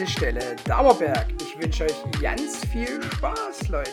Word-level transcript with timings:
Haltestelle 0.00 0.56
Dauerberg. 0.64 1.26
Ich 1.42 1.60
wünsche 1.60 1.84
euch 1.84 2.22
ganz 2.22 2.64
viel 2.64 3.02
Spaß, 3.02 3.68
Leute. 3.68 3.90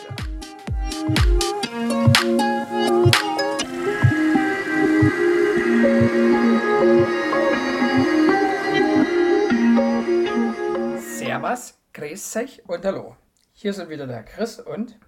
Servus, 10.98 11.74
grüß 11.92 12.36
euch 12.36 12.62
und 12.66 12.82
hallo. 12.86 13.14
Hier 13.52 13.74
sind 13.74 13.90
wieder 13.90 14.06
der 14.06 14.22
Chris 14.22 14.60
und 14.60 14.98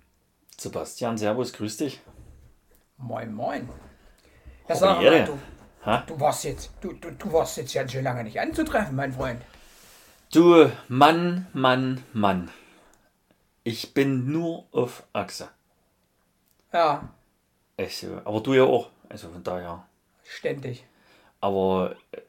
Sebastian, 0.59 1.16
Servus, 1.16 1.54
grüß 1.54 1.78
dich. 1.78 2.02
Moin 2.98 3.32
Moin. 3.32 3.66
Ja, 4.68 4.74
sag 4.74 5.01
mal, 5.01 5.24
du, 5.24 5.38
du 6.06 6.20
warst 6.20 6.45
jetzt, 6.45 6.73
du, 6.82 6.92
du, 6.92 7.10
du 7.12 7.32
warst 7.32 7.56
jetzt 7.56 7.73
ganz 7.73 7.90
schön 7.90 8.04
lange 8.04 8.23
nicht 8.23 8.38
anzutreffen, 8.38 8.95
mein 8.95 9.14
Freund. 9.14 9.40
Du, 10.32 10.70
Mann, 10.88 11.48
Mann, 11.52 12.04
Mann. 12.12 12.50
Ich 13.64 13.94
bin 13.94 14.30
nur 14.30 14.64
auf 14.70 15.02
Achse. 15.12 15.48
Ja, 16.72 17.08
Ich, 17.76 18.04
äh, 18.04 18.16
aber 18.24 18.40
du 18.40 18.54
ja 18.54 18.62
auch. 18.62 18.90
Also 19.08 19.28
von 19.30 19.42
daher. 19.42 19.84
ständig. 20.24 20.84
Aber 21.40 21.96
äh, 22.12 22.20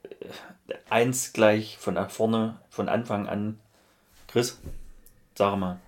eins 0.90 1.32
gleich 1.32 1.78
von 1.78 1.96
vorne, 2.10 2.60
von 2.70 2.90
Anfang 2.90 3.28
an. 3.28 3.60
Chris, 4.28 4.60
sag 5.38 5.58
mal, 5.58 5.80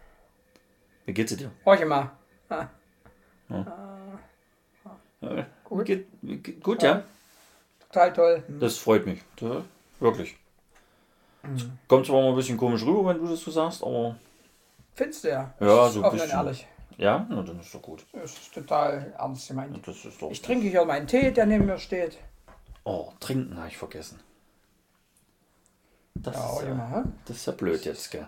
wie 1.05 1.13
geht's 1.13 1.35
dir? 1.35 1.51
Horche 1.65 1.85
mal. 1.85 2.11
Ah, 2.49 2.67
Gut. 5.63 5.85
Geht, 5.85 6.07
wie 6.21 6.37
geht, 6.37 6.61
gut, 6.61 6.83
ja? 6.83 7.03
total 7.79 8.13
toll. 8.13 8.43
Das 8.59 8.77
freut 8.77 9.05
mich. 9.07 9.21
Ja, 9.39 9.63
wirklich. 11.43 11.69
Kommt 11.87 12.05
zwar 12.05 12.21
mal 12.21 12.29
ein 12.29 12.35
bisschen 12.35 12.57
komisch 12.57 12.83
rüber, 12.85 13.09
wenn 13.09 13.19
du 13.23 13.27
das 13.29 13.41
so 13.41 13.51
sagst, 13.51 13.83
aber 13.83 14.15
Findest 14.95 15.23
du 15.23 15.29
ja. 15.29 15.53
Ja, 15.59 15.89
so 15.89 15.99
ein 15.99 16.05
und 16.05 16.11
bisschen. 16.13 16.29
ehrlich. 16.31 16.67
ja, 16.97 17.25
na, 17.29 17.41
dann 17.41 17.59
ist 17.59 17.73
doch 17.73 17.81
gut. 17.81 18.05
Das 18.13 18.31
ist 18.33 18.53
total 18.53 19.13
ernst 19.17 19.47
gemeint. 19.47 19.79
Das 19.87 20.05
ist 20.05 20.21
doch. 20.21 20.29
Ich 20.31 20.41
trinke 20.41 20.67
hier 20.67 20.85
meinen 20.85 21.07
Tee, 21.07 21.31
der 21.31 21.45
neben 21.45 21.65
mir 21.65 21.79
steht. 21.79 22.17
Oh, 22.83 23.11
trinken 23.19 23.57
habe 23.57 23.67
ich 23.69 23.77
vergessen. 23.77 24.19
Das, 26.15 26.35
Ja, 26.35 26.59
ist, 26.59 26.67
ja, 26.67 26.73
mal. 26.75 27.03
das 27.25 27.37
ist 27.37 27.45
ja 27.47 27.53
blöd 27.53 27.83
jetzt, 27.85 28.11
gell? 28.11 28.27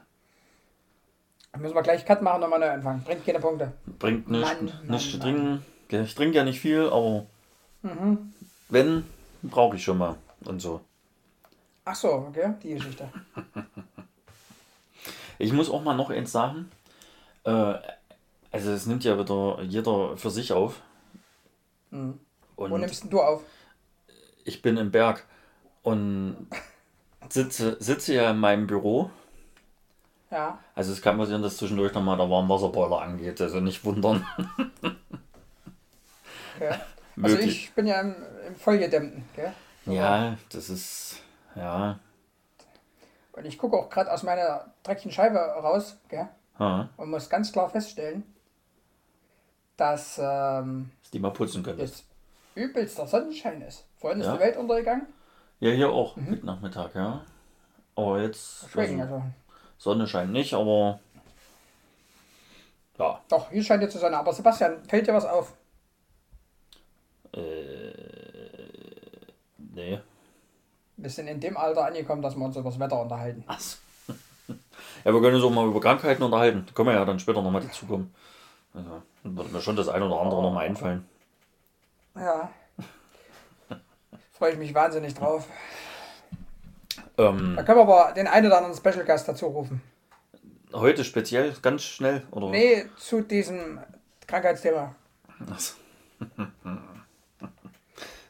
Dann 1.52 1.62
müssen 1.62 1.76
wir 1.76 1.84
gleich 1.84 2.04
Cut 2.06 2.22
machen, 2.22 2.42
nochmal 2.42 2.60
neu 2.60 2.70
anfangen. 2.72 3.04
Bringt 3.04 3.26
keine 3.26 3.40
Punkte. 3.40 3.72
Bringt 4.00 4.30
nichts, 4.30 5.12
zu 5.12 5.20
trinken. 5.20 5.64
Ich 5.90 6.16
trinke 6.16 6.36
ja 6.38 6.44
nicht 6.44 6.60
viel, 6.60 6.88
aber 6.90 7.26
Mhm. 7.84 8.34
wenn, 8.70 9.06
brauche 9.44 9.76
ich 9.76 9.84
schon 9.84 10.00
mal 10.00 10.16
und 10.44 10.60
so. 10.60 10.82
Ach 11.86 11.96
so, 11.96 12.12
okay, 12.14 12.54
die 12.62 12.74
Geschichte. 12.76 13.10
Ich 15.38 15.52
muss 15.52 15.70
auch 15.70 15.84
mal 15.84 15.96
noch 15.96 16.10
eins 16.12 16.32
sagen. 16.32 16.72
Äh, 17.44 17.76
also 18.52 18.72
es 18.72 18.86
nimmt 18.86 19.04
ja 19.04 19.20
wieder 19.20 19.62
jeder 19.64 20.16
für 20.18 20.30
sich 20.30 20.54
auf. 20.54 20.82
Mhm. 21.92 22.20
Wo 22.56 22.64
Und 22.66 22.80
nimmst 22.82 23.04
denn 23.04 23.10
du 23.10 23.22
auf? 23.22 23.44
ich 24.46 24.62
bin 24.62 24.78
im 24.78 24.92
Berg 24.92 25.26
und 25.84 26.48
sitze, 27.30 27.78
sitze 27.80 28.14
ja 28.14 28.32
in 28.32 28.38
meinem 28.38 28.68
Büro. 28.68 29.10
Ja. 30.32 30.60
Also 30.76 30.92
es 30.92 31.02
kann 31.02 31.18
passieren, 31.18 31.42
dass 31.42 31.58
zwischendurch 31.58 31.94
nochmal 31.94 32.18
der 32.18 32.30
Warmwasserboiler 32.30 33.02
angeht. 33.02 33.42
Also 33.42 33.60
nicht 33.60 33.84
wundern. 33.86 34.26
Okay. 36.56 36.76
Also 37.22 37.38
ich 37.38 37.72
bin 37.74 37.88
ja 37.88 38.02
im, 38.02 38.14
im 38.46 38.56
vollgedämmten. 38.58 39.24
Gell? 39.34 39.54
Ja, 39.86 40.38
das 40.50 40.70
ist. 40.70 41.22
Ja. 41.56 42.00
Und 43.34 43.46
ich 43.46 43.58
gucke 43.58 43.78
auch 43.78 43.90
gerade 43.90 44.12
aus 44.12 44.24
meiner 44.24 44.74
dreckigen 44.84 45.12
Scheibe 45.12 45.38
raus 45.40 45.98
gell? 46.08 46.28
Ha, 46.58 46.90
und 46.96 47.10
muss 47.10 47.30
ganz 47.30 47.52
klar 47.52 47.70
feststellen, 47.70 48.24
dass 49.76 50.18
ähm, 50.18 50.90
dass 51.02 51.12
die 51.12 51.20
mal 51.20 51.32
putzen 51.34 51.64
können. 51.64 51.80
jetzt 51.80 52.06
übelster 52.56 53.06
Sonnenschein 53.08 53.62
ist. 53.62 53.86
Vorhin 53.98 54.22
ist 54.22 54.28
Ja. 54.28 54.34
die 54.34 54.40
Welt 54.40 54.56
untergegangen. 54.58 55.08
Ja, 55.60 55.72
hier 55.72 55.90
auch. 55.90 56.16
Mit 56.16 56.44
Nachmittag, 56.44 56.96
ja. 56.96 57.24
Aber 57.96 58.22
jetzt. 58.22 58.66
Also, 58.76 59.02
also. 59.02 59.24
Sonne 59.78 60.08
scheint 60.08 60.32
nicht, 60.32 60.54
aber. 60.54 61.00
Ja. 62.98 63.22
Doch, 63.28 63.50
hier 63.52 63.64
scheint 63.64 63.82
jetzt 63.84 63.96
die 63.96 64.00
Sonne. 64.00 64.18
Aber 64.18 64.32
Sebastian, 64.32 64.84
fällt 64.86 65.08
dir 65.08 65.14
was 65.14 65.26
auf? 65.26 65.54
Nee. 69.58 70.00
Wir 70.98 71.10
sind 71.10 71.28
in 71.28 71.40
dem 71.40 71.58
Alter 71.58 71.86
angekommen, 71.86 72.22
dass 72.22 72.36
wir 72.36 72.46
uns 72.46 72.56
über 72.56 72.70
das 72.70 72.80
Wetter 72.80 73.02
unterhalten. 73.02 73.44
Achso. 73.48 73.78
Ja, 75.04 75.14
wir 75.14 75.22
können 75.22 75.36
uns 75.36 75.44
auch 75.44 75.52
mal 75.52 75.68
über 75.68 75.80
Krankheiten 75.82 76.24
unterhalten. 76.24 76.64
Da 76.66 76.74
können 76.74 76.90
wir 76.90 76.96
ja 76.96 77.06
dann 77.06 77.20
später 77.20 77.42
nochmal 77.44 77.62
dazukommen. 77.62 78.14
Also, 78.74 79.04
dann 79.24 79.38
wird 79.38 79.52
mir 79.52 79.62
schon 79.62 79.76
das 79.76 79.88
eine 79.88 80.06
oder 80.06 80.20
andere 80.20 80.42
nochmal 80.42 80.66
einfallen. 80.66 81.06
Ja. 82.16 82.50
Freue 84.34 84.54
ich 84.54 84.58
mich 84.58 84.74
wahnsinnig 84.74 85.14
drauf. 85.14 85.48
Ähm, 87.20 87.54
Da 87.56 87.64
können 87.64 87.78
wir 87.78 87.84
aber 87.84 88.14
den 88.14 88.28
einen 88.28 88.48
oder 88.48 88.58
anderen 88.58 88.76
Special 88.76 89.06
Gast 89.06 89.28
dazu 89.28 89.46
rufen. 89.48 89.82
heute 90.74 91.04
speziell, 91.04 91.54
ganz 91.62 91.84
schnell, 91.84 92.24
oder? 92.32 92.50
Nee, 92.50 92.86
zu 92.98 93.22
diesem 93.22 93.80
Krankheitsthema. 94.28 94.96
Achso. 95.52 95.76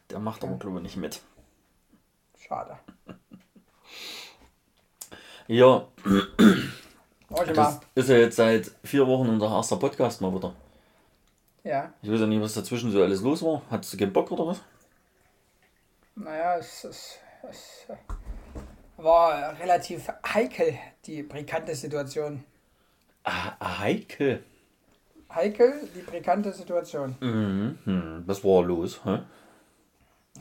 Der 0.10 0.20
macht 0.20 0.44
aber, 0.44 0.58
glaube 0.58 0.78
ich, 0.78 0.84
nicht 0.84 0.98
mit. 0.98 1.22
Schade. 2.48 2.78
Ja, 5.48 5.88
das 7.30 7.80
ist 7.96 8.10
ja 8.10 8.18
jetzt 8.18 8.36
seit 8.36 8.72
vier 8.84 9.08
Wochen 9.08 9.30
unser 9.30 9.48
erster 9.48 9.78
Podcast 9.78 10.22
mal 10.22 10.34
wieder. 10.34 10.54
Ja. 11.64 11.92
Ich 12.04 12.12
weiß 12.12 12.20
ja 12.20 12.28
nicht, 12.28 12.42
was 12.42 12.54
dazwischen 12.54 12.92
so 12.92 13.02
alles 13.02 13.22
los 13.22 13.42
war. 13.42 13.64
Hattest 13.72 13.94
du 13.94 13.98
keinen 13.98 14.14
Bock 14.14 14.32
oder 14.32 14.48
was? 14.48 14.62
Naja, 16.16 16.58
es, 16.58 16.84
es, 16.84 17.20
es 17.50 17.88
war 18.98 19.58
relativ 19.60 20.08
heikel, 20.26 20.78
die 21.06 21.24
brisante 21.24 21.74
Situation. 21.76 22.44
Ah, 23.24 23.80
heikel. 23.80 24.44
Heikel, 25.34 25.90
die 25.96 26.02
brisante 26.02 26.54
Situation. 26.54 27.16
Mhm. 27.20 27.80
Hm, 27.86 28.24
was 28.28 28.44
war 28.44 28.64
los? 28.64 29.04
Hä? 29.04 29.20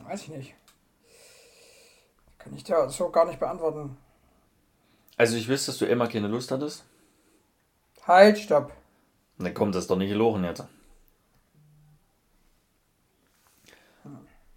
Weiß 0.06 0.22
ich 0.22 0.28
nicht. 0.28 0.54
Kann 2.44 2.54
ich 2.54 2.64
dir 2.64 2.88
so 2.90 3.08
gar 3.08 3.24
nicht 3.24 3.40
beantworten. 3.40 3.96
Also 5.16 5.36
ich 5.36 5.48
weiß, 5.48 5.66
dass 5.66 5.78
du 5.78 5.86
immer 5.86 6.08
keine 6.08 6.28
Lust 6.28 6.50
hattest. 6.50 6.84
Halt, 8.06 8.38
stopp. 8.38 8.72
Dann 9.38 9.54
kommt 9.54 9.74
das 9.74 9.86
doch 9.86 9.96
nicht 9.96 10.10
gelogen 10.10 10.44
jetzt. 10.44 10.64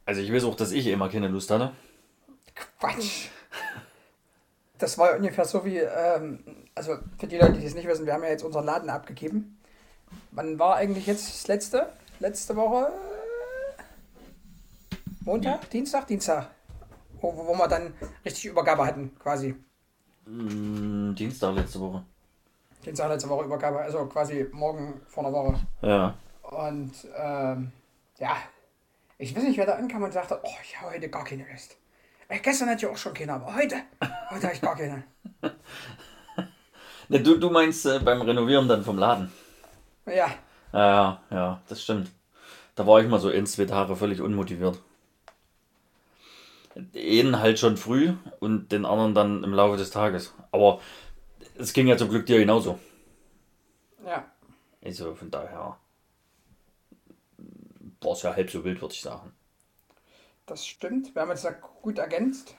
Also 0.05 0.21
ich 0.21 0.33
weiß 0.33 0.43
auch, 0.43 0.55
dass 0.55 0.71
ich 0.71 0.87
immer 0.87 1.09
keine 1.09 1.29
Lust 1.29 1.49
hatte. 1.49 1.71
Quatsch. 2.79 3.29
Das 4.77 4.97
war 4.97 5.15
ungefähr 5.15 5.45
so 5.45 5.65
wie, 5.65 5.77
ähm, 5.77 6.43
also 6.75 6.97
für 7.17 7.27
die 7.27 7.37
Leute, 7.37 7.53
die 7.53 7.65
es 7.65 7.73
nicht 7.73 7.87
wissen, 7.87 8.05
wir 8.05 8.13
haben 8.13 8.23
ja 8.23 8.29
jetzt 8.29 8.43
unseren 8.43 8.65
Laden 8.65 8.89
abgegeben. 8.89 9.57
Wann 10.31 10.59
war 10.59 10.75
eigentlich 10.75 11.07
jetzt 11.07 11.27
das 11.29 11.47
letzte? 11.47 11.91
Letzte 12.19 12.55
Woche? 12.55 12.91
Montag? 15.21 15.69
Dienstag? 15.69 16.07
Dienstag. 16.07 16.49
Wo, 17.21 17.35
wo 17.35 17.53
wir 17.53 17.67
dann 17.67 17.93
richtig 18.25 18.45
Übergabe 18.45 18.85
hatten, 18.85 19.17
quasi. 19.19 19.55
Hm, 20.25 21.15
Dienstag 21.15 21.55
letzte 21.55 21.79
Woche. 21.79 22.03
Dienstag 22.85 23.09
letzte 23.09 23.29
Woche 23.29 23.45
Übergabe, 23.45 23.79
also 23.79 24.05
quasi 24.05 24.47
morgen 24.51 25.01
vor 25.07 25.25
einer 25.25 25.33
Woche. 25.33 25.59
Ja. 25.81 26.15
Und 26.43 26.93
ähm, 27.17 27.71
ja, 28.19 28.37
ich 29.17 29.35
weiß 29.35 29.43
nicht, 29.43 29.57
wer 29.57 29.65
da 29.65 29.73
ankam 29.75 30.03
und 30.03 30.13
sagte, 30.13 30.39
oh, 30.43 30.57
ich 30.63 30.79
habe 30.79 30.93
heute 30.93 31.09
gar 31.09 31.23
keine 31.23 31.45
Lust. 31.51 31.75
Äh, 32.27 32.39
gestern 32.39 32.69
hatte 32.69 32.85
ich 32.85 32.91
auch 32.91 32.97
schon 32.97 33.13
keine, 33.13 33.33
aber 33.33 33.55
heute, 33.55 33.75
heute 34.29 34.43
habe 34.43 34.53
ich 34.53 34.61
gar 34.61 34.75
keine. 34.75 35.03
Ne, 37.09 37.21
du, 37.21 37.37
du 37.37 37.49
meinst 37.49 37.85
äh, 37.85 37.99
beim 37.99 38.21
Renovieren 38.21 38.67
dann 38.67 38.83
vom 38.83 38.97
Laden. 38.97 39.31
Ja, 40.05 40.29
Ja, 40.73 41.21
ja, 41.29 41.61
das 41.69 41.81
stimmt. 41.81 42.11
Da 42.75 42.85
war 42.85 43.01
ich 43.01 43.07
mal 43.07 43.19
so 43.19 43.29
in 43.29 43.45
zwei 43.45 43.63
Tage 43.63 43.95
völlig 43.95 44.19
unmotiviert. 44.19 44.81
Den 46.77 47.39
halt 47.39 47.59
schon 47.59 47.77
früh 47.77 48.13
und 48.39 48.71
den 48.71 48.85
anderen 48.85 49.15
dann 49.15 49.43
im 49.43 49.53
Laufe 49.53 49.77
des 49.77 49.89
Tages. 49.89 50.33
Aber 50.51 50.79
es 51.57 51.73
ging 51.73 51.87
ja 51.87 51.97
zum 51.97 52.09
Glück 52.09 52.25
dir 52.25 52.39
genauso. 52.39 52.79
ja. 54.05 54.25
Also 54.83 55.15
von 55.15 55.29
daher 55.31 55.77
war 58.01 58.11
es 58.13 58.21
ja 58.21 58.35
halb 58.35 58.49
so 58.49 58.63
wild, 58.63 58.81
würde 58.81 58.93
ich 58.93 59.01
sagen. 59.01 59.33
Das 60.45 60.65
stimmt. 60.65 61.13
Wir 61.13 61.23
haben 61.23 61.29
jetzt 61.29 61.43
da 61.43 61.51
gut 61.51 61.97
ergänzt. 61.97 62.55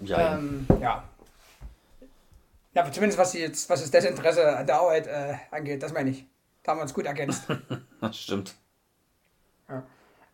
Ja, 0.00 0.36
Ähm, 0.38 0.66
ja. 0.80 1.04
Ja, 2.72 2.82
aber 2.82 2.92
zumindest 2.92 3.18
was, 3.18 3.32
jetzt, 3.34 3.68
was 3.70 3.80
das 3.82 3.90
Desinteresse 3.90 4.56
an 4.56 4.66
der 4.66 4.80
Arbeit 4.80 5.06
äh, 5.06 5.34
angeht, 5.50 5.82
das 5.82 5.92
meine 5.92 6.10
ich. 6.10 6.24
Da 6.62 6.72
haben 6.72 6.78
wir 6.78 6.82
uns 6.82 6.94
gut 6.94 7.06
ergänzt. 7.06 7.46
das 8.00 8.18
stimmt. 8.18 8.54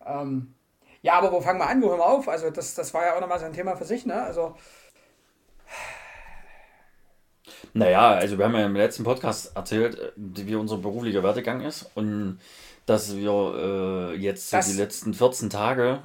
ähm, 0.05 0.53
Ja, 1.03 1.13
aber 1.19 1.31
wo 1.31 1.39
fangen 1.41 1.59
wir 1.59 1.67
an, 1.69 1.81
wo 1.83 1.89
hören 1.89 1.99
wir 1.99 2.05
auf? 2.07 2.27
Also 2.27 2.49
das, 2.49 2.73
das 2.75 2.93
war 2.95 3.05
ja 3.05 3.15
auch 3.15 3.21
nochmal 3.21 3.39
so 3.39 3.45
ein 3.45 3.53
Thema 3.53 3.75
für 3.75 3.85
sich, 3.85 4.05
ne? 4.07 4.23
Also 4.23 4.55
Naja, 7.73 8.11
also 8.13 8.37
wir 8.37 8.45
haben 8.45 8.55
ja 8.55 8.65
im 8.65 8.75
letzten 8.75 9.03
Podcast 9.03 9.55
erzählt, 9.55 9.99
äh, 9.99 10.11
wie 10.17 10.55
unser 10.55 10.77
beruflicher 10.77 11.23
Werdegang 11.23 11.61
ist 11.61 11.89
und 11.95 12.39
dass 12.85 13.15
wir 13.15 14.11
äh, 14.13 14.15
jetzt 14.15 14.49
so 14.49 14.57
Das- 14.57 14.67
die 14.67 14.73
letzten 14.77 15.13
14 15.13 15.49
Tage, 15.49 15.99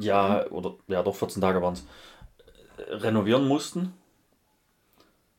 ja, 0.00 0.46
oder 0.50 0.74
ja 0.88 1.02
doch 1.02 1.16
14 1.16 1.40
Tage 1.42 1.62
waren 1.62 1.74
es, 1.74 1.84
renovieren 3.02 3.46
mussten. 3.48 3.94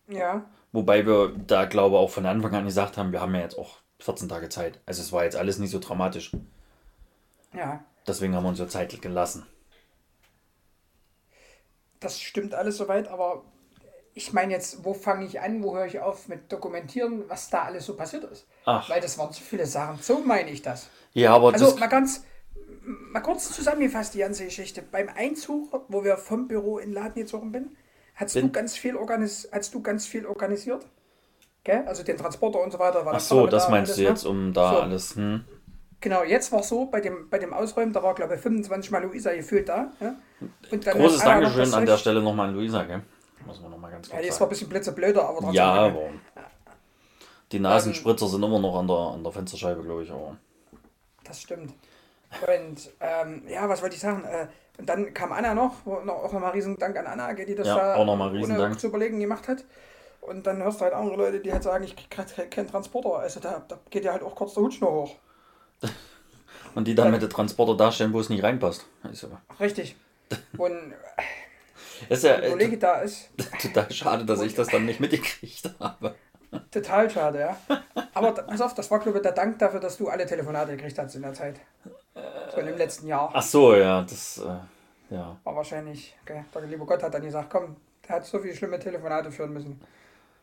ja, 0.08 0.46
Wobei 0.72 1.06
wir 1.06 1.34
da 1.48 1.66
glaube 1.66 1.96
ich 1.96 2.00
auch 2.02 2.10
von 2.10 2.26
Anfang 2.26 2.54
an 2.56 2.66
gesagt 2.66 2.98
haben, 2.98 3.12
wir 3.12 3.22
haben 3.22 3.36
ja 3.36 3.42
jetzt 3.42 3.58
auch 3.58 3.78
14 4.00 4.30
Tage 4.30 4.50
Zeit. 4.50 4.80
Also 4.86 5.02
es 5.02 5.12
war 5.12 5.24
jetzt 5.24 5.36
alles 5.36 5.60
nicht 5.60 5.72
so 5.72 5.80
dramatisch. 5.80 6.32
ja, 7.54 7.84
Deswegen 8.08 8.36
haben 8.36 8.44
wir 8.44 8.50
uns 8.50 8.60
ja 8.60 8.68
Zeit 8.68 9.02
gelassen. 9.02 9.46
das 12.00 12.22
stimmt 12.22 12.54
alles 12.54 12.78
soweit, 12.78 13.08
aber 13.08 13.44
ich 14.14 14.32
meine 14.34 14.54
jetzt, 14.54 14.84
wo 14.86 14.94
fange 14.94 15.26
ich 15.26 15.42
an, 15.42 15.64
wo 15.64 15.76
höre 15.76 15.86
ich 15.88 16.00
auf 16.00 16.28
mit 16.28 16.52
dokumentieren, 16.52 17.24
was 17.28 17.50
da 17.50 17.64
alles 17.64 17.86
so 17.86 17.96
passiert 17.96 18.24
ist? 18.26 18.48
Ach. 18.66 18.88
Weil 18.90 19.02
das 19.02 19.18
waren 19.18 19.32
zu 19.32 19.42
viele 19.44 19.66
Sachen. 19.66 20.00
So 20.02 20.20
meine 20.20 20.50
ich 20.52 20.62
das. 20.62 20.90
Ja, 21.14 21.34
aber 21.36 21.54
Also 21.54 21.76
mal 21.78 21.88
ganz, 21.88 22.24
mal 22.86 23.22
kurz 23.22 23.52
zusammengefasst 23.52 24.14
die 24.14 24.20
ganze 24.20 24.46
Geschichte. 24.46 24.82
Beim 24.84 25.10
Einzug, 25.10 25.86
wo 25.88 26.04
wir 26.04 26.18
vom 26.18 26.48
Büro 26.48 26.78
in 26.78 26.90
den 26.90 26.94
Laden 26.94 27.16
gezogen 27.16 27.52
bin, 27.52 27.76
hast 28.16 28.34
Bin- 28.34 28.48
du 28.48 28.52
ganz 28.52 28.76
viel 28.78 28.96
organis 28.96 29.50
hast 29.52 29.74
du 29.74 29.82
ganz 29.82 30.06
viel 30.06 30.26
organisiert. 30.28 30.86
Gell? 31.64 31.84
Also 31.88 32.04
den 32.04 32.18
Transporter 32.18 32.62
und 32.62 32.72
so 32.72 32.80
weiter. 32.80 33.06
War 33.06 33.16
ach 33.16 33.20
so, 33.20 33.46
das 33.48 33.66
da, 33.66 33.70
meinst 33.72 33.90
alles, 33.92 33.98
du 33.98 34.04
ne? 34.04 34.10
jetzt, 34.10 34.24
um 34.26 34.54
da 34.54 34.72
So. 34.72 34.80
alles. 34.82 35.16
Hm? 35.16 35.46
Genau, 36.00 36.24
jetzt 36.24 36.52
war 36.52 36.60
es 36.60 36.70
so, 36.70 36.86
bei 36.86 37.02
dem, 37.02 37.30
bei 37.30 37.40
dem 37.40 37.54
Ausräumen, 37.54 37.92
da 37.92 38.04
war 38.04 38.14
glaube 38.14 38.36
ich 38.36 38.42
25 38.42 38.92
Mal 38.92 39.04
Luisa 39.04 39.34
gefühlt 39.34 39.68
da. 39.68 39.92
Ja? 40.00 40.16
Und 40.72 40.86
dann 40.86 40.98
Großes 40.98 41.22
Dankeschön 41.22 41.60
das 41.60 41.74
an 41.74 41.86
der 41.86 41.98
Stelle 41.98 42.22
nochmal 42.22 42.50
an 42.50 42.56
Luisa, 42.56 42.84
gell? 42.84 43.02
Muss 43.46 43.62
man 43.62 43.72
nochmal 43.72 43.92
ganz 43.92 44.08
Ja, 44.08 44.14
kurz 44.14 44.24
die 44.24 44.30
ist 44.30 44.36
zwar 44.36 44.48
ein 44.48 44.50
bisschen 44.52 44.70
blitzeblöder, 44.70 45.24
aber 45.24 45.40
trotzdem. 45.40 45.54
Ja, 45.56 45.76
danke. 45.76 46.00
aber 46.00 46.10
die 47.52 47.60
Nasenspritzer 47.60 48.28
sind 48.28 48.44
immer 48.44 48.60
noch 48.60 48.78
an 48.78 48.88
der, 48.88 48.98
an 48.98 49.24
der 49.24 49.32
Fensterscheibe, 49.32 49.82
glaube 49.84 50.04
ich. 50.04 50.12
Aber 50.12 50.38
Das 51.24 51.42
stimmt. 51.42 51.74
Und 52.42 52.92
ähm, 53.00 53.44
ja, 53.48 53.68
was 53.70 53.82
wollte 53.82 53.96
ich 53.96 54.02
sagen? 54.02 54.24
Äh, 54.26 54.48
und 54.78 54.88
dann 54.88 55.14
kam 55.14 55.32
Anna 55.32 55.56
noch, 55.56 55.86
noch 55.86 56.24
auch 56.24 56.34
nochmal 56.34 56.52
riesen 56.52 56.78
Dank 56.78 56.96
an 56.98 57.08
Anna, 57.08 57.34
die 57.34 57.56
das 57.56 57.68
Ja, 57.68 57.76
da 57.76 57.96
auch 57.96 58.06
noch 58.06 58.16
mal 58.16 58.30
riesen 58.30 58.52
ohne 58.52 58.62
Dank. 58.62 58.80
zu 58.80 58.88
überlegen 58.88 59.20
gemacht 59.20 59.48
hat. 59.48 59.64
Und 60.22 60.46
dann 60.46 60.62
hörst 60.62 60.82
du 60.82 60.84
halt 60.84 60.94
andere 60.94 61.16
Leute, 61.16 61.40
die 61.40 61.52
halt 61.52 61.64
sagen, 61.64 61.86
ich 61.86 61.96
krieg 61.96 62.52
keinen 62.52 62.68
Transporter. 62.70 63.20
Also 63.20 63.40
da, 63.40 63.64
da 63.68 63.80
geht 63.90 64.04
ja 64.04 64.12
halt 64.12 64.24
auch 64.24 64.36
kurz 64.36 64.54
der 64.54 64.64
Hutsch 64.64 64.82
noch 64.82 64.92
hoch. 64.92 65.16
Und 66.76 66.88
die 66.88 66.96
dann 66.96 67.12
mit 67.12 67.22
dem 67.22 67.30
Transporter 67.30 67.76
dastellen, 67.76 68.14
wo 68.14 68.20
es 68.20 68.30
nicht 68.30 68.44
reinpasst. 68.44 68.86
Ja, 69.04 69.42
Richtig. 69.60 69.96
Und 70.58 70.94
ist 72.10 72.24
ja 72.24 72.38
der 72.38 72.44
äh, 72.48 72.50
Kollege 72.52 72.78
da 72.78 73.02
ist, 73.02 73.30
total 73.62 73.92
schade, 73.92 74.26
dass 74.26 74.42
ich 74.42 74.54
das 74.54 74.68
dann 74.68 74.86
nicht 74.86 75.00
mitgekriegt 75.00 75.72
habe. 75.80 76.16
total 76.72 77.10
schade, 77.10 77.40
ja. 77.40 77.58
Aber 78.14 78.34
pass 78.34 78.62
auf, 78.62 78.74
das 78.74 78.92
war, 78.92 79.00
glaube 79.00 79.18
ich, 79.18 79.24
der 79.24 79.32
Dank 79.32 79.58
dafür, 79.60 79.80
dass 79.80 79.98
du 79.98 80.08
alle 80.08 80.26
Telefonate 80.26 80.76
gekriegt 80.76 80.98
hast 81.00 81.16
in 81.16 81.24
der 81.24 81.34
Zeit. 81.34 81.60
So 82.54 82.58
im 82.58 82.78
letzten 82.78 83.08
Jahr. 83.08 83.30
Ach 83.34 83.42
so, 83.42 83.76
ja, 83.76 84.02
das, 84.02 84.40
äh, 84.40 85.14
ja. 85.14 85.38
War 85.44 85.56
wahrscheinlich, 85.56 86.16
gell? 86.26 86.44
Der 86.54 86.62
liebe 86.64 86.86
Gott 86.86 87.04
hat 87.04 87.14
dann 87.14 87.24
gesagt, 87.24 87.50
komm, 87.50 87.76
der 88.08 88.18
hat 88.18 88.26
so 88.26 88.40
viele 88.40 88.56
schlimme 88.56 88.80
Telefonate 88.80 89.32
führen 89.32 89.54
müssen. 89.54 89.80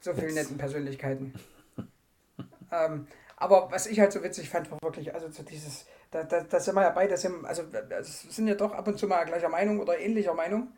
So 0.01 0.13
viele 0.15 0.33
netten 0.33 0.59
Persönlichkeiten. 0.59 1.35
ähm, 2.73 3.07
aber 3.45 3.71
was 3.71 3.87
ich 3.87 4.01
halt 4.01 4.11
so 4.11 4.23
witzig 4.23 4.49
fand, 4.49 4.71
war 4.71 4.79
wirklich, 4.83 5.13
also 5.13 5.29
so 5.31 5.43
dieses, 5.43 5.85
da, 6.11 6.25
da, 6.25 6.41
da 6.41 6.59
sind 6.59 6.75
wir 6.75 6.83
ja 6.83 6.91
beide, 6.91 7.13
also 7.13 7.63
wir 7.73 8.03
sind 8.03 8.49
ja 8.49 8.55
doch 8.55 8.73
ab 8.73 8.89
und 8.89 8.99
zu 8.99 9.07
mal 9.07 9.25
gleicher 9.25 9.51
Meinung 9.51 9.81
oder 9.81 9.99
ähnlicher 9.99 10.33
Meinung. 10.33 10.69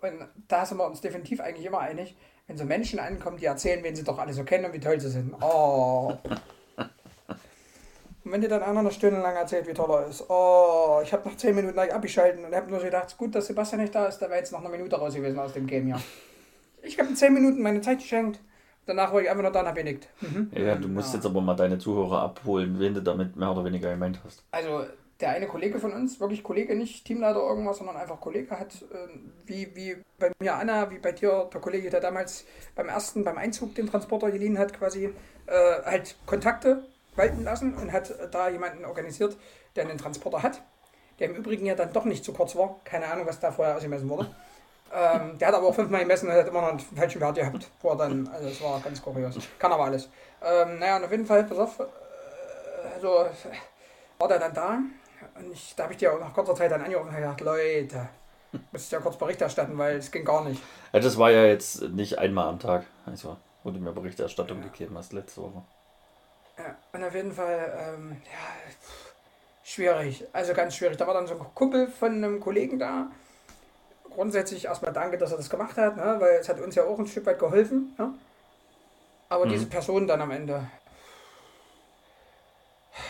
Und 0.00 0.28
da 0.48 0.66
sind 0.66 0.78
wir 0.78 0.86
uns 0.86 1.00
definitiv 1.00 1.40
eigentlich 1.40 1.66
immer 1.66 1.78
einig, 1.78 2.16
wenn 2.48 2.56
so 2.56 2.64
Menschen 2.64 2.98
ankommen, 2.98 3.36
die 3.36 3.46
erzählen, 3.46 3.82
wen 3.84 3.94
sie 3.94 4.02
doch 4.02 4.18
alle 4.18 4.32
so 4.32 4.42
kennen 4.42 4.64
und 4.64 4.72
wie 4.72 4.80
toll 4.80 5.00
sie 5.00 5.08
sind. 5.08 5.34
Oh. 5.40 6.18
Und 8.24 8.32
wenn 8.32 8.40
dir 8.40 8.48
dann 8.48 8.64
einer 8.64 8.80
eine 8.80 8.90
Stunde 8.90 9.20
lang 9.20 9.36
erzählt, 9.36 9.68
wie 9.68 9.72
toll 9.72 9.88
er 9.88 10.08
ist. 10.08 10.28
Oh, 10.28 10.98
ich 11.00 11.12
habe 11.12 11.28
nach 11.28 11.36
10 11.36 11.54
Minuten 11.54 11.74
gleich 11.74 11.94
abgeschalten 11.94 12.44
und 12.44 12.52
habe 12.56 12.68
nur 12.68 12.80
so 12.80 12.86
gedacht, 12.86 13.16
gut, 13.16 13.36
dass 13.36 13.46
Sebastian 13.46 13.82
nicht 13.82 13.94
da 13.94 14.06
ist, 14.06 14.18
da 14.18 14.26
wäre 14.26 14.40
jetzt 14.40 14.50
noch 14.50 14.60
eine 14.60 14.68
Minute 14.68 14.96
raus 14.96 15.14
gewesen 15.14 15.38
aus 15.38 15.52
dem 15.52 15.68
Game 15.68 15.86
hier. 15.86 16.02
Ich 16.82 16.98
habe 16.98 17.08
in 17.08 17.14
10 17.14 17.32
Minuten 17.32 17.62
meine 17.62 17.80
Zeit 17.82 17.98
geschenkt. 17.98 18.40
Danach 18.86 19.12
war 19.12 19.20
ich 19.20 19.28
einfach 19.28 19.42
nur 19.42 19.50
da 19.52 19.60
und 19.60 19.66
habe 19.66 19.82
genickt. 19.82 20.08
Mhm. 20.20 20.50
Ja, 20.54 20.76
du 20.76 20.88
musst 20.88 21.08
Ja. 21.10 21.16
jetzt 21.16 21.26
aber 21.26 21.40
mal 21.40 21.54
deine 21.56 21.78
Zuhörer 21.78 22.22
abholen, 22.22 22.78
wen 22.78 22.94
du 22.94 23.02
damit 23.02 23.36
mehr 23.36 23.50
oder 23.50 23.64
weniger 23.64 23.90
gemeint 23.90 24.20
hast. 24.24 24.44
Also 24.52 24.84
der 25.20 25.30
eine 25.30 25.46
Kollege 25.46 25.78
von 25.80 25.92
uns, 25.92 26.20
wirklich 26.20 26.42
Kollege, 26.42 26.76
nicht 26.76 27.04
Teamleiter 27.04 27.40
irgendwas, 27.40 27.78
sondern 27.78 27.96
einfach 27.96 28.20
Kollege, 28.20 28.50
hat 28.58 28.74
ähm, 28.92 29.32
wie, 29.44 29.74
wie 29.74 29.96
bei 30.18 30.30
mir 30.40 30.54
Anna, 30.54 30.90
wie 30.90 30.98
bei 30.98 31.12
dir 31.12 31.48
der 31.52 31.60
Kollege, 31.60 31.90
der 31.90 32.00
damals 32.00 32.44
beim 32.74 32.88
ersten, 32.88 33.24
beim 33.24 33.38
Einzug 33.38 33.74
den 33.74 33.86
Transporter 33.88 34.30
geliehen 34.30 34.58
hat, 34.58 34.72
quasi 34.74 35.06
äh, 35.46 35.82
halt 35.84 36.16
Kontakte 36.26 36.84
walten 37.16 37.44
lassen 37.44 37.74
und 37.74 37.92
hat 37.92 38.10
äh, 38.10 38.28
da 38.30 38.48
jemanden 38.50 38.84
organisiert, 38.84 39.36
der 39.74 39.88
einen 39.88 39.98
Transporter 39.98 40.42
hat, 40.42 40.62
der 41.18 41.30
im 41.30 41.34
Übrigen 41.36 41.64
ja 41.66 41.74
dann 41.74 41.92
doch 41.94 42.04
nicht 42.04 42.22
zu 42.24 42.32
kurz 42.34 42.54
war. 42.54 42.78
Keine 42.84 43.06
Ahnung, 43.06 43.26
was 43.26 43.40
da 43.40 43.50
vorher 43.50 43.76
ausgemessen 43.76 44.08
wurde. 44.10 44.28
Ähm, 44.94 45.38
der 45.38 45.48
hat 45.48 45.54
aber 45.54 45.66
auch 45.66 45.74
fünfmal 45.74 46.02
gemessen 46.02 46.28
und 46.28 46.34
hat 46.34 46.46
immer 46.46 46.60
noch 46.62 46.68
einen 46.68 46.78
falschen 46.78 47.20
Wert 47.20 47.36
gehabt. 47.36 47.70
Er 47.82 47.96
dann, 47.96 48.28
also 48.28 48.48
es 48.48 48.62
war 48.62 48.80
ganz 48.80 49.02
kurios. 49.02 49.36
Kann 49.58 49.72
aber 49.72 49.84
alles. 49.84 50.08
Ähm, 50.42 50.78
naja, 50.78 50.96
und 50.96 51.04
auf 51.04 51.10
jeden 51.10 51.26
Fall, 51.26 51.44
pass 51.44 51.58
auf, 51.58 51.80
äh, 51.80 51.84
also 52.94 53.26
war 54.18 54.28
der 54.28 54.38
dann 54.38 54.54
da 54.54 54.78
und 55.38 55.52
ich, 55.52 55.74
da 55.76 55.84
habe 55.84 55.92
ich 55.92 55.98
dir 55.98 56.12
auch 56.12 56.20
nach 56.20 56.32
kurzer 56.32 56.54
Zeit 56.54 56.70
dann 56.70 56.82
angerufen 56.82 57.08
und 57.08 57.16
gesagt, 57.16 57.40
Leute, 57.40 58.08
müsst 58.72 58.92
ja 58.92 59.00
kurz 59.00 59.16
Bericht 59.16 59.40
erstatten, 59.40 59.76
weil 59.76 59.96
es 59.96 60.10
ging 60.10 60.24
gar 60.24 60.44
nicht. 60.44 60.62
Ja, 60.92 61.00
das 61.00 61.18
war 61.18 61.30
ja 61.30 61.44
jetzt 61.44 61.82
nicht 61.82 62.18
einmal 62.18 62.48
am 62.48 62.58
Tag, 62.58 62.86
also, 63.04 63.36
wo 63.64 63.70
du 63.70 63.78
mir 63.78 63.92
Berichterstattung 63.92 64.62
gegeben 64.62 64.96
hast 64.96 65.12
letzte 65.12 65.42
Woche. 65.42 65.62
Ja, 66.58 66.74
und 66.92 67.04
auf 67.04 67.14
jeden 67.14 67.32
Fall, 67.32 67.94
ähm, 67.94 68.16
ja, 68.24 68.72
schwierig, 69.62 70.24
also 70.32 70.54
ganz 70.54 70.74
schwierig. 70.74 70.96
Da 70.96 71.06
war 71.06 71.14
dann 71.14 71.26
so 71.26 71.34
ein 71.34 71.40
Kumpel 71.54 71.88
von 71.88 72.12
einem 72.12 72.40
Kollegen 72.40 72.78
da. 72.78 73.08
Grundsätzlich 74.16 74.64
erstmal 74.64 74.94
danke, 74.94 75.18
dass 75.18 75.30
er 75.30 75.36
das 75.36 75.50
gemacht 75.50 75.76
hat, 75.76 75.98
ne, 75.98 76.16
weil 76.18 76.36
es 76.36 76.48
hat 76.48 76.58
uns 76.58 76.74
ja 76.74 76.84
auch 76.84 76.98
ein 76.98 77.06
Stück 77.06 77.26
weit 77.26 77.38
geholfen. 77.38 77.94
Ne? 77.98 78.14
Aber 79.28 79.44
Mhm. 79.44 79.50
diese 79.50 79.66
Person 79.66 80.06
dann 80.06 80.22
am 80.22 80.30
Ende, 80.30 80.66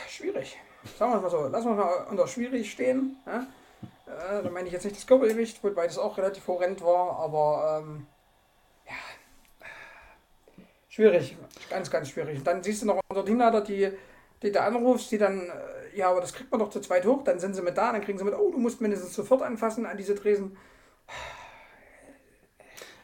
schwierig. 0.08 0.58
Sagen 0.98 1.12
wir 1.12 1.16
es 1.18 1.22
mal 1.22 1.30
so, 1.30 1.46
lassen 1.46 1.66
wir 1.66 1.72
es 1.72 1.78
mal 1.78 2.06
unter 2.10 2.26
schwierig 2.26 2.72
stehen. 2.72 3.18
Ne? 3.24 3.46
Äh, 4.08 4.42
da 4.42 4.50
meine 4.50 4.66
ich 4.66 4.72
jetzt 4.72 4.82
nicht 4.82 4.96
das 4.96 5.06
Körpergewicht, 5.06 5.62
wobei 5.62 5.86
das 5.86 5.96
auch 5.96 6.18
relativ 6.18 6.44
horrend 6.48 6.82
war, 6.82 7.20
aber 7.20 7.82
ähm, 7.84 8.06
ja, 8.88 8.94
schwierig, 10.88 11.36
ganz, 11.70 11.88
ganz 11.88 12.08
schwierig. 12.08 12.38
Und 12.38 12.46
dann 12.48 12.64
siehst 12.64 12.82
du 12.82 12.86
noch 12.86 13.00
unser 13.08 13.24
Teamleiter, 13.24 13.60
die, 13.60 13.92
die 14.42 14.50
du 14.50 14.60
anrufst, 14.60 15.12
die 15.12 15.18
dann, 15.18 15.48
äh, 15.50 15.96
ja, 15.96 16.10
aber 16.10 16.20
das 16.20 16.32
kriegt 16.32 16.50
man 16.50 16.58
doch 16.58 16.70
zu 16.70 16.80
zweit 16.80 17.06
hoch, 17.06 17.22
dann 17.22 17.38
sind 17.38 17.54
sie 17.54 17.62
mit 17.62 17.78
da, 17.78 17.92
dann 17.92 18.00
kriegen 18.00 18.18
sie 18.18 18.24
mit, 18.24 18.34
oh, 18.34 18.50
du 18.50 18.58
musst 18.58 18.80
mindestens 18.80 19.14
sofort 19.14 19.42
anfassen 19.42 19.86
an 19.86 19.96
diese 19.96 20.16
Tresen. 20.16 20.56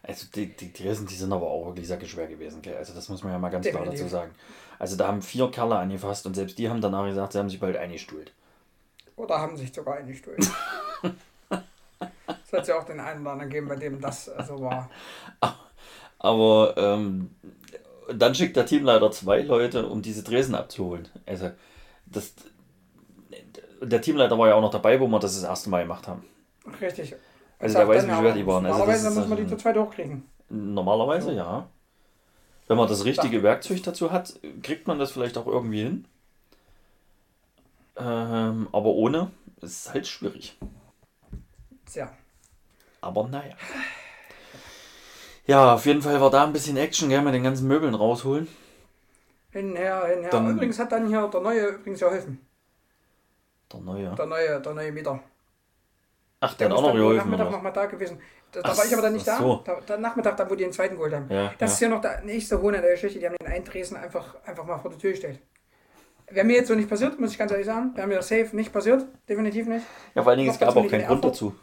Also 0.03 0.27
die, 0.35 0.49
die 0.49 0.73
Dresen, 0.73 1.07
die 1.07 1.15
sind 1.15 1.33
aber 1.33 1.49
auch 1.49 1.67
wirklich 1.67 1.87
sehr 1.87 2.05
schwer 2.05 2.27
gewesen, 2.27 2.61
gell? 2.61 2.77
Also 2.77 2.93
das 2.93 3.09
muss 3.09 3.23
man 3.23 3.33
ja 3.33 3.39
mal 3.39 3.51
ganz 3.51 3.67
klar 3.67 3.83
Definitiv. 3.83 4.07
dazu 4.07 4.13
sagen. 4.13 4.33
Also 4.79 4.97
da 4.97 5.07
haben 5.07 5.23
vier 5.23 5.51
Kerle 5.51 5.77
angefasst 5.77 6.27
und 6.27 6.35
selbst 6.35 6.59
die 6.59 6.69
haben 6.69 6.81
danach 6.81 7.07
gesagt, 7.07 7.33
sie 7.33 7.39
haben 7.39 7.49
sich 7.49 7.61
bald 7.61 7.77
eingestuhlt. 7.77 8.33
Oder 9.15 9.39
haben 9.39 9.57
sich 9.57 9.73
sogar 9.73 9.97
eingestuhlt. 9.97 10.51
Es 12.53 12.59
hat 12.59 12.69
ja 12.69 12.79
auch 12.79 12.85
den 12.85 13.01
einen 13.01 13.23
oder 13.23 13.33
anderen 13.33 13.51
gegeben, 13.51 13.69
bei 13.69 13.77
dem 13.77 14.01
das 14.01 14.29
äh, 14.29 14.43
so 14.47 14.61
war. 14.61 14.91
Aber 16.19 16.75
ähm, 16.77 17.31
dann 18.13 18.35
schickt 18.35 18.57
der 18.57 18.67
Teamleiter 18.67 19.11
zwei 19.11 19.41
Leute, 19.41 19.87
um 19.87 20.03
diese 20.03 20.23
Dresen 20.23 20.55
abzuholen. 20.55 21.09
Also 21.25 21.51
das, 22.07 22.35
der 23.81 24.03
Teamleiter 24.03 24.39
war 24.39 24.49
ja 24.49 24.55
auch 24.55 24.61
noch 24.61 24.71
dabei, 24.71 25.01
wo 25.01 25.07
wir 25.07 25.19
das 25.19 25.35
das 25.35 25.49
erste 25.49 25.71
Mal 25.71 25.83
gemacht 25.83 26.07
haben. 26.07 26.25
Richtig. 26.81 27.17
Also 27.63 27.79
Ich 27.79 27.79
der 27.79 27.89
weiß, 27.89 27.97
dann 28.03 28.07
wie 28.07 28.11
ja, 28.13 28.19
schwer 28.21 28.33
die 28.35 28.47
waren. 28.47 28.67
Also 28.67 28.79
Normalerweise 28.79 29.09
ist 29.09 29.15
muss 29.15 29.29
man 29.29 29.37
die 29.37 29.43
also- 29.45 29.57
zu 29.57 29.63
zweit 29.63 29.77
hochkriegen. 29.77 30.23
Normalerweise 30.51 31.33
ja. 31.33 31.67
Wenn 32.67 32.77
man 32.77 32.89
das 32.89 33.05
richtige 33.05 33.43
Werkzeug 33.43 33.83
dazu 33.83 34.13
hat, 34.13 34.35
kriegt 34.63 34.87
man 34.87 34.99
das 34.99 35.13
vielleicht 35.13 35.39
auch 35.39 35.47
irgendwie 35.47 35.83
hin. 35.83 36.05
Ähm, 37.97 38.69
aber 38.73 38.87
ohne 38.89 39.31
ist 39.61 39.87
es 39.87 39.95
halt 39.95 40.07
schwierig. 40.07 40.59
Tja. 41.87 42.11
Aber 43.01 43.29
naja. 43.29 43.55
Ja, 45.47 45.75
auf 45.75 45.87
jeden 45.87 46.03
Fall 46.03 46.21
war 46.21 46.31
da 46.31 46.45
ein 46.45 46.53
bisschen 46.53 46.77
Action, 46.77 47.09
gell, 47.09 47.23
mit 47.23 47.35
den 47.35 47.43
ganzen 47.43 47.69
Möbeln 47.69 47.95
rausholen. 47.95 48.49
Hinher, 49.51 50.07
hinher. 50.07 50.31
Dann- 50.31 50.51
übrigens 50.51 50.79
hat 50.79 50.93
dann 50.93 51.09
hier 51.09 51.29
der 51.29 51.41
neue 51.41 51.67
übrigens 51.67 52.01
geholfen. 52.01 52.41
Der 53.73 53.81
neue. 53.81 54.15
Der 54.15 54.27
neue, 54.27 54.61
der 54.61 54.75
neue 54.75 54.93
Mieter. 54.93 55.21
Ach, 56.45 56.55
der 56.55 56.69
Der 56.69 56.77
hat 56.77 56.83
auch 56.85 56.89
noch 56.89 56.95
geholfen. 56.95 57.31
Nachmittag 57.31 57.51
nochmal 57.53 57.73
da 57.73 57.87
gewesen. 57.87 58.19
Da, 58.51 58.61
da 58.63 58.77
war 58.77 58.85
ich 58.85 58.93
aber 58.93 59.03
dann 59.03 59.13
nicht 59.13 59.27
da. 59.27 59.39
so. 59.39 59.63
da. 59.65 59.81
Der 59.81 59.99
Nachmittag, 59.99 60.37
dann 60.37 60.51
wo 60.51 60.57
die 60.57 60.65
den 60.65 60.73
zweiten 60.73 60.97
geholt 60.97 61.15
haben. 61.15 61.27
Ja, 61.31 61.53
Das 61.59 61.71
ja. 61.71 61.75
ist 61.75 61.81
ja 61.81 61.89
noch 61.89 62.01
der 62.01 62.21
nächste 62.23 62.61
Hohn 62.61 62.75
an 62.75 62.83
der 62.83 62.91
Geschichte. 62.91 63.21
Die 63.21 63.27
haben 63.27 63.37
den 63.41 63.49
einen 63.51 63.65
Dresen 63.65 63.97
einfach, 63.97 64.35
einfach 64.45 64.65
mal 64.67 64.79
vor 64.79 64.91
die 64.91 64.99
Tür 64.99 65.13
gestellt. 65.13 65.39
Wäre 66.29 66.45
mir 66.45 66.57
jetzt 66.57 66.69
so 66.69 66.75
nicht 66.75 66.89
passiert, 66.89 67.19
muss 67.21 67.31
ich 67.31 67.39
ganz 67.39 67.53
ehrlich 67.53 67.67
sagen. 67.67 67.93
Wäre 67.95 68.09
mir 68.09 68.21
safe 68.23 68.49
nicht 68.53 68.73
passiert. 68.73 69.07
Definitiv 69.29 69.69
nicht. 69.69 69.87
Ja, 70.15 70.23
vor 70.23 70.31
allen 70.31 70.39
Dingen, 70.41 70.51
es 70.51 70.59
gab 70.59 70.77
auch 70.77 70.89
keinen 70.89 71.03
in 71.03 71.07
Grund 71.07 71.25
dazu. 71.25 71.55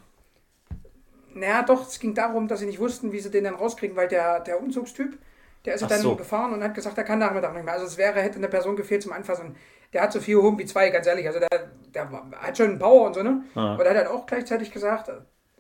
Naja, 1.34 1.64
doch, 1.64 1.88
es 1.88 2.00
ging 2.00 2.14
darum, 2.14 2.48
dass 2.48 2.60
sie 2.60 2.66
nicht 2.66 2.80
wussten, 2.80 3.12
wie 3.12 3.20
sie 3.20 3.30
den 3.32 3.44
dann 3.44 3.56
rauskriegen, 3.56 3.96
weil 3.98 4.08
der, 4.08 4.40
der 4.40 4.60
Umzugstyp, 4.62 5.18
der 5.66 5.76
ist 5.76 5.82
ja 5.82 5.88
Ach 5.88 5.92
dann 5.92 6.02
so. 6.02 6.16
gefahren 6.16 6.54
und 6.54 6.64
hat 6.64 6.74
gesagt, 6.74 6.98
er 6.98 7.04
kann 7.04 7.20
Nachmittag 7.20 7.54
nicht 7.54 7.66
mehr. 7.66 7.74
Also 7.74 7.86
es 7.86 7.98
wäre, 7.98 8.22
hätte 8.22 8.38
eine 8.38 8.48
Person 8.48 8.76
gefehlt 8.76 9.04
zum 9.04 9.12
Anfassen. 9.12 9.56
Der 9.92 10.02
hat 10.04 10.14
so 10.14 10.20
viel 10.20 10.38
Home 10.38 10.58
wie 10.60 10.66
zwei, 10.66 10.90
ganz 10.90 11.08
ehrlich. 11.08 11.28
Also 11.28 11.40
der, 11.40 11.50
der 11.94 12.10
hat 12.12 12.58
schon 12.58 12.70
einen 12.70 12.80
Power 12.80 13.08
und 13.08 13.16
so, 13.16 13.24
ne? 13.24 13.44
Ja. 13.56 13.74
Aber 13.74 13.84
der 13.84 13.94
hat 13.96 14.06
dann 14.06 14.14
auch 14.14 14.26
gleichzeitig 14.26 14.72
gesagt, 14.72 15.12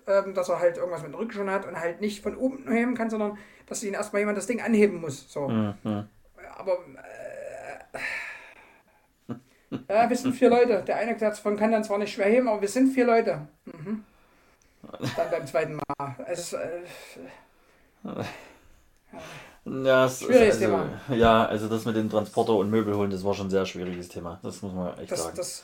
ähm, 0.07 0.33
dass 0.33 0.49
er 0.49 0.59
halt 0.59 0.77
irgendwas 0.77 1.01
mit 1.01 1.11
dem 1.11 1.15
Rücken 1.15 1.33
schon 1.33 1.49
hat 1.49 1.67
und 1.67 1.79
halt 1.79 2.01
nicht 2.01 2.23
von 2.23 2.35
oben 2.35 2.71
heben 2.71 2.95
kann, 2.95 3.09
sondern 3.09 3.37
dass 3.65 3.83
ihn 3.83 3.93
erstmal 3.93 4.21
jemand 4.21 4.37
das 4.37 4.47
Ding 4.47 4.61
anheben 4.61 5.01
muss. 5.01 5.31
So. 5.31 5.47
Mhm. 5.47 6.07
Aber 6.57 6.77
äh, 7.93 9.33
ja, 9.89 10.09
wir 10.09 10.15
sind 10.15 10.33
vier 10.33 10.49
Leute. 10.49 10.83
Der 10.83 10.97
eine 10.97 11.17
davon 11.17 11.57
kann 11.57 11.71
dann 11.71 11.83
zwar 11.83 11.97
nicht 11.97 12.13
schwer 12.13 12.27
heben, 12.27 12.47
aber 12.47 12.61
wir 12.61 12.67
sind 12.67 12.93
vier 12.93 13.05
Leute. 13.05 13.47
Mhm. 13.65 14.03
Dann 15.15 15.29
beim 15.29 15.45
zweiten 15.45 15.75
Mal. 15.75 16.15
Es 16.27 16.39
ist, 16.39 16.53
äh, 16.53 16.83
Ja, 19.65 20.05
es, 20.05 20.19
Schwieriges 20.19 20.55
also, 20.55 20.65
Thema. 20.65 21.01
ja, 21.09 21.45
also 21.45 21.67
das 21.67 21.85
mit 21.85 21.95
dem 21.95 22.09
Transporter 22.09 22.53
und 22.53 22.69
Möbel 22.69 22.95
holen, 22.95 23.11
das 23.11 23.23
war 23.23 23.33
schon 23.33 23.47
ein 23.47 23.51
sehr 23.51 23.65
schwieriges 23.65 24.09
Thema. 24.09 24.39
Das 24.41 24.61
muss 24.61 24.73
man 24.73 24.97
echt 24.97 25.11
das, 25.11 25.23
sagen. 25.23 25.37
das 25.37 25.63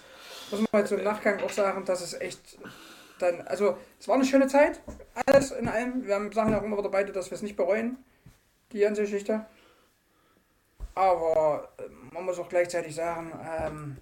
muss 0.52 0.62
man 0.72 0.82
jetzt 0.82 0.92
im 0.92 1.04
Nachgang 1.04 1.42
auch 1.42 1.50
sagen, 1.50 1.86
dass 1.86 2.02
es 2.02 2.14
echt 2.14 2.58
dann, 3.20 3.42
also 3.48 3.78
es 4.00 4.08
war 4.08 4.16
eine 4.16 4.26
schöne 4.26 4.48
Zeit, 4.48 4.82
alles 5.26 5.52
in 5.52 5.68
allem. 5.68 6.06
Wir 6.06 6.16
haben 6.16 6.32
Sachen 6.32 6.54
auch 6.54 6.64
immer 6.64 6.78
wieder 6.78 6.90
beide, 6.90 7.12
dass 7.12 7.32
wir 7.32 7.36
es 7.36 7.42
nicht 7.42 7.56
bereuen, 7.56 7.98
die 8.72 8.80
ganze 8.80 9.02
Geschichte. 9.02 9.46
Aber 10.94 11.70
äh, 11.78 11.84
man 12.14 12.26
muss 12.26 12.40
auch 12.40 12.50
gleichzeitig 12.50 12.96
sagen, 12.96 13.32
ähm, 13.60 13.98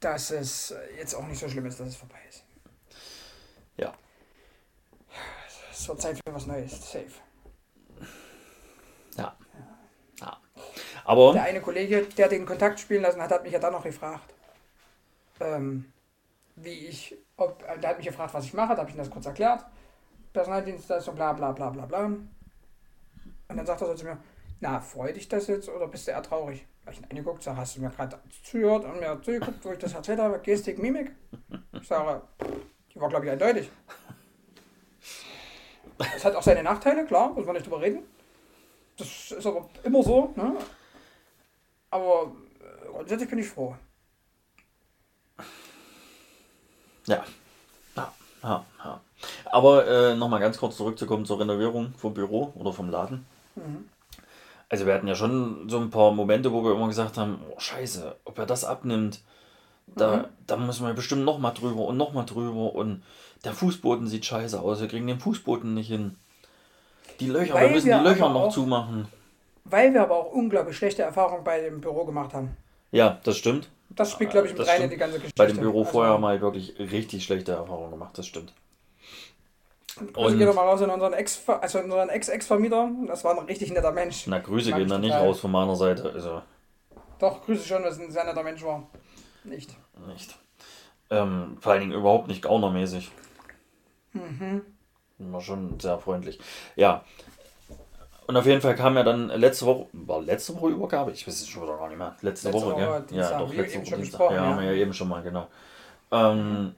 dass 0.00 0.30
es 0.30 0.74
jetzt 0.96 1.14
auch 1.14 1.26
nicht 1.26 1.38
so 1.38 1.48
schlimm 1.48 1.66
ist, 1.66 1.80
dass 1.80 1.88
es 1.88 1.96
vorbei 1.96 2.18
ist. 2.28 2.44
Ja. 3.76 3.94
Es 5.72 5.88
wird 5.88 6.00
Zeit 6.00 6.16
für 6.16 6.34
was 6.34 6.46
Neues, 6.46 6.72
safe. 6.72 7.27
Aber 11.08 11.32
Der 11.32 11.44
eine 11.44 11.62
Kollege, 11.62 12.02
der 12.02 12.28
den 12.28 12.44
Kontakt 12.44 12.78
spielen 12.80 13.00
lassen 13.00 13.22
hat, 13.22 13.30
hat 13.30 13.42
mich 13.42 13.52
ja 13.52 13.58
dann 13.58 13.72
noch 13.72 13.82
gefragt, 13.82 14.34
ähm, 15.40 15.90
wie 16.56 16.86
ich, 16.86 17.16
ob, 17.38 17.60
der 17.80 17.90
hat 17.90 17.96
mich 17.96 18.06
gefragt, 18.06 18.34
was 18.34 18.44
ich 18.44 18.52
mache, 18.52 18.74
da 18.74 18.80
habe 18.80 18.90
ich 18.90 18.94
ihm 18.94 18.98
das 18.98 19.08
kurz 19.08 19.24
erklärt. 19.24 19.64
Personaldienstleistung, 20.34 21.14
bla 21.14 21.32
bla 21.32 21.52
bla 21.52 21.70
bla 21.70 21.86
bla. 21.86 22.04
Und 22.04 22.28
dann 23.48 23.64
sagt 23.64 23.80
er 23.80 23.86
so 23.86 23.94
zu 23.94 24.04
mir, 24.04 24.18
na, 24.60 24.80
freut 24.80 25.16
dich 25.16 25.28
das 25.28 25.46
jetzt 25.46 25.70
oder 25.70 25.88
bist 25.88 26.06
du 26.06 26.10
eher 26.10 26.22
traurig? 26.22 26.66
Habe 26.82 26.92
ich 26.92 27.00
ihn 27.00 27.06
angeguckt, 27.08 27.42
sage, 27.42 27.56
hast 27.56 27.76
du 27.76 27.80
mir 27.80 27.88
gerade 27.88 28.18
zugehört 28.44 28.84
und 28.84 29.00
mir 29.00 29.18
zugeguckt, 29.22 29.64
wo 29.64 29.72
ich 29.72 29.78
das 29.78 29.94
erzählt 29.94 30.18
habe, 30.18 30.38
Gestik, 30.40 30.78
Mimik? 30.78 31.12
Ich 31.72 31.88
sage, 31.88 32.20
die 32.92 33.00
war, 33.00 33.08
glaube 33.08 33.24
ich, 33.24 33.32
eindeutig. 33.32 33.70
Es 36.14 36.24
hat 36.24 36.34
auch 36.36 36.42
seine 36.42 36.62
Nachteile, 36.62 37.06
klar, 37.06 37.30
muss 37.30 37.46
man 37.46 37.54
nicht 37.54 37.64
drüber 37.64 37.80
reden. 37.80 38.02
Das 38.98 39.30
ist 39.30 39.46
aber 39.46 39.68
immer 39.84 40.02
so, 40.02 40.32
ne? 40.36 40.56
Aber 41.90 42.32
äh, 42.60 42.88
grundsätzlich 42.90 43.30
bin 43.30 43.38
ich 43.38 43.48
froh. 43.48 43.74
Ja. 47.06 47.24
Ja, 47.96 48.12
ja, 48.42 48.64
ja. 48.84 49.00
Aber 49.46 49.86
äh, 49.86 50.16
nochmal 50.16 50.40
ganz 50.40 50.58
kurz 50.58 50.76
zurückzukommen 50.76 51.24
zur 51.24 51.40
Renovierung 51.40 51.94
vom 51.96 52.12
Büro 52.12 52.52
oder 52.56 52.72
vom 52.72 52.90
Laden. 52.90 53.24
Also 54.68 54.86
wir 54.86 54.94
hatten 54.94 55.08
ja 55.08 55.14
schon 55.14 55.68
so 55.68 55.78
ein 55.78 55.90
paar 55.90 56.12
Momente, 56.12 56.52
wo 56.52 56.62
wir 56.62 56.72
immer 56.74 56.88
gesagt 56.88 57.16
haben, 57.16 57.40
oh 57.50 57.58
scheiße, 57.58 58.16
ob 58.24 58.38
er 58.38 58.46
das 58.46 58.64
abnimmt, 58.64 59.20
da, 59.86 60.28
da 60.46 60.56
müssen 60.56 60.86
wir 60.86 60.92
bestimmt 60.92 61.24
nochmal 61.24 61.54
drüber 61.54 61.86
und 61.86 61.96
nochmal 61.96 62.26
drüber 62.26 62.74
und 62.74 63.02
der 63.44 63.54
Fußboden 63.54 64.06
sieht 64.06 64.26
scheiße 64.26 64.60
aus, 64.60 64.80
wir 64.80 64.88
kriegen 64.88 65.06
den 65.06 65.20
Fußboden 65.20 65.72
nicht 65.72 65.88
hin. 65.88 66.16
Die 67.20 67.26
Löcher, 67.28 67.54
Weil 67.54 67.66
wir 67.68 67.74
müssen 67.74 67.86
wir 67.88 67.98
die 67.98 68.04
Löcher 68.04 68.28
noch 68.28 68.42
auch- 68.42 68.48
zumachen. 68.52 69.08
Weil 69.64 69.92
wir 69.92 70.02
aber 70.02 70.16
auch 70.16 70.32
unglaublich 70.32 70.76
schlechte 70.76 71.02
Erfahrungen 71.02 71.44
bei 71.44 71.60
dem 71.60 71.80
Büro 71.80 72.04
gemacht 72.04 72.32
haben. 72.32 72.56
Ja, 72.90 73.18
das 73.24 73.36
stimmt. 73.36 73.68
Das 73.90 74.12
spielt, 74.12 74.30
glaube 74.30 74.46
ich, 74.46 74.52
mit 74.52 74.60
Das 74.60 74.68
rein 74.68 74.82
in 74.82 74.90
die 74.90 74.96
ganze 74.96 75.16
Geschichte. 75.18 75.36
Bei 75.36 75.46
dem 75.46 75.58
Büro 75.58 75.80
Also, 75.80 75.90
vorher 75.92 76.20
halt 76.20 76.40
wirklich 76.40 76.78
richtig 76.78 77.24
schlechte 77.24 77.52
Erfahrungen 77.52 77.90
gemacht, 77.90 78.16
das 78.16 78.26
stimmt. 78.26 78.52
Also 80.14 80.28
Und- 80.32 80.38
geht 80.38 80.46
doch 80.48 80.54
mal 80.54 80.62
raus 80.66 80.80
in 80.80 80.90
unseren 80.90 81.12
Ex, 81.12 81.42
also 81.48 81.80
unseren 81.80 82.08
Ex-Ex-Vermieter. 82.08 82.90
Das 83.06 83.24
war 83.24 83.36
ein 83.38 83.44
richtig 83.46 83.72
netter 83.72 83.90
Mensch. 83.92 84.26
Na, 84.26 84.38
Grüße 84.38 84.72
gehen 84.72 84.88
da 84.88 84.98
nicht 84.98 85.14
raus 85.14 85.40
von 85.40 85.50
meiner 85.50 85.74
Seite, 85.76 86.12
also 86.12 86.42
Doch, 87.18 87.44
Grüße 87.44 87.66
schon, 87.66 87.82
dass 87.82 87.98
ein 87.98 88.10
sehr 88.12 88.24
netter 88.24 88.42
Mensch 88.44 88.62
war. 88.62 88.86
Nicht. 89.44 89.74
nicht. 90.06 90.38
Ähm, 91.10 91.56
vor 91.60 91.72
allen 91.72 91.80
Dingen 91.80 91.92
überhaupt 91.92 92.28
nicht 92.28 92.42
gaunermäßig. 92.42 93.10
Mhm. 94.12 94.62
War 95.18 95.40
schon 95.40 95.80
sehr 95.80 95.98
freundlich. 95.98 96.38
Ja. 96.76 97.02
Und 98.26 98.36
auf 98.36 98.46
jeden 98.46 98.60
Fall 98.60 98.76
kam 98.76 98.96
ja 98.96 99.02
dann 99.02 99.28
letzte 99.28 99.66
Woche, 99.66 99.86
war 99.92 100.20
letzte 100.20 100.54
Woche 100.54 100.68
Übergabe? 100.68 101.12
Ich 101.12 101.26
weiß 101.26 101.40
es 101.40 101.48
schon 101.48 101.62
wieder 101.62 101.78
gar 101.78 101.88
nicht 101.88 101.96
mehr. 101.96 102.14
Letzte, 102.20 102.48
Letzte 102.48 102.52
Woche, 102.52 102.74
Woche 102.74 103.04
gell? 103.08 103.18
Ja, 103.18 103.38
doch, 103.38 103.54
letzte 103.54 103.80
Woche 103.80 103.96
Dienstag. 103.96 104.30
Ja, 104.30 104.36
ja. 104.36 104.42
haben 104.42 104.60
wir 104.60 104.72
ja 104.72 104.74
eben 104.74 104.92
schon 104.92 105.08
mal, 105.08 105.22
genau. 105.22 105.46
Ähm, 106.12 106.74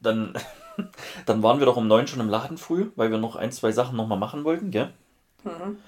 dann, 0.00 0.38
dann 1.26 1.42
waren 1.42 1.58
wir 1.58 1.66
doch 1.66 1.76
um 1.76 1.88
neun 1.88 2.06
schon 2.06 2.20
im 2.20 2.30
Laden 2.30 2.56
früh, 2.56 2.92
weil 2.94 3.10
wir 3.10 3.18
noch 3.18 3.34
ein, 3.36 3.50
zwei 3.50 3.72
Sachen 3.72 3.96
nochmal 3.96 4.18
machen 4.18 4.44
wollten, 4.44 4.70
gell? 4.70 4.92
Mhm. 5.42 5.78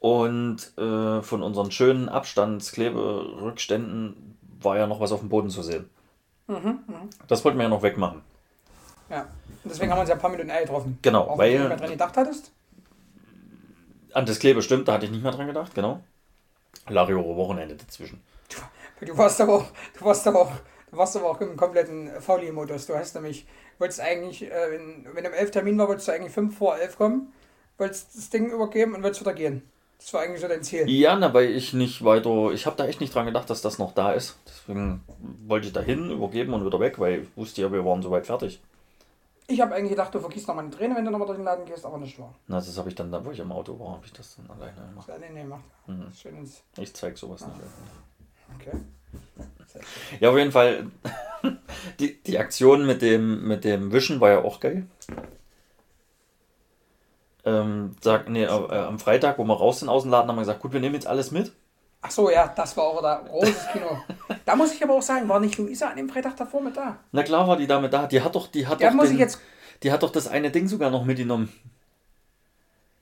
Und 0.00 0.76
äh, 0.76 1.22
von 1.22 1.42
unseren 1.42 1.70
schönen 1.70 2.08
Abstandskleberückständen 2.08 4.36
war 4.60 4.76
ja 4.76 4.86
noch 4.86 5.00
was 5.00 5.12
auf 5.12 5.20
dem 5.20 5.28
Boden 5.28 5.50
zu 5.50 5.62
sehen. 5.62 5.88
Mhm. 6.46 6.80
Mhm. 6.86 7.10
Das 7.26 7.44
wollten 7.44 7.58
wir 7.58 7.64
ja 7.64 7.68
noch 7.68 7.82
wegmachen. 7.82 8.22
Ja. 9.10 9.22
Und 9.64 9.70
deswegen 9.72 9.90
haben 9.90 9.98
wir 9.98 10.02
uns 10.02 10.08
ja 10.08 10.14
ein 10.14 10.20
paar 10.20 10.30
Minuten 10.30 10.48
eher 10.50 10.62
getroffen. 10.62 10.98
Genau, 11.02 11.22
Auch 11.22 11.38
wenn 11.38 11.38
weil- 11.38 11.52
du 11.52 11.58
nicht 11.58 11.68
mehr 11.68 11.76
dran 11.78 11.90
gedacht 11.90 12.16
hattest. 12.16 12.52
An 14.14 14.26
das 14.26 14.38
Klebe 14.38 14.62
stimmt, 14.62 14.88
da 14.88 14.94
hatte 14.94 15.04
ich 15.04 15.10
nicht 15.10 15.22
mehr 15.22 15.32
dran 15.32 15.46
gedacht, 15.46 15.74
genau. 15.74 16.00
Lariore 16.88 17.36
Wochenende 17.36 17.74
dazwischen. 17.76 18.20
Du 19.00 19.16
warst 19.16 19.40
aber 19.40 19.56
auch, 19.56 19.66
du 19.98 20.04
warst 20.04 20.26
aber 20.26 20.40
auch, 20.40 20.52
du 20.90 20.96
warst 20.96 21.16
aber 21.16 21.30
auch 21.30 21.40
im 21.40 21.56
kompletten 21.56 22.10
Fauli-Modus. 22.20 22.86
Du 22.86 22.94
hast 22.96 23.14
nämlich, 23.14 23.46
wolltest 23.78 24.00
eigentlich, 24.00 24.42
äh, 24.50 24.70
wenn, 24.70 25.06
wenn 25.14 25.24
im 25.24 25.32
11 25.32 25.50
Termin 25.52 25.78
war, 25.78 25.86
wolltest 25.88 26.08
du 26.08 26.12
eigentlich 26.12 26.32
5 26.32 26.56
vor 26.56 26.76
11 26.78 26.96
kommen, 26.96 27.32
wolltest 27.76 28.16
das 28.16 28.30
Ding 28.30 28.50
übergeben 28.50 28.94
und 28.94 29.02
wolltest 29.02 29.20
wieder 29.20 29.34
gehen. 29.34 29.62
Das 29.98 30.12
war 30.14 30.22
eigentlich 30.22 30.40
so 30.40 30.48
dein 30.48 30.62
Ziel. 30.62 30.88
Ja, 30.88 31.14
na, 31.16 31.32
weil 31.34 31.50
ich 31.50 31.74
nicht 31.74 32.04
weiter, 32.04 32.50
ich 32.52 32.66
habe 32.66 32.76
da 32.76 32.86
echt 32.86 33.00
nicht 33.00 33.14
dran 33.14 33.26
gedacht, 33.26 33.50
dass 33.50 33.62
das 33.62 33.78
noch 33.78 33.92
da 33.92 34.12
ist. 34.12 34.38
Deswegen 34.46 35.02
wollte 35.46 35.66
ich 35.68 35.72
da 35.72 35.80
hin, 35.80 36.10
übergeben 36.10 36.54
und 36.54 36.64
wieder 36.64 36.80
weg, 36.80 36.98
weil 36.98 37.22
ich 37.22 37.28
wusste 37.36 37.62
ja, 37.62 37.70
wir 37.70 37.84
waren 37.84 38.02
soweit 38.02 38.26
fertig. 38.26 38.60
Ich 39.50 39.62
habe 39.62 39.74
eigentlich 39.74 39.90
gedacht, 39.90 40.14
du 40.14 40.20
vergießt 40.20 40.46
nochmal 40.46 40.64
eine 40.64 40.74
Träne, 40.74 40.94
wenn 40.94 41.06
du 41.06 41.10
nochmal 41.10 41.26
durch 41.26 41.38
den 41.38 41.44
Laden 41.44 41.64
gehst, 41.64 41.86
aber 41.86 41.96
nicht 41.96 42.18
wahr. 42.18 42.34
Na, 42.48 42.56
das 42.56 42.76
habe 42.76 42.90
ich 42.90 42.94
dann, 42.94 43.10
da 43.10 43.24
wo 43.24 43.30
ich 43.30 43.38
im 43.38 43.50
Auto 43.50 43.80
war, 43.80 43.92
habe 43.92 44.04
ich 44.04 44.12
das 44.12 44.36
dann 44.36 44.50
alleine 44.50 44.74
gemacht. 44.90 45.08
Ja, 45.08 45.16
nee, 45.18 45.30
nee, 45.32 45.44
mach. 45.44 45.60
Mhm. 45.86 46.12
Schön 46.12 46.36
ins. 46.36 46.62
Ich 46.76 46.94
zeig 46.94 47.16
sowas 47.16 47.46
nicht. 47.46 47.60
Okay. 48.60 48.76
Ja, 50.20 50.30
auf 50.30 50.36
jeden 50.36 50.52
Fall, 50.52 50.90
die, 52.00 52.22
die 52.22 52.38
Aktion 52.38 52.86
mit 52.86 53.00
dem, 53.00 53.46
mit 53.48 53.64
dem 53.64 53.90
Wischen 53.90 54.20
war 54.20 54.30
ja 54.30 54.44
auch 54.44 54.60
geil. 54.60 54.86
Ähm, 57.46 57.96
sag, 58.02 58.28
nee, 58.28 58.44
äh, 58.44 58.48
am 58.48 58.98
Freitag, 58.98 59.38
wo 59.38 59.44
wir 59.44 59.54
raus 59.56 59.80
sind 59.80 59.88
aus 59.88 60.02
dem 60.02 60.10
Laden, 60.10 60.28
haben 60.28 60.36
wir 60.36 60.42
gesagt, 60.42 60.60
gut, 60.60 60.74
wir 60.74 60.80
nehmen 60.80 60.94
jetzt 60.94 61.06
alles 61.06 61.30
mit. 61.30 61.52
Ach 62.00 62.10
so, 62.10 62.30
ja, 62.30 62.46
das 62.48 62.76
war 62.76 62.84
auch 62.84 63.02
da 63.02 63.16
großes 63.28 63.68
Kino. 63.72 63.98
da 64.44 64.54
muss 64.56 64.72
ich 64.72 64.82
aber 64.82 64.94
auch 64.94 65.02
sagen, 65.02 65.28
war 65.28 65.40
nicht 65.40 65.58
Luisa 65.58 65.88
an 65.88 65.96
dem 65.96 66.08
Freitag 66.08 66.36
davor 66.36 66.60
mit 66.60 66.76
da? 66.76 66.98
Na 67.12 67.22
klar 67.22 67.46
war 67.48 67.56
die 67.56 67.66
damit 67.66 67.92
da. 67.92 68.06
Die 68.06 68.22
hat 68.22 68.34
doch, 68.34 68.46
die 68.46 68.66
hat 68.66 68.80
Ja, 68.80 68.88
doch, 68.90 68.96
muss 68.96 69.06
den, 69.06 69.14
ich 69.14 69.20
jetzt. 69.20 69.40
die 69.82 69.90
hat 69.90 70.02
doch 70.02 70.10
das 70.10 70.28
eine 70.28 70.50
Ding 70.50 70.68
sogar 70.68 70.90
noch 70.90 71.04
mitgenommen. 71.04 71.52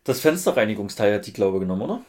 Das 0.05 0.21
Fensterreinigungsteil 0.21 1.15
hat 1.15 1.27
die, 1.27 1.33
glaube 1.33 1.57
ich, 1.59 1.61
genommen, 1.63 1.83
oder? 1.83 2.01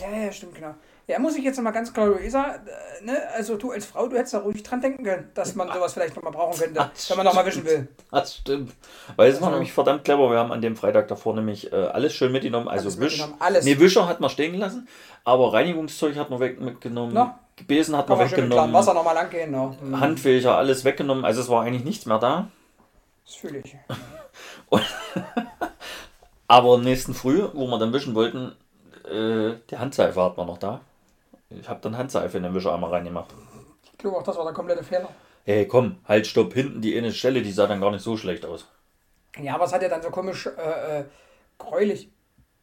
Ja, 0.00 0.10
ja, 0.26 0.32
stimmt, 0.32 0.54
genau. 0.56 0.74
Ja, 1.06 1.18
muss 1.18 1.36
ich 1.36 1.44
jetzt 1.44 1.56
nochmal 1.56 1.74
ganz 1.74 1.92
klar, 1.92 2.06
Luisa, 2.06 2.54
äh, 2.54 3.04
ne, 3.04 3.18
also 3.34 3.56
du 3.56 3.72
als 3.72 3.84
Frau, 3.84 4.08
du 4.08 4.16
hättest 4.16 4.32
da 4.32 4.38
ruhig 4.38 4.62
dran 4.62 4.80
denken 4.80 5.04
können, 5.04 5.30
dass 5.34 5.54
man 5.54 5.68
sowas 5.70 5.92
vielleicht 5.92 6.16
nochmal 6.16 6.32
brauchen 6.32 6.58
könnte, 6.58 6.80
Ach, 6.80 6.90
wenn 7.10 7.16
man 7.18 7.26
nochmal 7.26 7.44
wischen 7.44 7.64
will. 7.66 7.88
Das 8.10 8.36
stimmt. 8.36 8.72
Weil 9.16 9.30
es 9.30 9.40
war 9.40 9.48
Also- 9.48 9.56
nämlich 9.58 9.72
verdammt 9.74 10.04
clever. 10.04 10.30
Wir 10.30 10.38
haben 10.38 10.50
an 10.50 10.62
dem 10.62 10.76
Freitag 10.76 11.08
davor 11.08 11.34
nämlich 11.34 11.70
äh, 11.72 11.76
alles 11.76 12.14
schön 12.14 12.32
mitgenommen. 12.32 12.68
Also 12.68 12.86
Alles 12.86 13.00
Wisch. 13.00 13.12
mitgenommen, 13.18 13.36
alles. 13.40 13.64
Nee, 13.66 13.78
Wischer 13.78 14.08
hat 14.08 14.20
man 14.20 14.30
stehen 14.30 14.52
gelassen, 14.52 14.88
aber 15.24 15.52
Reinigungszeug 15.52 16.16
hat 16.16 16.30
man 16.30 16.40
weg 16.40 16.58
mitgenommen. 16.60 17.12
Na? 17.12 17.38
Besen 17.66 17.94
hat 17.96 18.08
man 18.08 18.18
weggenommen. 18.18 18.72
Wasser 18.72 18.94
nochmal 18.94 19.14
lang 19.14 19.28
gehen, 19.30 19.50
ne? 19.50 19.76
Mhm. 19.82 20.00
Handfächer, 20.00 20.56
alles 20.56 20.84
weggenommen. 20.84 21.24
Also 21.26 21.40
es 21.42 21.48
war 21.50 21.62
eigentlich 21.64 21.84
nichts 21.84 22.06
mehr 22.06 22.18
da. 22.18 22.48
Das 23.26 23.34
fühle 23.36 23.58
ich. 23.58 23.76
Aber 26.48 26.78
nächsten 26.78 27.14
Früh, 27.14 27.42
wo 27.52 27.66
wir 27.66 27.78
dann 27.78 27.92
wischen 27.92 28.14
wollten, 28.14 28.52
äh, 29.04 29.54
die 29.70 29.76
Handseife 29.78 30.22
hat 30.22 30.36
man 30.36 30.46
noch 30.46 30.58
da. 30.58 30.80
Ich 31.50 31.68
habe 31.68 31.80
dann 31.80 31.96
Handseife 31.96 32.36
in 32.36 32.42
den 32.42 32.54
Wischer 32.54 32.74
einmal 32.74 32.90
reingemacht. 32.90 33.30
Ich 33.92 33.98
glaube 33.98 34.16
auch, 34.16 34.22
das 34.22 34.36
war 34.36 34.44
der 34.44 34.52
komplette 34.54 34.82
Fehler. 34.82 35.08
Hey, 35.44 35.66
komm, 35.66 35.96
halt, 36.06 36.26
stopp, 36.26 36.54
hinten 36.54 36.80
die 36.80 36.96
eine 36.96 37.12
Stelle, 37.12 37.42
die 37.42 37.52
sah 37.52 37.66
dann 37.66 37.80
gar 37.80 37.90
nicht 37.90 38.02
so 38.02 38.16
schlecht 38.16 38.44
aus. 38.44 38.66
Ja, 39.40 39.54
aber 39.56 39.64
es 39.64 39.72
hat 39.72 39.82
ja 39.82 39.88
dann 39.88 40.02
so 40.02 40.10
komisch 40.10 40.46
äh, 40.46 41.00
äh, 41.00 41.04
gräulich 41.58 42.08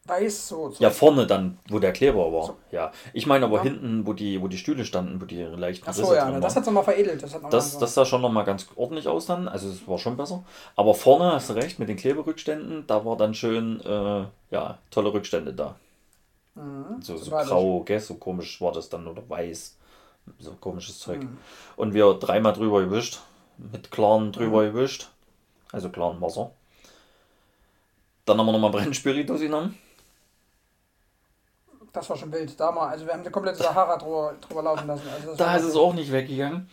weiß, 0.06 0.48
so. 0.48 0.70
so 0.70 0.82
Ja, 0.82 0.90
vorne 0.90 1.26
dann, 1.26 1.58
wo 1.68 1.78
der 1.78 1.92
Kleber 1.92 2.32
war. 2.32 2.46
So. 2.46 2.56
Ja. 2.72 2.92
Ich 3.12 3.26
meine 3.26 3.44
aber 3.44 3.58
Ja. 3.58 3.62
hinten, 3.62 4.06
wo 4.06 4.14
die, 4.14 4.40
wo 4.42 4.48
die 4.48 4.58
Stühle 4.58 4.84
standen, 4.84 5.20
wo 5.20 5.26
die 5.26 5.42
leichten 5.42 5.88
Ach 5.88 5.92
so, 5.92 6.02
Risse 6.02 6.16
ja, 6.16 6.30
drin 6.30 6.40
das 6.40 6.56
hat 6.56 6.66
nochmal 6.66 6.84
veredelt. 6.84 7.22
Das, 7.22 7.34
hat 7.34 7.42
noch 7.42 7.50
Das, 7.50 7.74
mal 7.74 7.80
das 7.80 7.94
sah 7.94 8.04
schon 8.04 8.22
nochmal 8.22 8.44
ganz 8.44 8.66
ordentlich 8.74 9.06
aus 9.06 9.26
dann. 9.26 9.48
Also 9.48 9.68
es 9.68 9.86
war 9.86 9.98
schon 9.98 10.16
besser. 10.16 10.44
Aber 10.76 10.94
vorne 10.94 11.32
hast 11.32 11.50
du 11.50 11.54
recht, 11.54 11.78
mit 11.78 11.88
den 11.88 11.96
Kleberückständen, 11.96 12.84
da 12.86 13.04
war 13.04 13.16
dann 13.16 13.34
schön, 13.34 13.80
äh, 13.80 14.24
ja, 14.50 14.78
tolle 14.90 15.12
Rückstände 15.12 15.52
da. 15.54 15.76
Mhm, 16.54 17.00
So, 17.02 17.16
so 17.16 17.30
grau, 17.30 17.80
gell? 17.84 18.00
so 18.00 18.14
komisch 18.14 18.60
war 18.60 18.72
das 18.72 18.88
dann 18.88 19.06
oder 19.06 19.22
weiß. 19.28 19.76
So 20.38 20.52
komisches 20.60 20.98
Zeug. 20.98 21.22
Mhm. 21.22 21.38
Und 21.76 21.94
wir 21.94 22.14
dreimal 22.14 22.52
drüber 22.52 22.82
gewischt. 22.84 23.20
Mit 23.58 23.90
klaren 23.90 24.26
Mhm. 24.28 24.32
drüber 24.32 24.64
gewischt. 24.64 25.08
Also 25.72 25.88
klaren 25.88 26.20
Wasser. 26.20 26.50
Dann 28.24 28.38
haben 28.38 28.46
wir 28.46 28.52
nochmal 28.52 28.70
Brennspiritus 28.70 29.40
genommen. 29.40 29.76
Das 31.92 32.08
war 32.08 32.16
schon 32.16 32.32
wild. 32.32 32.58
Da 32.58 32.70
mal, 32.72 32.88
also 32.88 33.04
wir 33.04 33.12
haben 33.12 33.24
die 33.24 33.30
komplette 33.30 33.58
Sahara 33.62 33.98
drüber, 33.98 34.34
drüber 34.40 34.62
laufen 34.62 34.86
lassen. 34.86 35.08
Also 35.08 35.34
Da 35.36 35.56
ist 35.56 35.64
es 35.64 35.76
auch 35.76 35.92
nicht 35.92 36.12
weggegangen. 36.12 36.68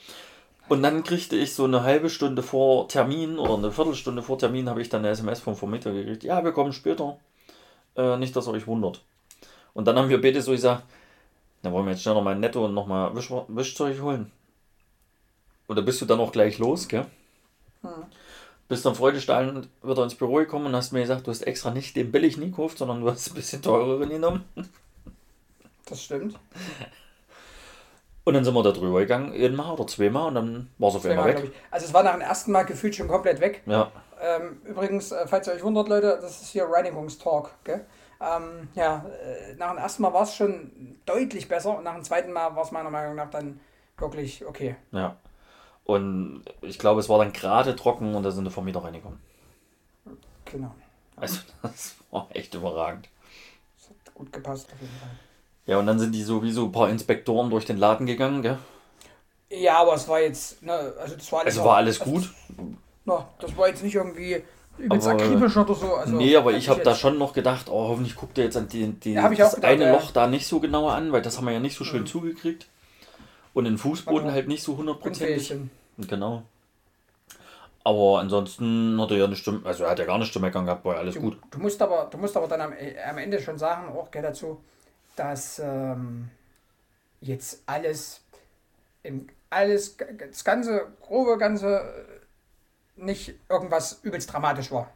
Und 0.69 0.83
dann 0.83 1.03
kriegte 1.03 1.35
ich 1.35 1.55
so 1.55 1.65
eine 1.65 1.83
halbe 1.83 2.09
Stunde 2.09 2.43
vor 2.43 2.87
Termin 2.87 3.39
oder 3.39 3.55
eine 3.55 3.71
Viertelstunde 3.71 4.21
vor 4.21 4.37
Termin 4.37 4.69
habe 4.69 4.81
ich 4.81 4.89
dann 4.89 4.99
eine 5.01 5.09
SMS 5.09 5.39
vom 5.39 5.55
Vermieter 5.55 5.91
gekriegt. 5.91 6.23
Ja, 6.23 6.43
wir 6.43 6.51
kommen 6.51 6.71
später. 6.73 7.17
Äh, 7.97 8.17
nicht, 8.17 8.35
dass 8.35 8.47
ihr 8.47 8.51
euch 8.53 8.67
wundert. 8.67 9.01
Und 9.73 9.85
dann 9.85 9.97
haben 9.97 10.09
wir 10.09 10.21
beide 10.21 10.41
so 10.41 10.51
gesagt, 10.51 10.83
dann 11.61 11.73
wollen 11.73 11.85
wir 11.85 11.91
jetzt 11.91 12.01
schnell 12.01 12.15
noch 12.15 12.23
mal 12.23 12.35
ein 12.35 12.39
Netto 12.39 12.65
und 12.65 12.73
noch 12.73 12.87
mal 12.87 13.15
Wisch 13.15 13.31
Wischzeug 13.47 14.01
holen. 14.01 14.31
Da 15.67 15.81
bist 15.81 16.01
du 16.01 16.05
dann 16.05 16.19
auch 16.19 16.31
gleich 16.31 16.57
los, 16.57 16.87
gell? 16.87 17.05
Hm. 17.81 18.05
Bist 18.67 18.85
dann 18.85 18.95
freudestrahlend 18.95 19.67
wieder 19.83 20.03
ins 20.03 20.15
Büro 20.15 20.35
gekommen 20.35 20.67
und 20.67 20.75
hast 20.75 20.91
mir 20.91 21.01
gesagt, 21.01 21.27
du 21.27 21.31
hast 21.31 21.41
extra 21.41 21.71
nicht 21.71 21.95
den 21.95 22.11
billig 22.11 22.37
nie 22.37 22.49
gekauft, 22.49 22.77
sondern 22.79 23.01
du 23.01 23.09
hast 23.11 23.29
ein 23.29 23.35
bisschen 23.35 23.61
teureren 23.61 24.09
genommen. 24.09 24.45
Das 25.85 26.03
stimmt. 26.03 26.37
Und 28.25 28.33
dann 28.35 28.43
sind 28.43 28.53
wir 28.53 28.61
da 28.63 28.71
drüber 28.71 28.99
gegangen, 28.99 29.33
einmal 29.33 29.73
oder 29.73 29.87
zweimal 29.87 30.27
und 30.27 30.35
dann 30.35 30.69
war 30.77 30.89
es 30.89 30.95
auf 30.95 31.05
einmal 31.05 31.33
weg. 31.35 31.51
Also 31.71 31.87
es 31.87 31.93
war 31.93 32.03
nach 32.03 32.11
dem 32.13 32.21
ersten 32.21 32.51
Mal 32.51 32.63
gefühlt 32.63 32.95
schon 32.95 33.07
komplett 33.07 33.39
weg. 33.41 33.63
Ja, 33.65 33.91
Ähm, 34.21 34.61
übrigens, 34.65 35.11
äh, 35.11 35.25
falls 35.27 35.47
ihr 35.47 35.53
euch 35.53 35.63
wundert, 35.63 35.87
Leute, 35.87 36.19
das 36.21 36.41
ist 36.41 36.49
hier 36.49 36.65
Reinigungstalk. 36.65 37.51
Gell? 37.63 37.85
Ähm, 38.21 38.67
ja, 38.75 39.05
äh, 39.23 39.55
nach 39.55 39.69
dem 39.69 39.77
ersten 39.77 40.01
Mal 40.01 40.13
war 40.13 40.23
es 40.23 40.35
schon 40.35 40.99
deutlich 41.05 41.47
besser 41.47 41.77
und 41.77 41.83
nach 41.83 41.95
dem 41.95 42.03
zweiten 42.03 42.31
Mal 42.31 42.55
war 42.55 42.63
es 42.63 42.71
meiner 42.71 42.89
Meinung 42.89 43.15
nach 43.15 43.29
dann 43.29 43.59
wirklich 43.97 44.45
okay. 44.45 44.75
Ja. 44.91 45.15
Und 45.85 46.43
ich 46.61 46.77
glaube, 46.77 46.99
es 46.99 47.09
war 47.09 47.17
dann 47.19 47.33
gerade 47.33 47.75
trocken 47.75 48.13
und 48.13 48.23
da 48.23 48.31
sind 48.31 48.45
die 48.45 48.51
Vermieter 48.51 48.83
reingekommen. 48.83 49.19
Genau. 50.45 50.75
Also 51.15 51.39
das 51.61 51.95
war 52.11 52.27
echt 52.31 52.53
überragend. 52.53 53.09
Das 53.77 53.89
hat 53.89 54.13
gut 54.13 54.31
gepasst 54.33 54.71
auf 54.73 54.81
jeden 54.81 54.97
Fall. 54.99 55.09
Ja, 55.65 55.77
und 55.77 55.85
dann 55.85 55.99
sind 55.99 56.13
die 56.13 56.23
sowieso 56.23 56.65
ein 56.65 56.71
paar 56.71 56.89
Inspektoren 56.89 57.49
durch 57.49 57.65
den 57.65 57.77
Laden 57.77 58.05
gegangen, 58.05 58.41
gell? 58.41 58.57
Ja, 59.49 59.79
aber 59.79 59.93
es 59.95 60.07
war 60.07 60.19
jetzt, 60.19 60.61
ne, 60.61 60.93
also 60.99 61.15
das 61.15 61.31
war 61.31 61.41
alles, 61.41 61.57
Also 61.57 61.69
war 61.69 61.77
alles 61.77 61.99
gut. 61.99 62.33
No, 63.05 63.25
das 63.39 63.55
war 63.55 63.67
jetzt 63.67 63.83
nicht 63.83 63.95
irgendwie 63.95 64.43
übelst 64.79 65.07
Aber- 65.07 65.21
akribisch 65.21 65.55
oder 65.57 65.73
so. 65.75 65.93
Also, 65.95 66.15
nee, 66.15 66.35
aber 66.35 66.53
ich 66.53 66.69
habe 66.69 66.81
da 66.81 66.95
schon 66.95 67.17
noch 67.17 67.33
gedacht, 67.33 67.67
oh, 67.69 67.89
hoffentlich 67.89 68.15
guckt 68.15 68.37
er 68.37 68.45
jetzt 68.45 68.57
an 68.57 68.67
die, 68.67 68.87
die, 68.93 69.13
Ja, 69.13 69.29
das 69.29 69.55
gedacht, 69.55 69.65
eine 69.65 69.85
ja. 69.85 69.91
Loch 69.93 70.11
da 70.11 70.27
nicht 70.27 70.47
so 70.47 70.59
genauer 70.59 70.93
an, 70.93 71.11
weil 71.11 71.21
das 71.21 71.37
haben 71.37 71.45
wir 71.45 71.51
ja 71.53 71.59
nicht 71.59 71.77
so 71.77 71.83
schön 71.83 72.01
Mhm. 72.01 72.07
zugekriegt. 72.07 72.67
Und 73.53 73.65
den 73.65 73.77
Fußboden 73.77 74.31
halt 74.31 74.47
nicht 74.47 74.63
so 74.63 74.77
hundertprozentig. 74.77 75.53
Genau. 76.07 76.43
Aber 77.83 78.19
ansonsten 78.19 78.99
hat 79.01 79.11
er 79.11 79.17
ja 79.17 79.25
eine 79.25 79.35
Stimme, 79.35 79.61
also 79.63 79.83
er 79.85 79.91
hat 79.91 79.99
ja 79.99 80.05
gar 80.05 80.17
nicht 80.17 80.37
meckern 80.39 80.65
gehabt, 80.65 80.85
war 80.85 80.97
alles 80.97 81.15
Du, 81.15 81.21
gut. 81.21 81.37
du 81.49 81.59
musst 81.59 81.81
aber, 81.81 82.07
du 82.11 82.17
musst 82.17 82.35
aber 82.37 82.47
dann 82.47 82.61
am, 82.61 82.73
äh, 82.73 82.95
am 83.01 83.17
Ende 83.17 83.41
schon 83.41 83.57
sagen, 83.57 83.89
auch 83.97 84.11
gell, 84.11 84.21
dazu, 84.21 84.61
dass 85.15 85.59
ähm, 85.59 86.29
jetzt 87.21 87.63
alles, 87.65 88.21
im, 89.03 89.27
alles, 89.49 89.95
das 90.29 90.43
ganze, 90.43 90.87
grobe 91.01 91.37
Ganze 91.37 91.77
äh, 91.79 92.18
nicht 93.03 93.35
irgendwas 93.49 93.99
übelst 94.03 94.31
dramatisch 94.31 94.71
war. 94.71 94.89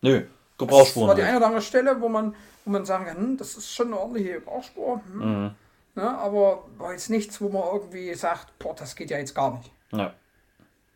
Nö, 0.00 0.16
Es 0.16 0.22
war 0.24 0.28
Gebrauchsspuren. 0.58 1.16
die 1.16 1.22
eine 1.22 1.36
oder 1.36 1.46
andere 1.46 1.62
Stelle, 1.62 2.00
wo 2.00 2.08
man, 2.08 2.34
wo 2.64 2.70
man 2.70 2.84
sagen 2.84 3.04
kann, 3.06 3.16
hm, 3.16 3.36
das 3.36 3.56
ist 3.56 3.72
schon 3.72 3.88
eine 3.88 3.98
ordentliche 3.98 4.34
Gebrauchsspur. 4.34 5.00
Hm, 5.12 5.18
Mhm. 5.44 5.54
ne, 5.94 6.18
aber 6.18 6.64
war 6.78 6.92
jetzt 6.92 7.10
nichts, 7.10 7.40
wo 7.40 7.48
man 7.48 7.62
irgendwie 7.72 8.14
sagt, 8.14 8.58
boah, 8.58 8.74
das 8.74 8.94
geht 8.96 9.10
ja 9.10 9.18
jetzt 9.18 9.34
gar 9.34 9.56
nicht. 9.56 9.70
Ja, 9.92 10.12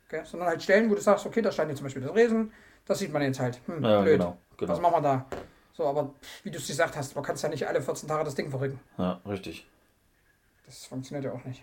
Gell? 0.09 0.25
Sondern 0.25 0.49
halt 0.49 0.63
Stellen, 0.63 0.89
wo 0.91 0.95
du 0.95 1.01
sagst, 1.01 1.27
okay, 1.27 1.43
da 1.43 1.51
stand 1.51 1.69
jetzt 1.71 1.79
zum 1.79 1.87
Beispiel 1.87 2.03
das 2.03 2.15
Resen, 2.15 2.53
das 2.87 3.01
sieht 3.01 3.13
man 3.13 3.23
jetzt 3.23 3.41
halt. 3.41 3.61
Hm, 3.67 3.83
ja 3.85 4.01
blöd. 4.03 4.19
genau. 4.21 4.37
Was 4.61 4.79
genau. 4.79 4.91
machen 4.91 5.03
wir 5.05 5.09
da? 5.09 5.27
So, 5.77 5.85
aber 5.87 6.11
wie 6.45 6.51
du 6.51 6.59
es 6.59 6.67
gesagt 6.69 6.97
hast, 6.97 7.15
man 7.17 7.25
kann 7.25 7.37
ja 7.37 7.49
nicht 7.49 7.67
alle 7.67 7.83
14 7.83 8.09
Tage 8.09 8.25
das 8.25 8.35
Ding 8.37 8.49
verrücken. 8.51 8.79
Ja, 8.97 9.21
richtig. 9.27 9.67
Das 10.65 10.85
funktioniert 10.87 11.25
ja 11.25 11.33
auch 11.33 11.45
nicht. 11.45 11.63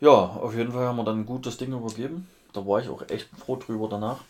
Ja, 0.00 0.10
auf 0.10 0.54
jeden 0.54 0.72
Fall 0.72 0.86
haben 0.86 0.96
wir 0.96 1.04
dann 1.04 1.24
gut 1.24 1.46
das 1.46 1.56
Ding 1.58 1.72
übergeben. 1.72 2.28
Da 2.56 2.66
war 2.66 2.80
ich 2.80 2.88
auch 2.88 3.02
echt 3.10 3.28
froh 3.36 3.56
drüber 3.56 3.86
danach. 3.88 4.20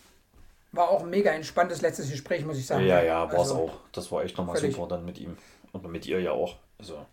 War 0.72 0.88
auch 0.90 1.02
ein 1.04 1.10
mega 1.10 1.30
entspanntes 1.30 1.80
letztes 1.80 2.10
Gespräch, 2.10 2.44
muss 2.44 2.58
ich 2.58 2.66
sagen. 2.66 2.84
Ja, 2.84 3.00
ja, 3.00 3.20
war 3.22 3.32
es 3.34 3.38
Also, 3.38 3.54
auch. 3.54 3.70
Das 3.92 4.10
war 4.10 4.24
echt 4.24 4.36
nochmal 4.36 4.56
super 4.56 4.88
dann 4.88 5.04
mit 5.04 5.18
ihm. 5.18 5.36
Und 5.72 5.88
mit 5.90 6.06
ihr 6.06 6.20
ja 6.20 6.32
auch. 6.32 6.56
Also, 6.78 7.06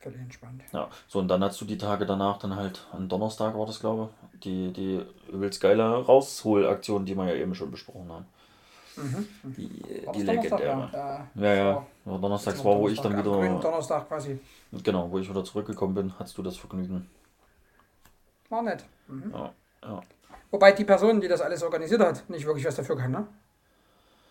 Völlig 0.00 0.20
entspannt. 0.20 0.62
ja. 0.72 0.88
So, 1.08 1.18
und 1.18 1.28
dann 1.28 1.42
hast 1.42 1.60
du 1.60 1.64
die 1.64 1.76
Tage 1.76 2.06
danach 2.06 2.38
dann 2.38 2.54
halt, 2.54 2.86
am 2.92 3.08
Donnerstag 3.08 3.58
war 3.58 3.66
das, 3.66 3.80
glaube 3.80 4.08
ich, 4.32 4.40
die, 4.40 4.72
die 4.72 5.04
übelst 5.30 5.60
geile 5.60 5.82
Rausholaktion, 6.06 7.04
die 7.04 7.16
wir 7.16 7.26
ja 7.26 7.34
eben 7.34 7.54
schon 7.54 7.70
besprochen 7.72 8.08
haben. 8.10 8.24
Mhm. 8.96 9.28
Die, 9.56 9.68
die 10.14 10.22
legendäre. 10.22 10.88
Ja, 10.92 11.28
Ja, 11.34 11.54
ja. 11.54 11.74
war- 11.74 11.86
ja 12.06 12.18
Donnerstags 12.18 12.64
war, 12.64 12.78
wo 12.78 12.88
ich 12.88 13.00
dann 13.00 13.12
Donnerstag, 13.12 13.32
am 13.34 13.38
grünen 13.40 13.52
wieder, 13.58 13.62
Donnerstag 13.70 14.08
quasi. 14.08 14.38
genau, 14.84 15.10
wo 15.10 15.18
ich 15.18 15.28
wieder 15.28 15.44
zurückgekommen 15.44 15.94
bin, 15.94 16.14
hast 16.18 16.38
du 16.38 16.42
das 16.42 16.56
Vergnügen. 16.56 17.08
War 18.48 18.62
nett. 18.62 18.84
Mhm. 19.08 19.32
Ja, 19.32 19.52
ja. 19.82 20.00
Wobei 20.50 20.72
die 20.72 20.84
Person, 20.84 21.20
die 21.20 21.28
das 21.28 21.40
alles 21.40 21.62
organisiert 21.62 22.00
hat, 22.00 22.28
nicht 22.30 22.46
wirklich 22.46 22.64
was 22.66 22.76
dafür 22.76 22.96
kann, 22.96 23.10
ne? 23.10 23.26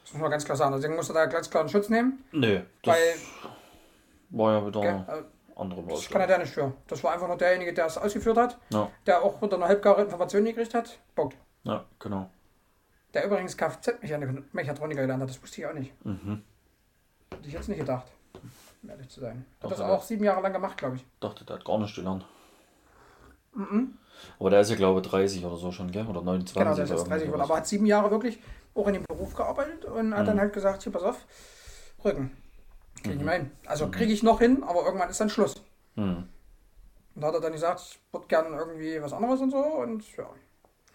Das 0.03 0.13
muss 0.13 0.21
man 0.21 0.31
ganz 0.31 0.45
klar 0.45 0.55
sagen. 0.57 0.73
Deswegen 0.75 0.95
musst 0.95 1.09
du 1.09 1.13
da 1.13 1.25
ganz 1.25 1.49
klar 1.49 1.61
einen 1.61 1.69
Schutz 1.69 1.89
nehmen, 1.89 2.23
Nö, 2.31 2.61
das 2.81 2.95
weil 2.95 3.13
war 4.29 4.53
ja 4.53 4.65
wieder 4.65 4.81
gell, 4.81 5.05
äh, 5.07 5.59
andere 5.59 5.81
das 5.83 6.09
kann 6.09 6.21
er 6.21 6.27
Baustelle. 6.27 6.27
der 6.27 6.37
nicht 6.39 6.53
für. 6.53 6.73
Das 6.87 7.03
war 7.03 7.13
einfach 7.13 7.27
nur 7.27 7.37
derjenige, 7.37 7.73
der 7.73 7.85
es 7.87 7.97
ausgeführt 7.97 8.37
hat, 8.37 8.57
Ja, 8.69 8.89
der 9.05 9.21
auch 9.21 9.41
wieder 9.41 9.57
eine 9.57 9.65
halbgare 9.67 10.01
Information 10.01 10.43
gekriegt 10.45 10.73
hat. 10.73 10.97
Punkt. 11.15 11.35
ja, 11.63 11.83
genau. 11.99 12.29
Der 13.13 13.25
übrigens 13.25 13.55
Kfz-Mechatroniker 13.57 15.01
gelernt 15.01 15.23
hat, 15.23 15.29
das 15.29 15.41
wusste 15.41 15.61
ich 15.61 15.67
auch 15.67 15.73
nicht. 15.73 15.93
Mhm. 16.05 16.43
Hätte 17.31 17.47
ich 17.47 17.53
jetzt 17.53 17.69
nicht 17.69 17.79
gedacht, 17.79 18.07
um 18.83 18.89
ehrlich 18.89 19.09
zu 19.09 19.21
sein. 19.21 19.45
Hat 19.61 19.63
Doch, 19.63 19.69
das 19.77 19.81
auch 19.81 20.03
sieben 20.03 20.23
Jahre 20.23 20.41
lang 20.41 20.53
gemacht, 20.53 20.77
glaube 20.77 20.97
ich. 20.97 21.05
Dachte, 21.19 21.43
der 21.45 21.55
hat 21.57 21.65
gar 21.65 21.77
nicht 21.79 21.95
gelernt. 21.95 22.25
Mhm. 23.57 23.97
Aber 24.39 24.49
der 24.49 24.61
ist 24.61 24.69
ja, 24.69 24.75
glaube 24.75 25.01
ich, 25.01 25.07
30 25.07 25.43
oder 25.45 25.57
so 25.57 25.71
schon, 25.71 25.91
gell? 25.91 26.05
Oder 26.07 26.21
29 26.21 26.53
Genau, 26.53 26.75
der 26.75 26.83
ist 26.85 26.91
oder 26.91 26.99
jetzt 26.99 27.07
30 27.09 27.11
irgendwie 27.11 27.25
geworden. 27.27 27.41
Aber 27.41 27.57
hat 27.57 27.67
sieben 27.67 27.85
Jahre 27.85 28.11
wirklich 28.11 28.39
auch 28.75 28.87
in 28.87 28.93
dem 28.93 29.03
Beruf 29.03 29.33
gearbeitet 29.33 29.85
und 29.85 30.13
hat 30.13 30.21
Mhm. 30.23 30.27
dann 30.27 30.39
halt 30.39 30.53
gesagt, 30.53 30.83
hier, 30.83 30.91
pass 30.91 31.03
auf, 31.03 31.25
Rücken. 32.05 32.37
Krieg 33.03 33.15
ich 33.15 33.21
Mhm. 33.21 33.29
hin. 33.29 33.51
Also 33.65 33.87
Mhm. 33.87 33.91
kriege 33.91 34.13
ich 34.13 34.23
noch 34.23 34.39
hin, 34.39 34.63
aber 34.63 34.85
irgendwann 34.85 35.09
ist 35.09 35.19
dann 35.19 35.29
Schluss. 35.29 35.55
Hm. 35.95 36.27
Und 37.15 37.21
da 37.21 37.27
hat 37.27 37.33
er 37.33 37.41
dann 37.41 37.51
gesagt, 37.53 37.81
ich 37.81 37.99
würde 38.11 38.27
gerne 38.27 38.55
irgendwie 38.55 39.01
was 39.01 39.13
anderes 39.13 39.41
und 39.41 39.49
so. 39.51 39.57
Und 39.57 40.03
ja, 40.17 40.29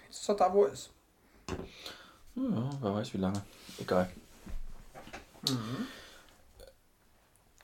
jetzt 0.08 0.20
ist 0.20 0.28
er 0.28 0.36
da, 0.36 0.52
wo 0.52 0.64
er 0.64 0.72
ist. 0.72 0.90
Ja, 2.36 2.70
wer 2.80 2.94
weiß 2.94 3.12
wie 3.14 3.18
lange. 3.18 3.42
Egal. 3.80 4.08
Mhm. 5.48 5.86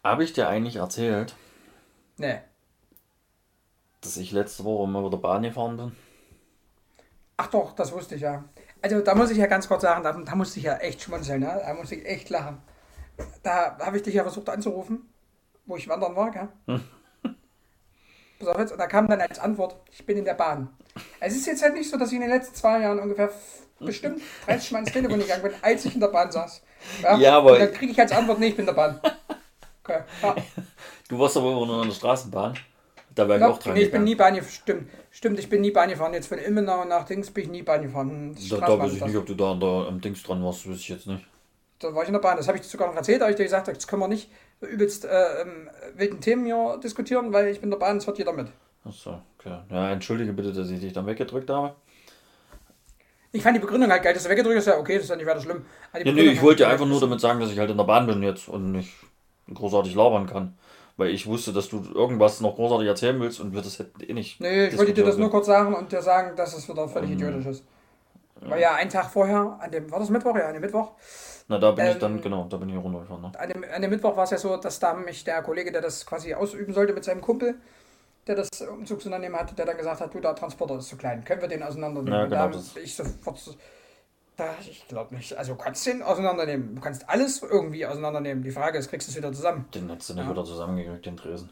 Habe 0.03 0.25
ich 0.25 0.33
dir 0.33 0.49
eigentlich 0.49 0.77
erzählt, 0.77 1.35
Nee. 2.17 2.41
Dass 4.01 4.17
ich 4.17 4.33
letzte 4.33 4.65
Woche 4.65 4.87
mal 4.89 5.05
wieder 5.05 5.17
Bahn 5.19 5.43
gefahren 5.43 5.77
bin? 5.77 5.93
Ach 7.37 7.47
doch, 7.49 7.73
das 7.75 7.93
wusste 7.93 8.15
ich 8.17 8.23
ja. 8.23 8.45
Also 8.83 9.01
da 9.01 9.15
muss 9.15 9.31
ich 9.31 9.39
ja 9.39 9.47
ganz 9.47 9.67
kurz 9.69 9.83
sagen, 9.83 10.03
da, 10.05 10.13
da 10.13 10.35
musste 10.37 10.59
ich 10.59 10.65
ja 10.67 10.77
echt 10.77 11.03
schmunzeln, 11.03 11.41
ne? 11.41 11.61
da 11.65 11.75
musste 11.75 11.97
ich 11.97 12.07
echt 12.07 12.31
lachen. 12.31 12.59
Da 13.43 13.77
habe 13.81 13.97
ich 13.97 14.03
dich 14.05 14.15
ja 14.15 14.23
versucht 14.23 14.49
anzurufen, 14.49 15.09
wo 15.67 15.77
ich 15.77 15.89
wandern 15.89 16.15
war, 16.15 16.31
gell? 16.31 16.49
Hm. 16.67 16.81
Pass 18.39 18.49
auf 18.49 18.59
jetzt, 18.59 18.73
und 18.73 18.79
da 18.79 18.87
kam 18.87 19.09
dann 19.09 19.21
als 19.21 19.39
Antwort, 19.41 19.77
ich 19.91 20.07
bin 20.07 20.17
in 20.17 20.25
der 20.25 20.35
Bahn. 20.35 20.69
Es 21.19 21.35
ist 21.35 21.47
jetzt 21.47 21.63
halt 21.63 21.75
nicht 21.75 21.91
so, 21.91 21.97
dass 21.97 22.09
ich 22.11 22.15
in 22.15 22.21
den 22.21 22.31
letzten 22.31 22.55
zwei 22.55 22.81
Jahren 22.81 23.01
ungefähr 23.01 23.31
bestimmt 23.81 24.21
30 24.47 24.71
Mal 24.73 24.79
ins 24.81 24.93
Telefon 24.93 25.19
gegangen 25.19 25.43
bin, 25.43 25.53
als 25.63 25.85
ich 25.85 25.95
in 25.95 26.01
der 26.01 26.09
Bahn 26.09 26.31
saß. 26.31 26.63
Ja, 27.19 27.39
aber- 27.39 27.53
Und 27.55 27.61
dann 27.61 27.73
kriege 27.73 27.93
ich 27.93 28.01
als 28.01 28.13
Antwort, 28.13 28.39
nee, 28.39 28.49
ich 28.49 28.57
bin 28.57 28.63
in 28.63 28.75
der 28.75 28.81
Bahn. 28.81 29.01
Okay. 29.85 30.03
Ja. 30.23 30.37
Du 31.09 31.19
warst 31.19 31.39
aber 31.39 31.51
immer 31.53 31.65
nur 31.65 31.81
an 31.81 31.89
der 31.89 31.95
Straßenbahn. 31.95 32.53
Da 33.19 33.29
wäre 33.29 33.39
ich 33.39 33.43
Ja, 33.43 33.51
auch 33.51 33.59
dran 33.59 33.75
nee, 33.75 33.83
ich 33.83 33.91
bin 33.91 34.05
nie 34.05 34.15
Bahn 34.15 34.35
gefahren. 34.37 34.53
Stimmt, 34.53 34.91
stimmt, 35.11 35.39
ich 35.41 35.49
bin 35.49 35.61
nie 35.61 35.73
Bahn 35.73 35.89
gefahren. 35.89 36.15
Jetzt 36.15 36.29
von 36.29 36.39
Immenau 36.39 36.85
nach 36.85 37.05
Dings 37.05 37.33
bin 37.33 37.45
ich 37.45 37.51
nie 37.51 37.63
Bahn 37.63 37.83
gefahren. 37.83 38.11
Hm, 38.11 38.49
Da, 38.49 38.57
da 38.59 38.79
weiß 38.79 38.95
ich 38.95 39.05
nicht, 39.05 39.17
ob 39.17 39.27
du 39.27 39.35
da 39.35 39.53
an 39.53 39.61
der, 39.61 39.87
am 39.89 40.01
Dings 40.01 40.23
dran 40.23 40.45
warst, 40.45 40.69
weiß 40.69 40.77
ich 40.77 40.89
jetzt 40.89 41.09
nicht. 41.09 41.27
Da 41.81 41.93
war 41.95 42.03
ich 42.03 42.09
in 42.09 42.13
der 42.13 42.21
Bahn. 42.21 42.37
Das 42.37 42.47
habe 42.47 42.59
ich 42.59 42.65
sogar 42.65 42.87
noch 42.89 42.95
erzählt, 42.95 43.21
da 43.21 43.25
habe 43.25 43.33
ich 43.33 43.37
dir 43.37 43.43
gesagt, 43.43 43.67
jetzt 43.67 43.89
können 43.89 44.03
wir 44.03 44.09
nicht 44.09 44.31
übelst 44.61 45.05
äh, 45.05 45.43
ähm, 45.43 45.69
wilden 45.97 46.21
Themen 46.21 46.45
hier 46.47 46.79
diskutieren, 46.83 47.33
weil 47.33 47.49
ich 47.49 47.61
bin 47.61 47.67
in 47.67 47.71
der 47.73 47.79
Bahn, 47.79 47.99
das 47.99 48.07
hört 48.07 48.19
jeder 48.19 48.33
mit. 48.33 48.49
Achso, 48.85 49.21
okay. 49.39 49.59
Ja, 49.71 49.91
entschuldige 49.91 50.33
bitte, 50.33 50.53
dass 50.53 50.71
ich 50.71 50.81
dich 50.81 50.93
dann 50.93 51.07
weggedrückt 51.07 51.51
habe. 51.51 51.75
Ich 53.33 53.43
fand 53.43 53.57
die 53.57 53.61
Begründung 53.61 53.91
halt 53.91 54.03
geil, 54.03 54.15
dass 54.15 54.23
du 54.25 54.31
weggedrückt 54.31 54.57
hast, 54.59 54.67
ja, 54.67 54.79
okay, 54.79 54.95
das 54.95 55.05
ist 55.05 55.11
ja 55.11 55.17
nicht 55.17 55.27
weiter 55.27 55.41
schlimm. 55.41 55.65
Ja, 55.93 56.13
nee, 56.13 56.23
ich 56.23 56.41
wollte 56.43 56.63
mich 56.65 56.73
einfach 56.73 56.87
nur 56.87 57.01
damit 57.01 57.21
sagen, 57.21 57.41
dass 57.41 57.51
ich 57.51 57.59
halt 57.59 57.71
in 57.71 57.77
der 57.77 57.85
Bahn 57.85 58.07
bin 58.07 58.23
jetzt 58.23 58.49
und 58.49 58.73
nicht 58.73 58.93
großartig 59.53 59.95
labern 59.95 60.27
kann. 60.27 60.57
Weil 60.99 61.11
ich 61.11 61.27
wusste, 61.27 61.53
dass 61.53 61.69
du 61.69 61.83
irgendwas 61.95 62.41
noch 62.41 62.57
großartig 62.57 62.89
erzählen 62.89 63.19
willst 63.21 63.41
und 63.41 63.55
wir 63.55 63.63
das 63.63 63.79
hätten 63.79 64.03
eh 64.03 64.13
nicht. 64.13 64.41
Nee, 64.41 64.67
ich 64.67 64.77
wollte 64.77 64.93
dir 64.93 65.05
das 65.05 65.17
nur 65.17 65.31
kurz 65.31 65.47
sagen 65.47 65.75
und 65.75 65.93
dir 65.93 66.03
sagen, 66.03 66.37
dass 66.37 66.55
es 66.55 66.69
wieder 66.69 66.89
völlig 66.89 67.13
idiotisch 67.13 67.47
ist. 67.47 67.65
Weil 68.41 68.61
ja 68.61 68.75
einen 68.75 68.91
Tag 68.91 69.11
vorher, 69.11 69.59
an 69.61 69.71
dem, 69.71 69.91
war 69.91 70.01
das 70.01 70.11
Mittwoch? 70.11 70.37
Ja, 70.37 70.49
an 70.49 70.55
dem 70.55 70.61
Mittwoch. 70.61 70.93
Na, 71.49 71.59
da 71.59 71.71
bin 71.71 71.87
ich 71.87 71.95
Ähm, 71.95 72.01
dann, 72.01 72.21
genau, 72.21 72.47
da 72.51 72.57
bin 72.57 72.69
ich 72.69 72.77
runtergefahren. 72.77 73.23
Ne? 73.23 73.33
An 73.39 73.49
dem, 73.49 73.65
an 73.65 73.81
dem 73.83 73.91
Mittwoch 73.91 74.17
war 74.17 74.25
es 74.25 74.31
ja 74.31 74.39
so, 74.39 74.57
dass 74.57 74.79
da 74.81 74.93
mich 74.95 75.25
der 75.25 75.41
Kollege, 75.43 75.73
der 75.73 75.81
das 75.83 76.05
quasi 76.05 76.35
ausüben 76.35 76.75
sollte 76.75 76.93
mit 76.93 77.05
seinem 77.05 77.21
Kumpel, 77.21 77.55
der 78.27 78.35
das 78.35 78.49
Umzugsunternehmen 78.61 79.39
hatte, 79.39 79.55
der 79.55 79.67
dann 79.67 79.77
gesagt 79.77 80.01
hat, 80.01 80.13
du, 80.13 80.21
der 80.21 80.35
Transporter 80.35 80.79
ist 80.79 80.89
zu 80.89 80.97
klein, 80.97 81.25
können 81.25 81.41
wir 81.41 81.49
den 81.49 81.63
auseinandernehmen? 81.63 82.13
Ja, 82.13 82.25
Und 82.25 82.31
genau, 82.31 82.49
da 82.75 82.81
ich 82.81 82.95
sofort 82.95 83.39
so, 83.39 83.55
da, 84.39 84.55
ich 84.61 84.87
glaube 84.89 85.15
nicht. 85.15 85.35
Also 85.35 85.53
du 85.53 85.59
kannst 85.59 85.85
den 85.87 86.03
auseinandernehmen. 86.03 86.75
Du 86.77 86.81
kannst 86.81 87.07
alles 87.09 87.43
irgendwie 87.43 87.85
auseinandernehmen. 87.85 88.43
Die 88.43 88.51
Frage 88.51 88.79
ist, 88.79 88.89
kriegst 88.89 89.07
du 89.09 89.11
es 89.11 89.17
wieder 89.17 89.33
zusammen? 89.33 89.67
Den 89.75 89.91
hättest 89.91 90.09
du 90.11 90.15
nicht 90.15 90.25
Ja. 90.25 90.31
wieder 90.31 90.45
zusammengekriegt, 90.45 91.05
den 91.05 91.17
Tresen. 91.17 91.51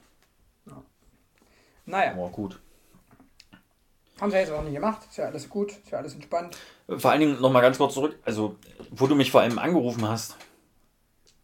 Naja, 1.85 2.13
Aber 2.13 2.29
gut. 2.31 2.59
haben 4.21 4.31
sie 4.31 4.37
jetzt 4.39 4.51
auch 4.51 4.63
nicht 4.63 4.75
gemacht. 4.75 5.07
Ist 5.09 5.19
ja 5.19 5.27
alles 5.27 5.49
gut, 5.49 5.71
ist 5.71 5.91
ja 5.91 5.99
alles 5.99 6.15
entspannt. 6.15 6.57
Vor 6.89 7.11
allen 7.11 7.21
Dingen 7.21 7.41
nochmal 7.41 7.63
ganz 7.63 7.79
kurz 7.79 7.95
zurück. 7.95 8.19
Also, 8.25 8.57
wo 8.91 9.07
du 9.07 9.15
mich 9.15 9.31
vor 9.31 9.41
allem 9.43 9.59
angerufen 9.59 10.09
hast, 10.09 10.37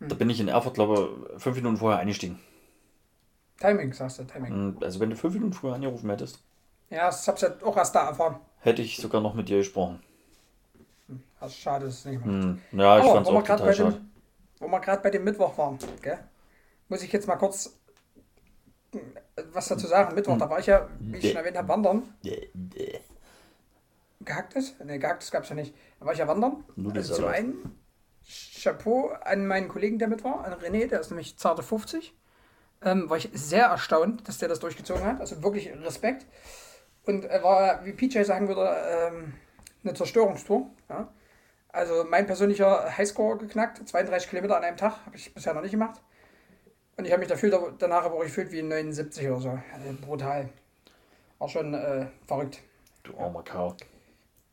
Hm. 0.01 0.09
da 0.09 0.15
bin 0.17 0.29
ich 0.31 0.41
in 0.41 0.49
Erfurt, 0.49 0.75
glaube 0.75 1.11
ich, 1.37 1.43
fünf 1.43 1.57
Minuten 1.57 1.77
vorher 1.77 2.01
eingestiegen. 2.01 2.41
Timing, 3.61 3.93
sagst 3.93 4.19
du, 4.19 4.25
Timing. 4.25 4.53
Und 4.53 4.83
Also, 4.85 4.99
wenn 4.99 5.11
du 5.11 5.17
fünf 5.17 5.35
Minuten 5.35 5.53
früher 5.53 5.75
angerufen 5.75 6.11
hättest, 6.11 6.43
Ja, 6.91 7.07
das 7.07 7.27
hab's 7.29 7.41
ja 7.43 7.51
auch 7.65 7.77
erst 7.77 7.95
da 7.95 8.09
erfahren. 8.09 8.37
hätte 8.61 8.83
ich 8.83 8.97
sogar 8.97 9.21
noch 9.21 9.35
mit 9.35 9.49
dir 9.49 9.59
gesprochen. 9.59 10.03
Ist 11.47 11.57
schade, 11.59 11.87
dass 11.87 11.95
es 11.99 12.05
nicht 12.05 12.25
macht. 12.25 12.45
Hm. 12.45 12.61
Ja, 12.73 12.99
ich 12.99 13.05
wo 13.05 13.15
wir 13.15 13.19
auch 13.19 13.25
gerade 13.45 13.45
total 13.45 13.67
bei, 13.67 13.73
schade. 13.75 13.93
dem- 13.93 14.11
wo 14.61 14.69
wir 14.69 14.81
gerade 14.81 15.03
bei 15.03 15.11
dem 15.11 15.25
Mittwoch 15.25 15.57
waren, 15.59 15.79
gell? 16.03 16.19
muss 16.89 17.03
ich 17.03 17.11
jetzt 17.13 17.27
mal 17.27 17.37
kurz 17.37 17.79
äh, 18.95 18.99
was 19.53 19.69
dazu 19.69 19.87
sagen. 19.87 20.15
Mittwoch, 20.15 20.37
da 20.39 20.49
war 20.51 20.59
ich 20.59 20.67
ja, 20.67 20.89
wie 21.01 21.17
ich 21.19 21.29
schon 21.29 21.37
erwähnt 21.39 21.57
habe, 21.57 21.69
wandern. 21.69 22.03
Gehacktes? 24.21 24.75
Ne, 24.85 24.99
gehacktes 24.99 25.31
gab 25.31 25.43
es 25.45 25.49
ja 25.49 25.55
nicht. 25.57 25.75
Da 25.99 26.07
war 26.07 26.13
ich 26.13 26.19
ja 26.21 26.29
wandern. 26.29 26.65
Also 26.95 27.15
zum 27.15 27.25
einen 27.27 27.79
Chapeau 28.63 29.09
an 29.09 29.47
meinen 29.47 29.69
Kollegen, 29.69 29.99
der 29.99 30.07
mit 30.09 30.23
war, 30.23 30.45
an 30.45 30.53
René, 30.55 30.87
der 30.87 31.01
ist 31.01 31.11
nämlich 31.11 31.37
zarte 31.39 31.63
50. 31.63 32.15
Ähm, 32.85 33.11
war 33.11 33.17
ich 33.17 33.31
sehr 33.33 33.67
erstaunt, 33.67 34.29
dass 34.29 34.39
der 34.39 34.49
das 34.49 34.61
durchgezogen 34.61 35.05
hat. 35.05 35.21
Also 35.21 35.43
wirklich 35.43 35.73
Respekt. 35.73 36.27
Und 37.05 37.25
er 37.25 37.43
war, 37.43 37.85
wie 37.85 37.93
PJ 37.93 38.23
sagen 38.23 38.47
würde, 38.49 38.77
ähm, 38.87 39.35
eine 39.83 39.95
Zerstörungstour. 39.95 40.71
Ja? 40.89 41.09
Also 41.73 42.05
mein 42.05 42.27
persönlicher 42.27 42.97
Highscore 42.97 43.39
geknackt, 43.39 43.89
32 43.89 44.29
Kilometer 44.29 44.59
an 44.59 44.65
einem 44.65 44.77
Tag, 44.77 45.07
habe 45.07 45.17
ich 45.17 45.33
bisher 45.33 45.55
noch 45.55 45.63
nicht 45.63 45.71
gemacht. 45.71 46.01
Und 46.99 47.07
ich 47.07 47.13
habe 47.13 47.21
mich 47.21 47.29
dafür 47.29 47.75
danach 47.79 48.05
aber 48.05 48.17
auch 48.17 48.23
gefühlt 48.23 48.53
wie 48.53 48.61
ein 48.61 48.69
79 48.69 49.27
oder 49.29 49.41
so. 49.41 49.49
Also 49.49 49.97
brutal. 50.07 50.51
War 51.39 51.49
schon 51.49 51.73
äh, 51.73 52.07
verrückt. 52.27 52.61
Du 53.03 53.17
armer 53.17 53.43
Kerl. 53.43 53.75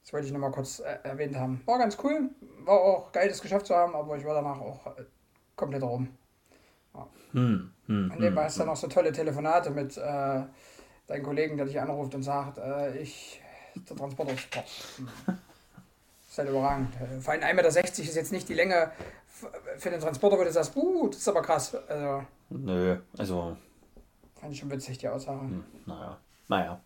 Das 0.01 0.13
wollte 0.13 0.27
ich 0.27 0.34
nochmal 0.34 0.51
kurz 0.51 0.79
äh, 0.79 0.97
erwähnt 1.03 1.36
haben. 1.36 1.62
War 1.65 1.77
ganz 1.77 1.97
cool. 2.03 2.29
War 2.63 2.79
auch 2.79 3.12
geil, 3.12 3.27
das 3.27 3.41
geschafft 3.41 3.67
zu 3.67 3.75
haben, 3.75 3.93
aber 3.93 4.17
ich 4.17 4.25
war 4.25 4.34
danach 4.34 4.60
auch 4.60 4.88
äh, 4.97 5.03
komplett 5.58 5.84
rum. 5.84 6.08
Hm, 7.32 7.71
hm, 7.86 8.12
Und 8.12 8.19
nebenbei 8.19 8.45
hast 8.45 8.55
du 8.55 8.62
dann 8.62 8.69
noch 8.69 8.75
so 8.75 8.88
tolle 8.88 9.12
Telefonate 9.12 9.69
mit 9.69 9.97
äh, 9.97 10.41
deinen 11.05 11.23
Kollegen, 11.23 11.58
der 11.58 11.65
dich 11.65 11.79
anruft 11.79 12.15
und 12.15 12.23
sagt, 12.23 12.58
äh, 12.58 12.97
ich, 12.97 13.41
der 13.75 13.95
Transporter 13.95 14.34
ist. 14.34 14.97
Hm. 14.97 15.38
ist 16.39 16.47
halt 16.47 16.49
überragend. 16.49 16.95
Vor 17.21 17.34
allem 17.34 17.43
1,60 17.43 17.54
Meter 17.54 17.67
ist 17.67 18.15
jetzt 18.15 18.32
nicht 18.32 18.47
die 18.49 18.54
Länge 18.54 18.91
für 19.78 19.89
den 19.89 19.99
Transporter, 19.99 20.38
wo 20.38 20.43
du 20.43 20.52
sagst, 20.52 20.75
uh, 20.75 21.08
das 21.08 21.17
ist 21.17 21.28
aber 21.28 21.41
krass. 21.41 21.75
Also, 21.88 22.23
Nö, 22.49 22.97
also, 23.17 23.58
fand 24.39 24.54
ich 24.54 24.60
schon 24.60 24.71
witzig, 24.71 24.97
die 24.97 25.08
Aussage. 25.08 25.41
hm, 25.41 25.63
naja. 25.86 26.17
Naja. 26.47 26.82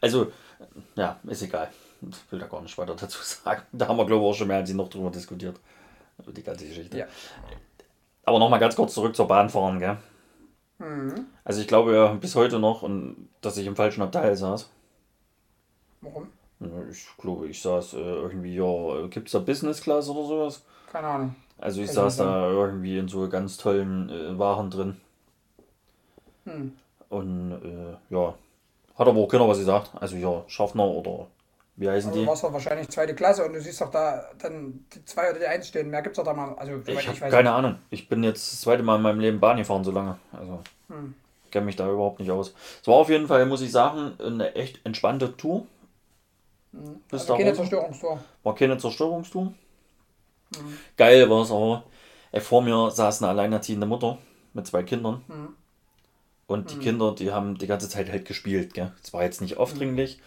Also, 0.00 0.32
ja, 0.96 1.18
ist 1.24 1.42
egal. 1.42 1.68
Ich 2.00 2.32
will 2.32 2.38
da 2.40 2.46
gar 2.46 2.62
nicht 2.62 2.76
weiter 2.78 2.94
dazu 2.94 3.18
sagen. 3.22 3.62
Da 3.72 3.88
haben 3.88 3.96
wir, 3.96 4.06
glaube 4.06 4.24
ich, 4.24 4.30
auch 4.30 4.34
schon 4.34 4.48
mehr 4.48 4.58
als 4.58 4.68
sie 4.68 4.74
noch 4.74 4.88
drüber 4.88 5.10
diskutiert. 5.10 5.60
Über 6.18 6.32
die 6.32 6.42
ganze 6.42 6.66
Geschichte. 6.66 6.98
Ja. 6.98 7.06
Aber 8.24 8.38
nochmal 8.38 8.60
ganz 8.60 8.76
kurz 8.76 8.94
zurück 8.94 9.14
zur 9.16 9.26
Bahnfahren, 9.26 9.78
gell? 9.78 9.96
Mhm. 10.78 11.26
Also 11.44 11.60
ich 11.60 11.68
glaube 11.68 11.94
ja 11.94 12.12
bis 12.14 12.34
heute 12.34 12.58
noch, 12.58 12.82
und 12.82 13.28
dass 13.40 13.56
ich 13.56 13.66
im 13.66 13.76
falschen 13.76 14.02
Abteil 14.02 14.36
saß. 14.36 14.70
Warum? 16.00 16.28
Ich 16.90 17.06
glaube, 17.18 17.48
ich 17.48 17.60
saß 17.60 17.94
äh, 17.94 17.98
irgendwie, 17.98 18.54
ja, 18.56 19.06
gibt 19.08 19.28
es 19.28 19.32
da 19.32 19.38
Business 19.38 19.80
Class 19.80 20.08
oder 20.08 20.26
sowas? 20.26 20.62
Keine 20.92 21.06
Ahnung. 21.06 21.34
Also 21.58 21.80
ich 21.80 21.86
Kann 21.86 21.94
saß 21.94 22.18
nicht 22.18 22.26
da 22.26 22.50
irgendwie 22.50 22.98
in 22.98 23.08
so 23.08 23.28
ganz 23.28 23.56
tollen 23.56 24.10
äh, 24.10 24.38
Waren 24.38 24.70
drin. 24.70 25.00
Hm. 26.44 26.72
Und 27.08 27.52
äh, 27.52 28.14
ja, 28.14 28.34
hat 28.96 29.08
aber 29.08 29.20
auch 29.20 29.28
keiner 29.28 29.48
was 29.48 29.58
gesagt. 29.58 29.90
Also 30.00 30.16
ja, 30.16 30.42
Schaffner 30.48 30.86
oder 30.86 31.28
wie 31.76 31.88
heißen 31.88 32.10
Also 32.10 32.20
die? 32.20 32.24
du 32.26 32.30
warst 32.30 32.44
doch 32.44 32.52
wahrscheinlich 32.52 32.88
zweite 32.88 33.14
Klasse 33.14 33.44
und 33.44 33.52
du 33.54 33.60
siehst 33.60 33.80
doch 33.80 33.90
da 33.90 34.24
dann 34.38 34.84
die 34.94 35.04
zwei 35.04 35.30
oder 35.30 35.38
die 35.38 35.46
eins 35.46 35.68
stehen. 35.68 35.90
Mehr 35.90 36.02
gibt's 36.02 36.16
doch 36.16 36.24
da 36.24 36.34
mal. 36.34 36.54
Also, 36.54 36.80
Ich 36.86 37.08
habe 37.08 37.30
keine 37.30 37.52
Ahnung. 37.52 37.76
Ich 37.90 38.08
bin 38.08 38.22
jetzt 38.24 38.52
das 38.52 38.60
zweite 38.60 38.82
Mal 38.82 38.96
in 38.96 39.02
meinem 39.02 39.20
Leben 39.20 39.40
Bahn 39.40 39.56
gefahren 39.56 39.84
so 39.84 39.90
lange. 39.90 40.18
Also 40.32 40.60
Hm. 40.88 41.14
kenne 41.50 41.66
mich 41.66 41.76
da 41.76 41.90
überhaupt 41.90 42.20
nicht 42.20 42.30
aus. 42.30 42.54
Es 42.80 42.88
war 42.88 42.96
auf 42.96 43.08
jeden 43.08 43.26
Fall, 43.26 43.46
muss 43.46 43.62
ich 43.62 43.72
sagen, 43.72 44.12
eine 44.20 44.54
echt 44.54 44.80
entspannte 44.84 45.36
Tour. 45.36 45.66
Bis 46.72 47.20
Also 47.22 47.36
keine. 47.36 47.52
Zerstörungstour. 47.54 48.24
War 48.42 48.54
keine 48.54 48.78
Zerstörungstour. 48.78 49.44
Mhm. 49.44 50.78
Geil 50.96 51.28
war 51.30 51.42
es 51.42 51.50
aber. 51.50 51.84
Ey, 52.32 52.40
vor 52.40 52.62
mir 52.62 52.90
saß 52.90 53.22
eine 53.22 53.30
alleinerziehende 53.30 53.86
Mutter 53.86 54.18
mit 54.54 54.66
zwei 54.66 54.82
Kindern. 54.82 55.22
Mhm. 55.28 55.48
Und 56.46 56.70
die 56.70 56.78
Kinder, 56.78 57.14
die 57.14 57.32
haben 57.32 57.56
die 57.56 57.66
ganze 57.66 57.88
Zeit 57.88 58.10
halt 58.10 58.24
gespielt. 58.26 58.74
Gell? 58.74 58.92
Es 59.02 59.12
war 59.12 59.22
jetzt 59.22 59.40
nicht 59.40 59.56
aufdringlich, 59.56 60.20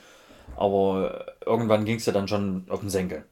aber 0.56 1.34
irgendwann 1.46 1.86
ging 1.86 1.98
es 1.98 2.06
ja 2.06 2.14
dann 2.14 2.28
schon 2.28 2.66
auf 2.70 2.80
den 2.80 2.90
Senkel. 2.90 3.26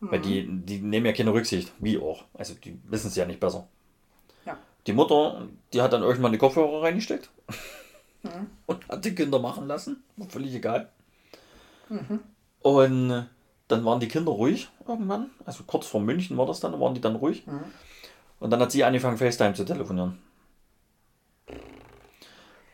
Weil 0.00 0.20
die, 0.20 0.46
die 0.48 0.80
nehmen 0.80 1.06
ja 1.06 1.12
keine 1.12 1.32
Rücksicht, 1.32 1.72
wie 1.78 1.96
auch. 1.98 2.24
Also 2.34 2.54
die 2.54 2.78
wissen 2.88 3.06
es 3.06 3.16
ja 3.16 3.24
nicht 3.24 3.38
besser. 3.38 3.68
Ja. 4.44 4.58
Die 4.86 4.92
Mutter, 4.92 5.46
die 5.72 5.80
hat 5.80 5.92
dann 5.92 6.02
irgendwann 6.02 6.32
die 6.32 6.38
Kopfhörer 6.38 6.82
reingesteckt 6.82 7.30
Mhm. 8.24 8.50
und 8.66 8.88
hat 8.88 9.04
die 9.04 9.14
Kinder 9.14 9.38
machen 9.38 9.66
lassen. 9.66 10.02
War 10.16 10.28
völlig 10.28 10.54
egal. 10.54 10.90
Mhm. 11.92 12.20
Und 12.60 13.28
dann 13.68 13.84
waren 13.84 14.00
die 14.00 14.08
Kinder 14.08 14.32
ruhig 14.32 14.68
irgendwann. 14.86 15.30
Also 15.44 15.64
kurz 15.66 15.86
vor 15.86 16.00
München 16.00 16.36
war 16.38 16.46
das 16.46 16.60
dann, 16.60 16.78
waren 16.80 16.94
die 16.94 17.00
dann 17.00 17.16
ruhig. 17.16 17.46
Mhm. 17.46 17.64
Und 18.40 18.50
dann 18.50 18.60
hat 18.60 18.72
sie 18.72 18.82
angefangen, 18.84 19.18
FaceTime 19.18 19.54
zu 19.54 19.64
telefonieren. 19.64 20.18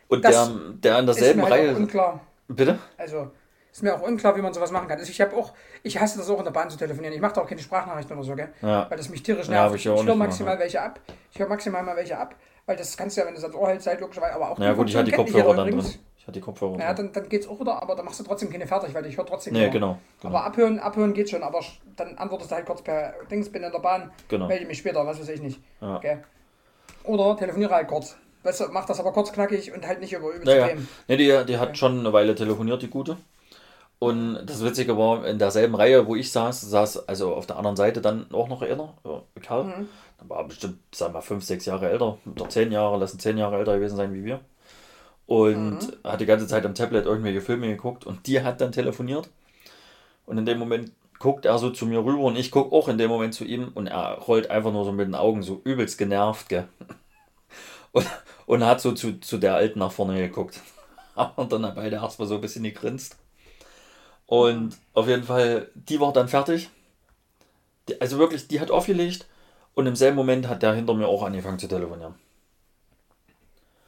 Und 0.07 0.25
Das 0.25 0.47
der, 0.47 0.55
der 0.73 0.99
in 0.99 1.07
Ist 1.07 1.15
derselben 1.19 1.41
mir 1.41 1.49
halt 1.49 1.53
Reihe. 1.53 1.71
auch 1.73 1.77
unklar. 1.77 2.19
Bitte? 2.47 2.79
Also, 2.97 3.29
ist 3.71 3.83
mir 3.83 3.93
auch 3.95 4.01
unklar, 4.01 4.35
wie 4.35 4.41
man 4.41 4.51
sowas 4.53 4.71
machen 4.71 4.87
kann. 4.87 4.97
Also 4.97 5.11
ich 5.11 5.21
habe 5.21 5.35
auch, 5.35 5.53
ich 5.83 5.99
hasse 5.99 6.17
das 6.17 6.27
auch 6.29 6.39
in 6.39 6.45
der 6.45 6.51
Bahn 6.51 6.69
zu 6.69 6.77
telefonieren. 6.77 7.13
Ich 7.13 7.21
mache 7.21 7.33
da 7.33 7.41
auch 7.41 7.47
keine 7.47 7.61
Sprachnachrichten 7.61 8.15
oder 8.17 8.25
so, 8.25 8.35
gell? 8.35 8.49
Ja. 8.63 8.89
Weil 8.89 8.97
das 8.97 9.09
mich 9.09 9.21
tierisch 9.21 9.45
Ja, 9.45 9.51
nervt. 9.53 9.65
hab 9.69 9.75
ich 9.75 9.81
ich 9.81 9.85
ja 9.85 9.91
höre 10.03 10.15
maximal 10.15 10.53
gemacht, 10.55 10.59
welche 10.63 10.81
ab. 10.81 10.99
Ich 11.31 11.39
höre 11.39 11.47
maximal 11.47 11.83
mal 11.83 11.95
welche 11.95 12.17
ab, 12.17 12.35
weil 12.65 12.75
das 12.75 12.97
kannst 12.97 13.15
du 13.17 13.21
ja, 13.21 13.27
wenn 13.27 13.33
du 13.35 13.37
es 13.37 13.43
ans 13.43 13.55
Ohr 13.55 13.67
hältst, 13.69 13.85
halt 13.85 14.01
logischerweise, 14.01 14.33
aber 14.33 14.49
auch 14.49 14.57
Ja 14.59 14.73
gut, 14.73 14.89
ich 14.89 14.95
hatte 14.95 15.05
die 15.05 15.11
Kopfhörer 15.11 15.55
dann 15.55 15.67
übrigens. 15.67 15.91
drin. 15.93 16.01
Hatte 16.29 16.39
die 16.39 16.45
Kopfhörer 16.45 16.79
Ja, 16.79 16.93
dann, 16.93 17.11
dann 17.11 17.27
geht's 17.27 17.47
auch 17.47 17.59
wieder, 17.59 17.81
aber 17.81 17.95
da 17.95 18.03
machst 18.03 18.19
du 18.19 18.23
trotzdem 18.23 18.49
keine 18.51 18.67
fertig, 18.67 18.93
weil 18.93 19.05
ich 19.07 19.17
höre 19.17 19.25
trotzdem 19.25 19.53
Nee, 19.53 19.69
genau. 19.69 19.97
genau. 20.21 20.35
Aber 20.35 20.45
abhören, 20.45 20.79
abhören 20.79 21.13
geht 21.13 21.29
schon, 21.29 21.41
aber 21.43 21.59
dann 21.95 22.15
antwortest 22.17 22.51
du 22.51 22.55
halt 22.55 22.65
kurz 22.65 22.81
per 22.83 23.13
Dings, 23.31 23.49
bin 23.51 23.63
in 23.63 23.71
der 23.71 23.79
Bahn, 23.79 24.11
Genau. 24.27 24.47
melde 24.47 24.65
mich 24.65 24.77
später, 24.77 25.05
was 25.05 25.19
weiß 25.19 25.29
ich 25.29 25.41
nicht. 25.41 25.59
Ja. 25.81 25.97
Okay. 25.97 26.17
Oder 27.03 27.35
telefoniere 27.35 27.73
halt 27.73 27.87
kurz. 27.87 28.15
Weißt 28.43 28.61
du, 28.61 28.65
mach 28.71 28.85
das 28.85 28.99
aber 28.99 29.11
kurz 29.11 29.31
knackig 29.33 29.73
und 29.73 29.85
halt 29.87 29.99
nicht 29.99 30.13
über 30.13 30.27
übelste 30.29 30.45
Naja, 30.45 30.67
Themen. 30.67 30.87
nee, 31.07 31.17
die, 31.17 31.45
die 31.47 31.57
hat 31.57 31.77
schon 31.77 31.99
eine 31.99 32.13
Weile 32.13 32.35
telefoniert, 32.35 32.81
die 32.81 32.89
Gute. 32.89 33.17
Und 33.97 34.45
das 34.45 34.63
Witzige 34.63 34.97
war, 34.97 35.25
in 35.25 35.39
derselben 35.39 35.75
Reihe, 35.75 36.07
wo 36.07 36.15
ich 36.15 36.31
saß, 36.31 36.61
saß 36.61 37.09
also 37.09 37.33
auf 37.35 37.47
der 37.47 37.57
anderen 37.57 37.75
Seite 37.75 37.99
dann 37.99 38.27
auch 38.31 38.47
noch 38.47 38.61
einer, 38.61 38.93
Karl. 39.41 39.63
Mhm. 39.65 39.89
Der 40.21 40.29
war 40.29 40.43
bestimmt, 40.47 40.79
sag 40.93 41.11
mal, 41.11 41.21
fünf, 41.21 41.43
sechs 41.43 41.65
Jahre 41.65 41.89
älter, 41.89 42.17
oder 42.25 42.47
zehn 42.47 42.71
Jahre, 42.71 42.97
lassen 42.97 43.19
zehn 43.19 43.37
Jahre 43.37 43.57
älter 43.57 43.75
gewesen 43.75 43.97
sein 43.97 44.13
wie 44.13 44.23
wir. 44.23 44.39
Und 45.29 45.73
Mhm. 45.73 45.93
hat 46.03 46.21
die 46.21 46.25
ganze 46.25 46.47
Zeit 46.47 46.65
am 46.65 46.73
Tablet 46.73 47.05
irgendwelche 47.05 47.41
Filme 47.41 47.67
geguckt 47.67 48.03
und 48.03 48.25
die 48.25 48.41
hat 48.41 48.61
dann 48.61 48.71
telefoniert. 48.71 49.29
Und 50.25 50.39
in 50.39 50.45
dem 50.47 50.57
Moment 50.57 50.91
guckt 51.19 51.45
er 51.45 51.59
so 51.59 51.69
zu 51.69 51.85
mir 51.85 52.03
rüber 52.03 52.23
und 52.23 52.35
ich 52.35 52.49
gucke 52.49 52.75
auch 52.75 52.87
in 52.87 52.97
dem 52.97 53.11
Moment 53.11 53.35
zu 53.35 53.45
ihm 53.45 53.69
und 53.75 53.85
er 53.85 54.13
rollt 54.17 54.49
einfach 54.49 54.71
nur 54.71 54.85
so 54.85 54.91
mit 54.91 55.05
den 55.07 55.13
Augen 55.13 55.43
so 55.43 55.61
übelst 55.65 55.99
genervt, 55.99 56.49
gell. 56.49 56.67
Und, 57.91 58.05
und 58.45 58.63
hat 58.65 58.81
so 58.81 58.91
zu, 58.91 59.19
zu 59.19 59.39
der 59.39 59.55
Alten 59.55 59.79
nach 59.79 59.91
vorne 59.91 60.15
geguckt. 60.15 60.59
Und 61.35 61.51
dann 61.51 61.65
haben 61.65 61.73
beide 61.75 61.95
erstmal 61.95 62.27
so 62.27 62.35
ein 62.35 62.41
bisschen 62.41 62.63
gegrinst. 62.63 63.17
Und 64.27 64.77
auf 64.93 65.07
jeden 65.07 65.23
Fall, 65.23 65.69
die 65.73 65.99
war 65.99 66.13
dann 66.13 66.27
fertig. 66.27 66.69
Die, 67.87 67.99
also 67.99 68.19
wirklich, 68.19 68.47
die 68.47 68.59
hat 68.59 68.69
aufgelegt 68.69 69.25
und 69.73 69.87
im 69.87 69.95
selben 69.95 70.17
Moment 70.17 70.47
hat 70.47 70.61
der 70.61 70.73
hinter 70.73 70.93
mir 70.93 71.07
auch 71.07 71.23
angefangen 71.23 71.57
zu 71.57 71.67
telefonieren. 71.67 72.13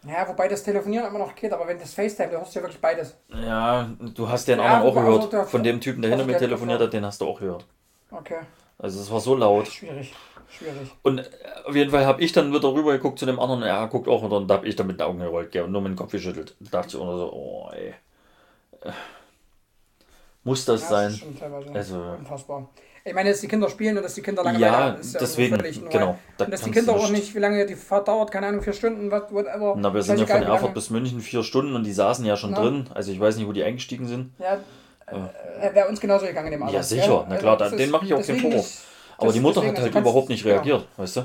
Ja, 0.07 0.27
wobei 0.27 0.47
das 0.47 0.63
Telefonieren 0.63 1.05
immer 1.07 1.19
noch 1.19 1.35
geht, 1.35 1.53
aber 1.53 1.67
wenn 1.67 1.77
das 1.77 1.93
FaceTime, 1.93 2.29
du 2.31 2.39
hast 2.39 2.55
ja 2.55 2.61
wirklich 2.61 2.81
beides. 2.81 3.15
Ja, 3.29 3.87
du 3.99 4.27
hast 4.27 4.47
den 4.47 4.57
Ja, 4.59 4.65
anderen 4.65 4.89
auch 4.89 4.95
gehört. 4.95 5.15
also 5.17 5.27
der- 5.29 5.45
Von 5.45 5.63
dem 5.63 5.79
Typen, 5.79 6.01
der 6.01 6.09
hinter 6.09 6.23
also 6.23 6.33
mir 6.33 6.39
telefoniert 6.39 6.81
hat, 6.81 6.91
den 6.93 7.05
hast 7.05 7.21
du 7.21 7.27
auch 7.27 7.39
gehört. 7.39 7.65
Okay. 8.09 8.39
Also 8.79 8.99
es 8.99 9.11
war 9.11 9.19
so 9.19 9.35
laut. 9.35 9.67
Schwierig. 9.67 10.13
Schwierig. 10.49 10.91
Und 11.03 11.19
äh, 11.19 11.29
auf 11.65 11.75
jeden 11.75 11.91
Fall 11.91 12.05
habe 12.05 12.21
ich 12.21 12.33
dann 12.33 12.51
wieder 12.51 12.73
rüber 12.73 12.91
geguckt 12.93 13.19
zu 13.19 13.25
dem 13.27 13.39
anderen, 13.39 13.61
er 13.63 13.87
guckt 13.87 14.07
auch 14.07 14.23
und 14.23 14.47
da 14.47 14.55
habe 14.55 14.67
ich 14.67 14.75
dann 14.75 14.87
mit 14.87 14.99
den 14.99 15.05
Augen 15.05 15.19
gerollt 15.19 15.51
gell, 15.51 15.63
und 15.63 15.71
nur 15.71 15.81
mit 15.81 15.91
dem 15.91 15.95
Kopf 15.95 16.11
geschüttelt. 16.11 16.55
Da 16.59 16.79
dachte 16.81 16.97
ich 16.97 17.01
auch 17.01 17.15
so, 17.17 17.31
oh 17.31 17.69
ey. 17.71 17.93
Äh, 18.81 18.91
Muss 20.43 20.65
das 20.65 20.81
Ja, 20.81 20.87
sein? 20.89 21.09
ist 21.11 21.19
schon 21.19 21.37
teilweise 21.39 21.71
Also- 21.73 22.01
unfassbar. 22.17 22.67
Ich 23.03 23.13
meine, 23.15 23.31
dass 23.31 23.41
die 23.41 23.47
Kinder 23.47 23.67
spielen 23.67 23.97
und 23.97 24.03
dass 24.03 24.13
die 24.13 24.21
Kinder 24.21 24.43
lange 24.43 24.59
Ja, 24.59 24.71
haben, 24.71 24.99
ist 25.01 25.19
deswegen, 25.19 25.55
völlig 25.55 25.77
normal. 25.77 25.91
genau, 25.91 26.17
da 26.37 26.45
und 26.45 26.51
dass 26.51 26.61
die 26.61 26.71
Kinder 26.71 26.93
auch 26.95 27.09
nicht- 27.09 27.33
wie 27.33 27.39
lange 27.39 27.65
die 27.65 27.75
Fahrt 27.75 28.07
dauert, 28.07 28.31
keine 28.31 28.47
Ahnung, 28.47 28.61
vier 28.61 28.73
Stunden, 28.73 29.09
what- 29.09 29.31
whatever. 29.33 29.73
Na, 29.77 29.91
wir 29.93 30.03
sind 30.03 30.19
ja 30.19 30.25
von 30.27 30.43
Erfurt 30.43 30.73
bis 30.75 30.89
München 30.91 31.19
vier 31.19 31.43
Stunden 31.43 31.75
und 31.75 31.83
die 31.83 31.93
saßen 31.93 32.23
ja 32.25 32.37
schon 32.37 32.51
Na. 32.51 32.61
drin. 32.61 32.85
Also 32.93 33.11
ich 33.11 33.19
weiß 33.19 33.37
nicht, 33.37 33.47
wo 33.47 33.53
die 33.53 33.63
eingestiegen 33.63 34.05
sind. 34.07 34.33
Ja, 34.37 34.59
äh, 35.07 35.73
wäre 35.73 35.87
uns 35.89 35.99
genauso 35.99 36.27
gegangen 36.27 36.47
in 36.47 36.51
dem 36.53 36.63
Alter. 36.63 36.75
Ja, 36.75 36.83
sicher, 36.83 37.25
na 37.27 37.37
klar, 37.37 37.57
da- 37.57 37.69
das 37.69 37.77
den 37.77 37.89
mache 37.89 38.05
ich 38.05 38.13
auch 38.13 38.17
keinen 38.17 38.27
deswegen 38.27 38.51
Vorwurf. 38.51 38.85
Aber 39.17 39.25
das- 39.27 39.33
die 39.33 39.39
Mutter 39.41 39.61
deswegen, 39.61 39.77
hat 39.77 39.83
also 39.83 39.95
halt 39.95 40.05
überhaupt 40.05 40.29
nicht 40.29 40.45
reagiert, 40.45 40.87
weißt 40.97 41.15
du? 41.17 41.21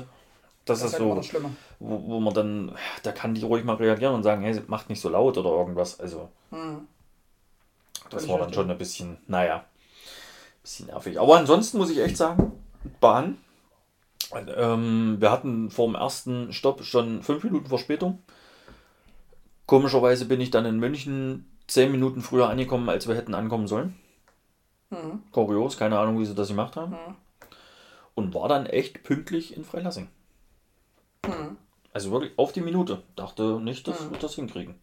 Das, 0.65 0.79
Das 0.81 0.87
ist 0.89 0.99
halt 0.99 1.03
so, 1.03 1.15
das 1.15 1.43
wo, 1.79 2.01
wo 2.07 2.19
man 2.19 2.33
dann, 2.33 2.71
da 3.03 3.11
kann 3.13 3.33
die 3.35 3.43
ruhig 3.43 3.63
mal 3.63 3.75
reagieren 3.75 4.15
und 4.15 4.23
sagen, 4.23 4.41
hey, 4.41 4.59
macht 4.67 4.89
nicht 4.89 4.99
so 4.99 5.09
laut 5.09 5.37
oder 5.37 5.49
irgendwas. 5.51 5.99
Also 5.99 6.27
Hm. 6.51 6.87
das 8.09 8.27
war 8.27 8.39
dann 8.39 8.51
schon 8.51 8.69
ein 8.69 8.77
bisschen, 8.77 9.17
naja, 9.27 9.63
bisschen 10.67 10.87
nervig. 10.87 11.19
Aber 11.19 11.37
ansonsten 11.37 11.77
muss 11.77 11.89
ich 11.89 11.99
echt 11.99 12.17
sagen, 12.17 12.51
Bahn. 12.99 13.37
Ähm, 14.33 15.17
wir 15.21 15.31
hatten 15.31 15.71
vor 15.71 15.87
dem 15.87 15.95
ersten 15.95 16.51
Stopp 16.51 16.83
schon 16.83 17.23
fünf 17.23 17.43
Minuten 17.45 17.67
Verspätung. 17.67 18.21
Komischerweise 19.65 20.25
bin 20.25 20.41
ich 20.41 20.51
dann 20.51 20.65
in 20.65 20.79
München 20.79 21.49
zehn 21.67 21.91
Minuten 21.91 22.21
früher 22.21 22.49
angekommen, 22.49 22.89
als 22.89 23.07
wir 23.07 23.15
hätten 23.15 23.33
ankommen 23.33 23.67
sollen. 23.69 23.97
Mhm. 24.89 25.23
Kurios, 25.31 25.77
keine 25.77 25.97
Ahnung, 25.97 26.19
wie 26.19 26.25
sie 26.25 26.35
das 26.35 26.49
gemacht 26.49 26.75
haben. 26.75 26.91
Mhm. 26.91 27.15
Und 28.15 28.33
war 28.33 28.49
dann 28.49 28.65
echt 28.65 29.03
pünktlich 29.03 29.55
in 29.55 29.63
Freilassing. 29.63 30.09
Mhm. 31.25 31.55
Also 31.93 32.11
wirklich 32.11 32.37
auf 32.37 32.51
die 32.51 32.61
Minute. 32.61 33.03
Dachte 33.15 33.61
nicht, 33.61 33.87
dass 33.87 34.01
Mhm. 34.01 34.11
wir 34.11 34.19
das 34.19 34.35
hinkriegen. 34.35 34.75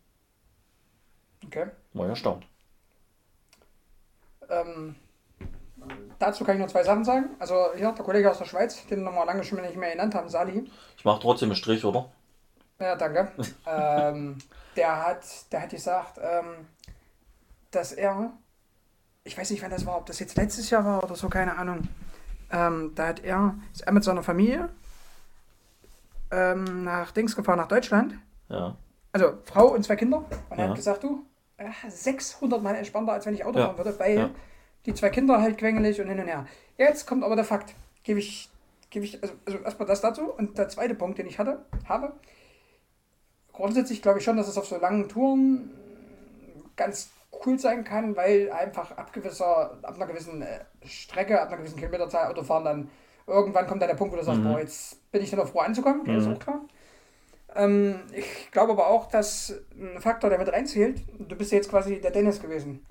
Okay. 1.45 1.67
War 1.93 2.09
erstaunt. 2.09 2.47
Ähm, 4.49 4.95
dazu 6.19 6.45
kann 6.45 6.57
ich 6.57 6.61
nur 6.61 6.69
zwei 6.69 6.83
Sachen 6.85 7.05
sagen. 7.05 7.31
Also 7.39 7.73
hier, 7.75 7.93
der 7.93 8.05
Kollege 8.05 8.31
aus 8.31 8.39
der 8.39 8.45
Schweiz, 8.45 8.87
den 8.87 8.99
wir 8.99 9.05
noch 9.05 9.15
mal 9.15 9.25
lange 9.25 9.45
schon 9.45 9.61
nicht 9.61 9.77
mehr 9.77 9.93
genannt 9.93 10.15
haben, 10.15 10.29
Sali. 10.29 10.71
Ich 10.97 11.05
mache 11.05 11.21
trotzdem 11.21 11.51
einen 11.51 11.57
Strich, 11.57 11.85
oder? 11.85 12.11
Ja, 12.81 12.97
danke. 12.97 13.33
ähm, 13.67 14.39
der 14.77 15.07
hat, 15.07 15.25
der 15.53 15.63
hat 15.63 15.71
gesagt, 15.71 16.19
ähm, 16.23 16.67
dass 17.71 17.93
er, 17.93 18.33
ich 19.25 19.37
weiß 19.37 19.51
nicht, 19.51 19.63
wann 19.63 19.71
das 19.71 19.87
war, 19.87 19.97
ob 19.97 20.07
das 20.07 20.19
jetzt 20.19 20.37
letztes 20.37 20.71
Jahr 20.71 20.85
war 20.85 21.03
oder 21.05 21.15
so, 21.17 21.29
keine 21.29 21.57
Ahnung. 21.57 21.89
Ähm, 22.51 22.93
da 22.95 23.09
hat 23.09 23.21
er, 23.25 23.55
ist 23.73 23.83
er 23.83 23.93
mit 23.93 24.05
seiner 24.05 24.23
Familie 24.23 24.69
ähm, 26.31 26.85
nach 26.85 27.11
Dings 27.13 27.35
gefahren, 27.37 27.59
nach 27.59 27.69
Deutschland. 27.69 28.15
Ja. 28.49 28.77
Also 29.13 29.35
Frau 29.45 29.69
und 29.69 29.85
zwei 29.85 29.97
Kinder. 29.97 30.19
Und 30.51 30.59
er 30.59 30.65
Ja. 30.65 30.69
hat 30.71 30.77
gesagt, 30.77 31.03
du, 31.05 31.25
äh, 31.57 31.69
600 31.89 32.63
Mal 32.63 32.75
entspannter, 32.77 33.13
als 33.13 33.27
wenn 33.27 33.35
ich 33.35 33.45
Auto 33.45 33.59
Ja. 33.59 33.67
fahren 33.67 33.79
würde, 33.79 33.99
weil 33.99 34.19
Ja. 34.19 34.31
Die 34.87 34.95
zwei 34.95 35.11
Kinder 35.11 35.41
halt 35.41 35.59
quengelig 35.59 36.01
und 36.01 36.09
hin 36.09 36.21
und 36.21 36.27
her. 36.27 36.47
Jetzt 36.77 37.07
kommt 37.07 37.25
aber 37.25 37.37
der 37.37 37.45
Fakt. 37.45 37.75
Gebe 38.03 38.19
ich, 38.19 38.51
gebe 38.91 39.05
ich, 39.05 39.23
also, 39.23 39.35
also 39.47 39.59
erstmal 39.59 39.89
das 39.89 40.01
dazu. 40.01 40.31
Und 40.31 40.59
der 40.59 40.69
zweite 40.69 40.95
Punkt, 40.95 41.19
den 41.19 41.27
ich 41.27 41.39
hatte, 41.39 41.65
habe, 41.89 42.13
grundsätzlich 43.53 44.03
glaube 44.03 44.19
ich 44.19 44.25
schon, 44.25 44.37
dass 44.37 44.49
es 44.49 44.59
auf 44.59 44.67
so 44.67 44.77
langen 44.79 45.09
Touren 45.09 45.71
ganz 46.77 47.11
cool 47.45 47.59
sein 47.59 47.85
kann, 47.85 48.17
weil 48.17 48.51
einfach 48.51 48.97
ab 48.97 49.13
gewisser, 49.13 49.79
ab 49.83 49.95
einer 49.95 50.07
gewissen 50.07 50.43
äh, 50.43 50.61
Strecke, 50.87 51.41
ab 51.41 51.49
einer 51.49 51.59
gewissen 51.59 51.77
Kilometerzahl 51.79 52.31
Autofahren 52.31 52.65
dann 52.65 52.91
irgendwann 53.27 53.67
kommt 53.67 53.81
dann 53.81 53.89
der 53.89 53.97
Punkt, 53.97 54.13
wo 54.13 54.19
du 54.19 54.25
sagst, 54.25 54.41
Mhm. 54.43 54.49
boah, 54.49 54.61
jetzt 54.61 55.11
bin 55.11 55.23
ich 55.23 55.31
dann 55.31 55.41
auch 55.41 55.49
froh 55.49 55.61
anzukommen, 55.61 56.05
das 56.07 56.23
ist 56.23 56.29
Mhm. 56.29 56.35
auch 56.35 56.39
klar. 56.39 56.61
Ähm, 57.57 58.01
ich 58.13 58.51
glaube 58.51 58.73
aber 58.73 58.89
auch, 58.89 59.07
dass 59.09 59.55
ein 59.73 60.01
Faktor, 60.01 60.31
der 60.31 60.39
mit 60.39 60.53
reinzählt, 60.53 61.03
du 61.19 61.37
bist 61.37 61.53
jetzt 61.53 61.71
quasi 61.71 62.01
der 62.01 62.11
Dennis 62.11 62.41
gewesen, 62.41 62.85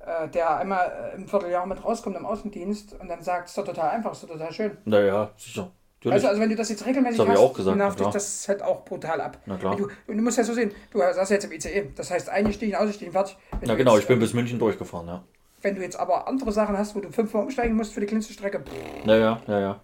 äh, 0.00 0.28
der 0.28 0.58
einmal 0.58 1.12
äh, 1.12 1.16
im 1.16 1.26
Vierteljahr 1.26 1.66
mit 1.66 1.84
rauskommt 1.84 2.16
im 2.16 2.26
Außendienst 2.26 2.94
und 3.00 3.08
dann 3.08 3.22
sagt, 3.22 3.46
es 3.46 3.50
ist 3.52 3.58
doch 3.58 3.64
total 3.64 3.90
einfach, 3.90 4.12
es 4.12 4.18
ist 4.18 4.24
doch 4.24 4.34
total 4.34 4.52
schön. 4.52 4.76
Naja, 4.84 5.30
sicher. 5.36 5.70
Natürlich. 5.98 6.14
Also, 6.14 6.28
also 6.28 6.40
wenn 6.40 6.48
du 6.50 6.54
das 6.54 6.68
jetzt 6.68 6.86
regelmäßig 6.86 7.18
Das 7.18 7.28
hast, 7.28 7.38
auch 7.38 7.52
gesagt, 7.52 7.76
nervt 7.76 7.98
dich 7.98 8.06
das 8.06 8.46
halt 8.46 8.62
auch 8.62 8.84
brutal 8.84 9.20
ab. 9.20 9.38
Na 9.46 9.56
klar. 9.56 9.74
Du, 9.74 9.88
und 10.06 10.16
du 10.16 10.22
musst 10.22 10.38
ja 10.38 10.44
so 10.44 10.52
sehen, 10.54 10.70
du 10.92 10.98
saßt 11.00 11.30
jetzt 11.32 11.44
im 11.44 11.52
ICE, 11.52 11.90
das 11.96 12.12
heißt 12.12 12.28
eingestiegen, 12.28 12.76
ausgestiegen, 12.76 13.12
fertig. 13.12 13.36
Na 13.62 13.74
genau, 13.74 13.94
jetzt, 13.94 14.02
ich 14.02 14.06
bin 14.06 14.14
ähm, 14.14 14.20
bis 14.20 14.32
München 14.32 14.60
durchgefahren, 14.60 15.08
ja. 15.08 15.24
Wenn 15.60 15.74
du 15.74 15.82
jetzt 15.82 15.98
aber 15.98 16.28
andere 16.28 16.52
Sachen 16.52 16.78
hast, 16.78 16.94
wo 16.94 17.00
du 17.00 17.10
fünfmal 17.10 17.42
umsteigen 17.42 17.74
musst 17.74 17.94
für 17.94 18.00
die 18.00 18.06
kleinste 18.06 18.32
Strecke, 18.32 18.62
Naja, 19.04 19.40
ja, 19.48 19.58
ja. 19.58 19.80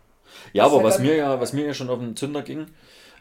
Ja, 0.52 0.66
aber 0.66 0.84
was 0.84 0.94
halt 0.94 1.02
mir 1.02 1.16
ja, 1.16 1.40
was 1.40 1.52
mir 1.52 1.66
ja 1.66 1.74
schon 1.74 1.90
auf 1.90 1.98
den 1.98 2.14
Zünder 2.14 2.42
ging, 2.42 2.66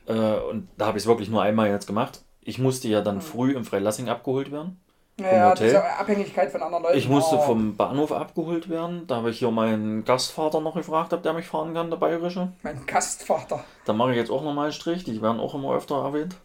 äh, 0.06 0.14
und 0.14 0.70
da 0.78 0.86
habe 0.86 0.98
ich 1.00 1.04
es 1.04 1.08
wirklich 1.08 1.30
nur 1.30 1.42
einmal 1.42 1.70
jetzt 1.70 1.88
gemacht, 1.88 2.24
ich 2.42 2.60
musste 2.60 2.88
ja 2.88 3.02
dann 3.02 3.22
früh 3.22 3.54
im 3.54 3.66
Freilassing 3.66 4.08
abgeholt 4.08 4.52
werden. 4.52 4.80
Hotel? 5.20 5.68
diese 5.68 5.84
Abhängigkeit 5.84 6.52
von 6.52 6.62
anderen 6.64 6.84
Leuten. 6.84 6.98
Ich 6.98 7.08
musste 7.08 7.36
oh, 7.36 7.42
vom 7.42 7.76
Bahnhof 7.78 8.12
abgeholt 8.12 8.68
werden. 8.70 9.06
Da 9.08 9.18
habe 9.18 9.30
ich 9.30 9.40
hier 9.40 9.52
meinen 9.52 10.04
Gastvater 10.06 10.60
noch 10.60 10.74
gefragt, 10.74 11.14
ob 11.14 11.22
der 11.22 11.34
mich 11.34 11.46
fahren 11.46 11.74
kann, 11.74 11.90
der 11.92 11.98
bayerische. 11.98 12.52
Mein 12.64 12.86
Gastvater. 12.86 13.64
Da 13.86 13.94
mache 13.94 14.12
ich 14.12 14.18
jetzt 14.18 14.32
auch 14.32 14.44
nochmal 14.44 14.66
einen 14.66 14.74
Strich, 14.74 15.04
die 15.04 15.22
werden 15.22 15.40
auch 15.40 15.54
immer 15.54 15.74
öfter 15.76 16.04
erwähnt. 16.04 16.36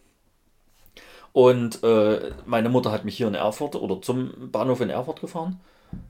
Und 1.31 1.83
äh, 1.83 2.31
meine 2.45 2.69
Mutter 2.69 2.91
hat 2.91 3.05
mich 3.05 3.17
hier 3.17 3.27
in 3.27 3.35
Erfurt 3.35 3.75
oder 3.75 4.01
zum 4.01 4.51
Bahnhof 4.51 4.81
in 4.81 4.89
Erfurt 4.89 5.21
gefahren. 5.21 5.59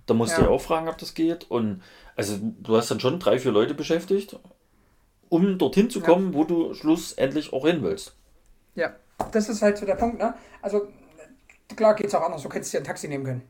Da 0.05 0.13
musste 0.13 0.41
Ja. 0.41 0.47
ich 0.47 0.53
auch 0.53 0.61
fragen, 0.61 0.89
ob 0.89 0.97
das 0.97 1.13
geht. 1.13 1.49
Und 1.49 1.81
also 2.15 2.37
du 2.41 2.75
hast 2.75 2.91
dann 2.91 2.99
schon 2.99 3.19
drei, 3.19 3.39
vier 3.39 3.51
Leute 3.51 3.73
beschäftigt, 3.73 4.37
um 5.29 5.57
dorthin 5.57 5.89
zu 5.89 5.99
Ja. 5.99 6.05
kommen, 6.05 6.33
wo 6.33 6.43
du 6.43 6.73
schlussendlich 6.73 7.53
auch 7.53 7.65
hin 7.65 7.83
willst. 7.83 8.15
Ja, 8.75 8.93
das 9.31 9.49
ist 9.49 9.61
halt 9.61 9.77
so 9.77 9.85
der 9.85 9.95
Punkt, 9.95 10.19
ne? 10.19 10.33
Also, 10.61 10.87
klar 11.75 11.93
geht's 11.95 12.13
auch 12.15 12.21
anders, 12.21 12.43
du 12.43 12.49
hättest 12.49 12.73
dir 12.73 12.79
ein 12.79 12.84
Taxi 12.84 13.08
nehmen 13.08 13.23
können. 13.25 13.41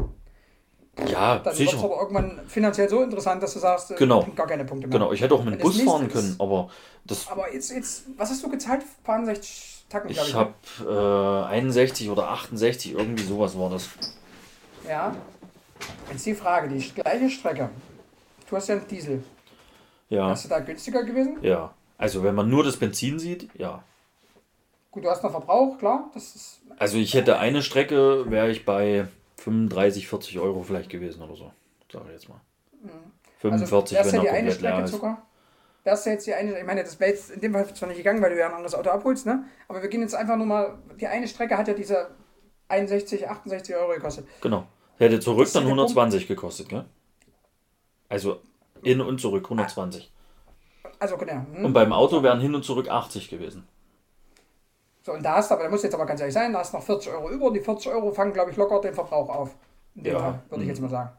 Ja, 1.07 1.39
Dann 1.39 1.53
es 1.53 1.57
sicher. 1.59 1.77
aber 1.81 2.01
irgendwann 2.01 2.41
finanziell 2.47 2.89
so 2.89 3.01
interessant, 3.01 3.41
dass 3.41 3.53
du 3.53 3.59
sagst, 3.59 3.91
äh, 3.91 3.95
Genau. 3.95 4.25
gar 4.35 4.47
keine 4.47 4.65
Punkte 4.65 4.87
mehr. 4.87 4.99
Genau, 4.99 5.11
ich 5.13 5.21
hätte 5.21 5.33
auch 5.33 5.43
mit 5.45 5.53
dem 5.53 5.61
Bus 5.61 5.79
fahren 5.81 6.07
ist- 6.07 6.13
können, 6.13 6.35
aber 6.39 6.69
das 7.05 7.27
Aber 7.29 7.53
jetzt, 7.53 7.71
jetzt, 7.71 8.03
was 8.17 8.29
hast 8.29 8.43
du 8.43 8.49
gezahlt? 8.49 8.81
Paar 9.03 9.23
60 9.23 9.85
Tacken, 9.87 10.09
Ich 10.11 10.17
ich. 10.21 10.33
ne? 10.33 10.39
habe 10.39 11.47
äh, 11.49 11.53
61 11.53 12.09
oder 12.09 12.29
68, 12.29 12.93
irgendwie 12.93 13.23
sowas 13.23 13.57
war 13.57 13.69
das. 13.69 13.87
Ja. 14.87 15.15
Jetzt 16.11 16.25
die 16.25 16.35
Frage, 16.35 16.67
die 16.67 16.79
gleiche 16.93 17.29
Strecke. 17.29 17.69
Du 18.49 18.55
hast 18.57 18.67
ja 18.67 18.75
einen 18.75 18.87
Diesel. 18.87 19.23
Ja, 20.09 20.29
Hast 20.29 20.45
du 20.45 20.49
da 20.49 20.59
günstiger 20.59 21.03
gewesen? 21.03 21.37
ja. 21.41 21.73
Also 21.97 22.23
wenn 22.23 22.33
man 22.35 22.49
nur 22.49 22.63
das 22.63 22.77
Benzin 22.77 23.19
sieht, 23.19 23.49
ja. 23.55 23.83
Gut, 24.91 25.03
du 25.03 25.09
hast 25.09 25.23
noch 25.23 25.31
Verbrauch, 25.31 25.77
klar. 25.77 26.09
Das 26.13 26.35
ist, 26.35 26.61
Also 26.77 26.97
ich 26.97 27.13
hätte 27.13 27.37
eine 27.37 27.61
Strecke, 27.61 28.29
wäre 28.29 28.49
ich 28.49 28.65
bei 28.65 29.07
35, 29.37 30.07
40 30.07 30.39
Euro 30.39 30.63
vielleicht 30.63 30.89
gewesen 30.89 31.21
oder 31.21 31.35
so. 31.35 31.51
Sag 31.91 32.05
ich 32.05 32.11
jetzt 32.11 32.29
mal. 32.29 32.41
also 32.83 33.65
45, 33.65 33.97
wär's 33.97 34.07
wenn 34.07 34.13
ja 34.15 34.19
er 34.19 34.21
die 34.21 34.29
eine 34.29 34.37
komplett 34.49 34.61
leer 34.61 34.71
Strecke 34.71 34.85
ist. 34.85 34.91
sogar. 34.91 35.25
Wärst 35.83 36.05
du 36.05 36.09
jetzt 36.09 36.27
die 36.27 36.33
eine, 36.33 36.59
ich 36.59 36.65
meine, 36.65 36.83
das 36.83 36.99
wäre 36.99 37.11
jetzt 37.11 37.31
in 37.31 37.39
dem 37.39 37.53
Fall 37.53 37.73
zwar 37.73 37.87
nicht 37.87 37.97
gegangen, 37.97 38.21
weil 38.21 38.31
du 38.31 38.37
ja 38.37 38.47
ein 38.47 38.53
anderes 38.53 38.75
Auto 38.75 38.89
abholst, 38.89 39.25
ne? 39.25 39.45
Aber 39.67 39.81
wir 39.81 39.89
gehen 39.89 40.01
jetzt 40.01 40.13
einfach 40.15 40.35
nur 40.35 40.45
mal, 40.45 40.77
die 40.99 41.07
eine 41.07 41.27
Strecke 41.27 41.57
hat 41.57 41.67
ja 41.67 41.73
diese 41.73 42.09
61, 42.67 43.29
68 43.29 43.75
Euro 43.75 43.93
gekostet. 43.93 44.27
Genau. 44.41 44.65
Hätte 44.97 45.19
zurück 45.19 45.39
Das 45.41 45.49
ist 45.49 45.55
dann 45.55 45.63
der 45.63 45.69
Punkt. 45.69 45.79
120 45.91 46.27
gekostet, 46.27 46.69
gell? 46.69 46.85
Also 48.09 48.41
in 48.83 49.01
und 49.01 49.21
zurück 49.21 49.45
120. 49.45 50.11
Also, 50.99 51.17
genau. 51.17 51.45
Hm? 51.53 51.65
Und 51.65 51.73
beim 51.73 51.93
Auto 51.93 52.23
wären 52.23 52.41
hin 52.41 52.53
und 52.53 52.65
zurück 52.65 52.89
80 52.89 53.29
gewesen. 53.29 53.67
So, 55.09 55.15
und 55.15 55.23
da 55.25 55.37
hast 55.37 55.49
du, 55.49 55.55
aber 55.55 55.63
da 55.63 55.69
muss 55.71 55.81
jetzt 55.81 55.95
aber 55.95 56.05
ganz 56.05 56.19
ehrlich 56.19 56.35
sein, 56.35 56.53
da 56.53 56.59
hast 56.59 56.71
du 56.71 56.77
noch 56.77 56.83
40 56.83 57.11
Euro 57.11 57.31
über 57.31 57.47
und 57.47 57.55
die 57.55 57.61
40 57.61 57.91
Euro 57.91 58.11
fangen, 58.11 58.31
glaube 58.31 58.51
ich, 58.51 58.57
locker 58.57 58.79
den 58.79 58.93
Verbrauch 58.93 59.27
auf. 59.27 59.55
In 59.95 60.03
dem 60.03 60.13
Ja. 60.13 60.19
Fall, 60.19 60.39
würde 60.49 60.61
ich 60.63 60.67
Mhm. 60.67 60.67
jetzt 60.75 60.81
mal 60.81 60.89
sagen. 60.89 61.09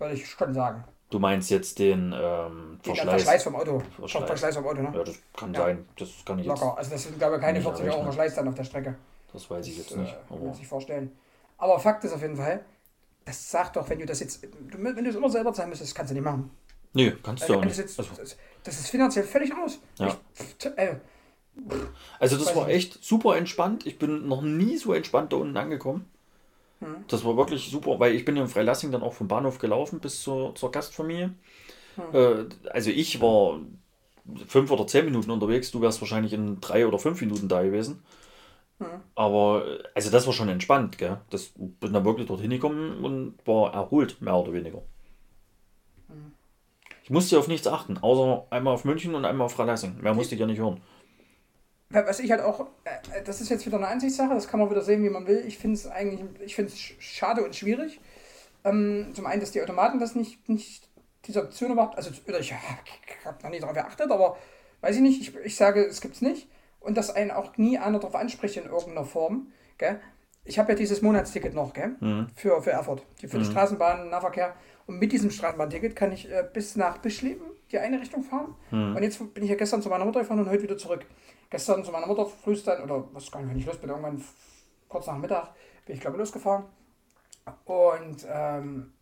Würde 0.00 0.14
ich 0.14 0.26
schon 0.28 0.52
sagen. 0.52 0.82
Du 1.10 1.20
meinst 1.20 1.48
jetzt 1.50 1.78
den 1.78 2.12
ähm, 2.12 2.80
Den 2.84 2.96
Verschleiß. 2.96 3.10
Verschleiß 3.22 3.44
vom 3.44 3.54
Auto. 3.54 3.80
Verschleiß. 4.00 4.26
Verschleiß 4.26 4.56
vom 4.56 4.66
Auto, 4.66 4.82
ne? 4.82 4.90
Ja, 4.92 5.04
das 5.04 5.14
kann 5.36 5.54
Ja. 5.54 5.60
sein. 5.60 5.88
Das 5.96 6.08
kann 6.24 6.40
ich 6.40 6.46
jetzt. 6.46 6.60
Locker. 6.60 6.76
Also 6.76 6.90
das 6.90 7.02
sind, 7.04 7.18
glaube 7.18 7.36
ich, 7.36 7.40
keine 7.40 7.52
nicht 7.52 7.62
40 7.62 7.82
Euro 7.84 7.86
errechnen. 7.92 8.12
Verschleiß 8.12 8.34
dann 8.34 8.48
auf 8.48 8.54
der 8.56 8.64
Strecke. 8.64 8.94
Das 9.32 9.48
weiß 9.48 9.66
ich 9.68 9.78
jetzt 9.78 9.96
nicht. 9.96 10.12
äh, 10.12 10.16
kann 10.28 10.44
man 10.44 10.54
sich 10.54 10.66
vorstellen. 10.66 11.16
Aber 11.58 11.78
Fakt 11.78 12.02
ist 12.02 12.12
auf 12.12 12.20
jeden 12.22 12.36
Fall, 12.36 12.64
das 13.24 13.48
sagt 13.48 13.76
doch, 13.76 13.88
wenn 13.88 14.00
du 14.00 14.06
das 14.06 14.18
jetzt, 14.18 14.42
du, 14.42 14.50
wenn 14.82 14.96
du 15.04 15.08
es 15.10 15.14
immer 15.14 15.30
selber 15.30 15.52
zahlen 15.52 15.68
müsstest, 15.68 15.94
kannst 15.94 16.10
du 16.10 16.14
nicht 16.14 16.24
machen. 16.24 16.50
nee, 16.94 17.12
kannst 17.22 17.44
du 17.48 17.52
Also, 17.52 17.60
auch 17.60 17.64
nicht. 17.64 17.78
jetzt, 17.78 17.96
Also, 17.96 18.10
das, 18.16 18.36
das 18.64 18.80
ist 18.80 18.88
finanziell 18.88 19.24
völlig 19.24 19.52
aus. 19.56 19.78
Ja. 20.00 20.16
Ich, 20.58 20.66
äh, 20.76 20.96
Also 22.18 22.36
das 22.36 22.48
Weiß 22.48 22.56
war 22.56 22.68
echt 22.68 23.02
super 23.02 23.36
entspannt. 23.36 23.86
Ich 23.86 23.98
bin 23.98 24.28
noch 24.28 24.42
nie 24.42 24.76
so 24.76 24.92
entspannt 24.92 25.32
da 25.32 25.36
unten 25.36 25.56
angekommen. 25.56 26.06
Hm. 26.80 27.04
Das 27.08 27.24
war 27.24 27.36
wirklich 27.36 27.70
super, 27.70 27.98
weil 27.98 28.14
ich 28.14 28.24
bin 28.24 28.36
ja 28.36 28.42
in 28.42 28.48
Freilassing 28.48 28.92
dann 28.92 29.02
auch 29.02 29.14
vom 29.14 29.28
Bahnhof 29.28 29.58
gelaufen 29.58 30.00
bis 30.00 30.22
zur, 30.22 30.54
zur 30.54 30.70
Gastfamilie. 30.70 31.34
Hm. 31.96 32.04
Äh, 32.12 32.70
also 32.70 32.90
ich 32.90 33.20
war 33.20 33.60
fünf 34.46 34.70
oder 34.70 34.86
zehn 34.86 35.04
Minuten 35.04 35.30
unterwegs, 35.30 35.70
du 35.70 35.80
wärst 35.80 36.00
wahrscheinlich 36.00 36.32
in 36.32 36.60
drei 36.60 36.86
oder 36.86 36.98
fünf 36.98 37.20
Minuten 37.20 37.48
da 37.48 37.62
gewesen. 37.62 38.02
Aber, 39.14 39.78
also 39.94 40.10
das 40.10 40.26
war 40.26 40.34
schon 40.34 40.48
entspannt, 40.48 40.98
gell? 40.98 41.18
Das 41.30 41.52
bin 41.56 41.92
da 41.92 42.04
wirklich 42.04 42.26
dorthin 42.26 42.50
gekommen 42.50 43.02
und 43.04 43.34
war 43.46 43.72
erholt, 43.72 44.20
mehr 44.20 44.36
oder 44.36 44.52
weniger. 44.52 44.82
Ich 47.02 47.10
musste 47.10 47.38
auf 47.38 47.48
nichts 47.48 47.66
achten, 47.66 47.98
außer 47.98 48.46
einmal 48.50 48.74
auf 48.74 48.84
München 48.84 49.14
und 49.14 49.24
einmal 49.24 49.46
auf 49.46 49.54
Freilassing. 49.54 50.02
Mehr 50.02 50.12
musste 50.12 50.34
ich 50.34 50.40
ja 50.40 50.46
nicht 50.46 50.58
hören. 50.58 50.80
Was 51.90 52.18
ich 52.18 52.30
halt 52.30 52.40
auch, 52.40 52.66
äh, 52.84 53.22
das 53.24 53.40
ist 53.40 53.48
jetzt 53.48 53.64
wieder 53.64 53.76
eine 53.76 53.88
Ansichtssache, 53.88 54.34
das 54.34 54.48
kann 54.48 54.58
man 54.58 54.70
wieder 54.70 54.82
sehen, 54.82 55.04
wie 55.04 55.10
man 55.10 55.26
will. 55.26 55.44
Ich 55.46 55.58
finde 55.58 55.76
es 55.76 55.86
eigentlich, 55.86 56.20
ich 56.44 56.54
finde 56.54 56.72
es 56.72 56.78
schade 56.78 57.44
und 57.44 57.54
schwierig. 57.54 58.00
Ähm, 58.64 59.12
zum 59.14 59.26
einen, 59.26 59.40
dass 59.40 59.52
die 59.52 59.62
Automaten 59.62 60.00
das 60.00 60.16
nicht, 60.16 60.48
nicht 60.48 60.88
diese 61.26 61.42
Option 61.42 61.72
überhaupt, 61.72 61.96
also 61.96 62.10
oder 62.26 62.40
ich, 62.40 62.52
habe 62.52 63.42
noch 63.42 63.50
nie 63.50 63.60
darauf 63.60 63.74
geachtet, 63.74 64.10
aber 64.10 64.36
weiß 64.80 64.96
ich 64.96 65.02
nicht, 65.02 65.20
ich, 65.20 65.36
ich 65.44 65.56
sage, 65.56 65.84
es 65.84 66.00
gibt 66.00 66.16
es 66.16 66.22
nicht. 66.22 66.48
Und 66.80 66.96
dass 66.96 67.14
einen 67.14 67.30
auch 67.30 67.56
nie 67.56 67.78
einer 67.78 67.98
darauf 67.98 68.14
anspricht 68.14 68.56
in 68.56 68.64
irgendeiner 68.64 69.04
Form. 69.04 69.48
Gell? 69.78 70.00
Ich 70.44 70.58
habe 70.58 70.72
ja 70.72 70.78
dieses 70.78 71.02
Monatsticket 71.02 71.54
noch, 71.54 71.72
gell? 71.72 71.96
Mhm. 71.98 72.28
Für, 72.36 72.62
für 72.62 72.70
Erfurt, 72.70 73.04
die, 73.20 73.26
für 73.26 73.38
die 73.38 73.44
Straßenbahn, 73.44 74.08
Nahverkehr. 74.08 74.54
Und 74.86 75.00
mit 75.00 75.10
diesem 75.10 75.30
Straßenbahnticket 75.30 75.96
kann 75.96 76.12
ich 76.12 76.30
äh, 76.30 76.44
bis 76.52 76.76
nach 76.76 76.98
Bischleben 76.98 77.42
die 77.72 77.78
eine 77.78 78.00
Richtung 78.00 78.22
fahren. 78.22 78.54
Und 78.94 79.02
jetzt 79.02 79.34
bin 79.34 79.42
ich 79.44 79.50
ja 79.50 79.56
gestern 79.56 79.82
zu 79.82 79.88
meiner 79.88 80.04
Mutter 80.04 80.20
gefahren 80.20 80.38
und 80.38 80.48
heute 80.48 80.62
wieder 80.62 80.78
zurück. 80.78 81.04
Gestern 81.50 81.84
zu 81.84 81.92
meiner 81.92 82.06
Mutter 82.06 82.26
frühst 82.26 82.66
dann, 82.66 82.82
oder 82.82 83.08
was 83.12 83.30
gar 83.30 83.40
nicht, 83.40 83.50
wenn 83.50 83.58
ich 83.58 83.66
los 83.66 83.78
bin, 83.78 83.90
irgendwann 83.90 84.22
kurz 84.88 85.06
nach 85.06 85.18
Mittag 85.18 85.54
bin 85.84 85.94
ich 85.94 86.00
glaube 86.00 86.16
ich 86.16 86.20
losgefahren. 86.20 86.64
Und 87.64 88.26
ähm, 88.28 88.92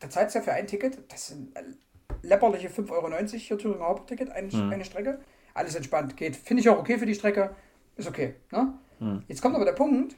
da 0.00 0.10
zahlst 0.10 0.34
du 0.34 0.40
ja 0.40 0.44
für 0.44 0.52
ein 0.52 0.66
Ticket, 0.66 0.98
das 1.12 1.28
sind 1.28 1.56
äh, 1.56 1.62
läpperliche 2.22 2.68
5,90 2.68 2.90
Euro 2.90 3.26
hier 3.26 3.58
Thüringer 3.58 3.86
Hauptticket, 3.86 4.30
eine, 4.30 4.48
eine 4.70 4.84
Strecke. 4.84 5.20
Alles 5.54 5.74
entspannt, 5.74 6.16
geht. 6.16 6.34
Finde 6.34 6.62
ich 6.62 6.68
auch 6.68 6.78
okay 6.78 6.98
für 6.98 7.06
die 7.06 7.14
Strecke. 7.14 7.54
Ist 7.96 8.08
okay. 8.08 8.34
Ne? 8.50 8.74
Jetzt 9.28 9.42
kommt 9.42 9.54
aber 9.54 9.64
der 9.64 9.72
Punkt, 9.72 10.16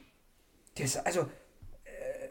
das, 0.77 0.97
also 1.05 1.21
äh, 1.83 2.29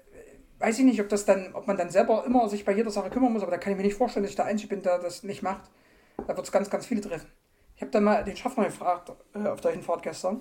weiß 0.59 0.79
ich 0.79 0.85
nicht, 0.85 1.01
ob 1.01 1.09
das 1.09 1.25
dann, 1.25 1.53
ob 1.55 1.67
man 1.67 1.77
dann 1.77 1.91
selber 1.91 2.25
immer 2.25 2.49
sich 2.49 2.65
bei 2.65 2.73
jeder 2.73 2.91
Sache 2.91 3.11
kümmern 3.11 3.33
muss, 3.33 3.43
aber 3.43 3.53
da 3.53 3.59
kann 3.59 3.73
ich 3.73 3.77
mir 3.77 3.85
nicht 3.85 3.97
vorstellen, 3.97 4.25
dass 4.25 4.31
ich 4.31 4.37
der 4.37 4.47
Einzige 4.47 4.75
bin, 4.75 4.83
der 4.83 4.99
das 4.99 5.23
nicht 5.23 5.43
macht. 5.43 5.71
Da 6.17 6.37
wird 6.37 6.47
es 6.47 6.53
ganz, 6.53 6.71
ganz 6.71 6.87
viele 6.87 7.03
treffen. 7.03 7.29
Ich 7.77 7.83
habe 7.83 7.91
dann 7.91 8.05
mal 8.05 8.25
den 8.25 8.37
Schaffner 8.37 8.65
gefragt 8.65 9.13
äh, 9.35 9.49
auf 9.49 9.61
der 9.61 9.73
Hinfahrt 9.73 10.03
gestern, 10.03 10.41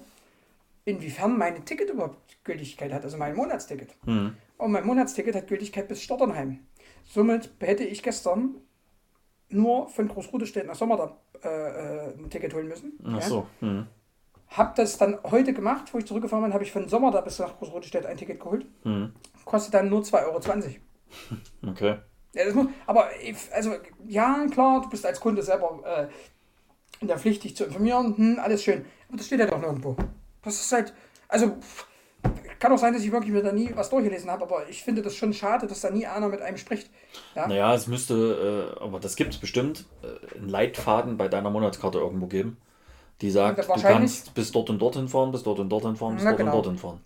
inwiefern 0.86 1.38
mein 1.38 1.65
Ticket 1.65 1.89
überhaupt 1.89 2.38
Gültigkeit 2.43 2.91
hat, 2.91 3.04
also 3.04 3.17
mein 3.17 3.36
Monatsticket. 3.36 3.96
Mhm. 4.06 4.36
Und 4.58 4.72
mein 4.72 4.86
Monatsticket 4.86 5.36
hat 5.36 5.48
Gültigkeit 5.48 5.88
bis 5.88 6.04
Stotternheim. 6.04 6.60
Somit 7.06 7.52
hätte 7.60 7.84
ich 7.84 8.04
gestern 8.04 8.56
nur 9.50 9.89
von 9.89 10.08
Großrudestedt 10.08 10.67
nach 10.67 10.76
Sommer 10.76 11.17
äh, 11.43 11.48
äh, 11.48 12.13
ein 12.17 12.30
Ticket 12.30 12.54
holen 12.54 12.67
müssen. 12.67 12.93
Ach 13.06 13.22
so. 13.22 13.48
Mhm. 13.62 13.88
Hab 14.50 14.76
das 14.76 14.98
dann 14.98 15.17
heute 15.24 15.54
gemacht, 15.54 15.93
wo 15.93 15.98
ich 15.98 16.06
zurückgefahren 16.06 16.43
bin, 16.43 16.54
habe 16.54 16.63
ich 16.63 16.72
von 16.72 16.88
Sommer 16.88 17.12
da 17.12 17.22
bis 17.22 17.39
nach 17.39 17.58
Großrudestedt 17.58 18.06
ein 18.06 18.17
Ticket 18.17 18.39
geholt. 18.39 18.65
Mhm. 18.84 19.13
Kostet 19.46 19.74
dann 19.74 19.89
nur 19.89 20.02
2,20 20.02 20.26
Euro. 20.26 20.39
Okay. 21.67 21.98
Ja, 22.36 22.46
das 22.46 22.56
muss, 22.56 22.67
aber 22.88 23.10
also 23.52 23.74
ja, 24.08 24.46
klar, 24.50 24.82
du 24.82 24.89
bist 24.89 25.06
als 25.06 25.19
Kunde 25.19 25.43
selber 25.43 25.82
äh, 25.86 26.08
in 27.04 27.08
der 27.08 27.20
Pflicht, 27.20 27.44
dich 27.44 27.56
zu 27.56 27.66
informieren. 27.66 28.18
Hm, 28.18 28.39
alles 28.39 28.63
schön. 28.63 28.86
Aber 29.08 29.18
das 29.18 29.28
steht 29.28 29.39
ja 29.39 29.46
doch 29.46 29.60
nirgendwo. 29.60 29.96
Das 30.42 30.60
ist 30.60 30.72
halt, 30.72 30.94
also 31.28 31.58
kann 32.63 32.72
auch 32.72 32.78
sein, 32.78 32.94
dass 32.94 33.04
ich 33.04 33.12
wirklich 33.12 33.34
mir 33.34 33.44
da 33.44 33.52
nie 33.52 33.72
was 33.76 33.89
durchgelesen 33.89 34.32
habe, 34.32 34.44
aber 34.44 34.70
ich 34.70 34.84
finde 34.84 35.02
das 35.02 35.18
schon 35.18 35.34
schade, 35.34 35.68
dass 35.68 35.82
da 35.82 35.89
nie 35.89 36.08
einer 36.08 36.30
mit 36.30 36.42
einem 36.42 36.58
spricht. 36.58 36.89
Ja, 37.36 37.46
Naja, 37.46 37.74
es 37.74 37.88
müsste, 37.88 38.78
äh, 38.80 38.82
aber 38.82 39.02
das 39.02 39.18
gibt 39.18 39.34
es 39.34 39.39
bestimmt, 39.39 39.86
äh, 40.02 40.38
einen 40.38 40.48
Leitfaden 40.48 41.18
bei 41.18 41.28
deiner 41.28 41.50
Monatskarte 41.50 41.98
irgendwo 41.98 42.28
geben, 42.28 42.56
die 43.20 43.32
sagt, 43.32 43.60
du 43.60 43.82
kannst 43.82 44.34
bis 44.34 44.54
dort 44.54 44.70
und 44.70 44.80
dorthin 44.80 45.10
fahren, 45.10 45.34
bis 45.34 45.44
dort 45.44 45.60
und 45.60 45.68
dorthin 45.68 45.98
fahren, 45.98 46.16
bis 46.16 46.24
Na, 46.24 46.32
dort 46.32 46.38
genau. 46.38 46.52
und 46.52 46.66
dorthin 46.66 46.78
fahren. 46.78 47.02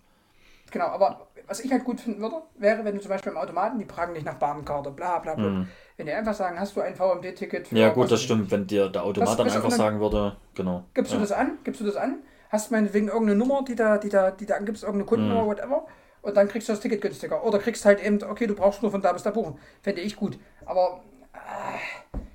genau. 0.70 0.86
Aber 0.86 1.27
was 1.48 1.60
ich 1.60 1.72
halt 1.72 1.84
gut 1.84 2.00
finden 2.00 2.20
würde, 2.20 2.36
wäre, 2.56 2.84
wenn 2.84 2.94
du 2.94 3.00
zum 3.00 3.08
Beispiel 3.10 3.32
im 3.32 3.38
Automaten, 3.38 3.78
die 3.78 3.84
fragen 3.86 4.14
dich 4.14 4.24
nach 4.24 4.34
Bahnkarte, 4.34 4.90
bla 4.90 5.18
bla 5.18 5.34
bla. 5.34 5.66
Wenn 5.96 6.06
die 6.06 6.12
einfach 6.12 6.34
sagen, 6.34 6.60
hast 6.60 6.76
du 6.76 6.80
ein 6.80 6.94
VMD-Ticket? 6.94 7.72
Mhm. 7.72 7.78
Ja 7.78 7.88
gut, 7.90 8.10
das 8.10 8.22
stimmt, 8.22 8.50
wenn 8.50 8.66
dir 8.66 8.88
der 8.88 9.02
Automat 9.02 9.30
Was- 9.30 9.36
dann 9.36 9.50
einfach 9.50 9.70
sagen 9.70 9.98
würde, 10.00 10.36
genau. 10.54 10.84
Gibst 10.94 11.12
ja. 11.12 11.18
du 11.18 11.22
das 11.22 11.32
an? 11.32 11.58
Gibst 11.64 11.80
du 11.80 11.84
das 11.84 11.96
an? 11.96 12.18
Hast 12.50 12.70
du 12.70 12.74
meinetwegen 12.74 13.08
irgendeine 13.08 13.36
Nummer, 13.36 13.62
die 13.64 13.74
da, 13.74 13.98
die 13.98 14.08
da, 14.08 14.30
die 14.30 14.46
da 14.46 14.54
angibst, 14.56 14.82
irgendeine 14.82 15.06
Kundennummer, 15.06 15.42
Mhm. 15.44 15.48
whatever, 15.48 15.86
und 16.22 16.36
dann 16.36 16.48
kriegst 16.48 16.68
du 16.68 16.72
das 16.72 16.80
Ticket 16.80 17.00
günstiger. 17.00 17.44
Oder 17.44 17.58
kriegst 17.58 17.84
halt 17.84 18.02
eben, 18.04 18.22
okay, 18.22 18.46
du 18.46 18.54
brauchst 18.54 18.82
nur 18.82 18.90
von 18.90 19.00
da 19.02 19.12
bis 19.12 19.22
da 19.22 19.30
buchen. 19.30 19.58
Fände 19.82 20.00
ich 20.00 20.16
gut. 20.16 20.38
Aber 20.66 21.02
äh, 21.32 21.78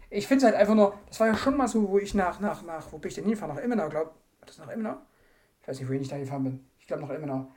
ich 0.10 0.28
finde 0.28 0.46
es 0.46 0.52
halt 0.52 0.56
einfach 0.60 0.76
nur, 0.76 0.94
das 1.08 1.20
war 1.20 1.28
ja 1.28 1.36
schon 1.36 1.58
mal 1.58 1.68
so, 1.68 1.90
wo 1.90 1.98
ich 1.98 2.14
nach, 2.14 2.40
nach, 2.40 2.64
nach, 2.64 2.92
wo 2.92 2.98
bin 2.98 3.10
ich 3.10 3.16
denn 3.16 3.24
hingefahren? 3.26 3.56
Nach 3.56 3.62
Immenau, 3.64 3.90
glaube 3.90 4.12
War 4.40 4.46
das 4.48 4.58
nach 4.58 4.70
Immenau? 4.70 4.96
Ich 5.62 5.68
weiß 5.68 5.80
nicht, 5.80 5.90
wohin 5.90 6.02
ich 6.02 6.10
da 6.10 6.18
gefahren 6.18 6.44
bin. 6.44 6.66
Ich 6.80 6.88
glaube 6.88 7.04
nach 7.04 7.10
Immenau. 7.10 7.48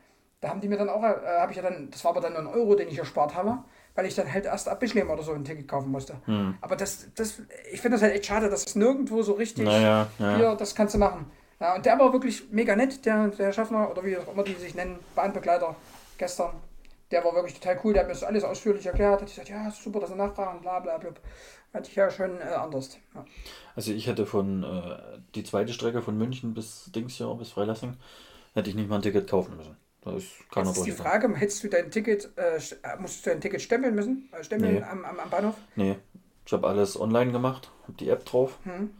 Da 0.40 0.50
haben 0.50 0.60
die 0.60 0.68
mir 0.68 0.76
dann 0.76 0.88
auch, 0.88 1.02
äh, 1.02 1.40
habe 1.40 1.52
ich 1.52 1.56
ja 1.56 1.62
dann, 1.62 1.90
das 1.90 2.04
war 2.04 2.10
aber 2.10 2.20
dann 2.20 2.32
nur 2.34 2.42
ein 2.42 2.46
Euro, 2.46 2.74
den 2.74 2.88
ich 2.88 2.98
erspart 2.98 3.34
habe, 3.34 3.58
weil 3.94 4.06
ich 4.06 4.14
dann 4.14 4.30
halt 4.30 4.44
erst 4.44 4.68
ab 4.68 4.80
Bischleben 4.80 5.10
oder 5.10 5.22
so 5.22 5.32
ein 5.32 5.44
Ticket 5.44 5.66
kaufen 5.66 5.90
musste. 5.90 6.16
Hm. 6.26 6.58
Aber 6.60 6.76
das, 6.76 7.08
das, 7.14 7.42
ich 7.72 7.80
finde 7.80 7.96
das 7.96 8.02
halt 8.02 8.14
echt 8.14 8.26
schade, 8.26 8.50
dass 8.50 8.66
es 8.66 8.74
nirgendwo 8.74 9.22
so 9.22 9.32
richtig 9.32 9.64
Naja, 9.64 10.08
ja. 10.18 10.36
hier, 10.36 10.54
das 10.54 10.74
kannst 10.74 10.94
du 10.94 10.98
machen. 10.98 11.30
Ja, 11.58 11.74
und 11.74 11.86
der 11.86 11.98
war 11.98 12.12
wirklich 12.12 12.50
mega 12.50 12.76
nett, 12.76 13.06
der, 13.06 13.28
der 13.28 13.52
Schaffner, 13.52 13.90
oder 13.90 14.04
wie 14.04 14.18
auch 14.18 14.30
immer 14.30 14.42
die 14.42 14.54
sich 14.54 14.74
nennen, 14.74 14.98
Bahnbegleiter 15.14 15.74
gestern. 16.18 16.50
Der 17.10 17.24
war 17.24 17.34
wirklich 17.34 17.54
total 17.54 17.80
cool, 17.84 17.92
der 17.94 18.02
hat 18.02 18.08
mir 18.08 18.14
das 18.14 18.24
alles 18.24 18.44
ausführlich 18.44 18.84
erklärt, 18.84 19.22
hat 19.22 19.28
gesagt, 19.28 19.48
ja, 19.48 19.70
super, 19.70 20.00
dass 20.00 20.10
sie 20.10 20.16
nachfragen, 20.16 20.60
bla 20.60 20.80
bla 20.80 20.98
bla. 20.98 21.12
Fand 21.72 21.88
ich 21.88 21.94
ja 21.94 22.10
schon 22.10 22.40
äh, 22.40 22.54
anders. 22.54 22.98
Ja. 23.14 23.24
Also 23.74 23.92
ich 23.92 24.06
hätte 24.06 24.26
von 24.26 24.62
äh, 24.64 24.98
die 25.34 25.44
zweite 25.44 25.72
Strecke 25.72 26.02
von 26.02 26.18
München 26.18 26.52
bis 26.52 26.90
Dings 26.94 27.14
hier, 27.14 27.32
bis 27.34 27.50
Freilassing, 27.50 27.96
hätte 28.54 28.68
ich 28.68 28.76
nicht 28.76 28.88
mal 28.88 28.96
ein 28.96 29.02
Ticket 29.02 29.28
kaufen 29.28 29.56
müssen. 29.56 29.76
Da 30.06 30.12
ist 30.16 30.28
keiner 30.52 30.68
Jetzt 30.68 30.78
ist 30.78 30.86
die. 30.86 30.92
Frage, 30.92 31.34
hättest 31.34 31.64
du 31.64 31.68
dein 31.68 31.90
Ticket, 31.90 32.30
äh, 32.38 32.56
äh, 32.58 32.96
musstest 33.00 33.26
du 33.26 33.30
dein 33.30 33.40
Ticket 33.40 33.60
stempeln 33.60 33.92
müssen? 33.96 34.28
Äh, 34.32 34.44
stempeln 34.44 34.74
Nee. 34.76 34.82
am, 34.82 35.04
am, 35.04 35.18
am 35.18 35.30
Bahnhof? 35.30 35.56
Nee, 35.74 35.96
ich 36.46 36.52
habe 36.52 36.68
alles 36.68 36.98
online 36.98 37.32
gemacht, 37.32 37.72
habe 37.82 37.94
die 37.98 38.08
App 38.08 38.24
drauf. 38.24 38.56
Hm. 38.62 38.90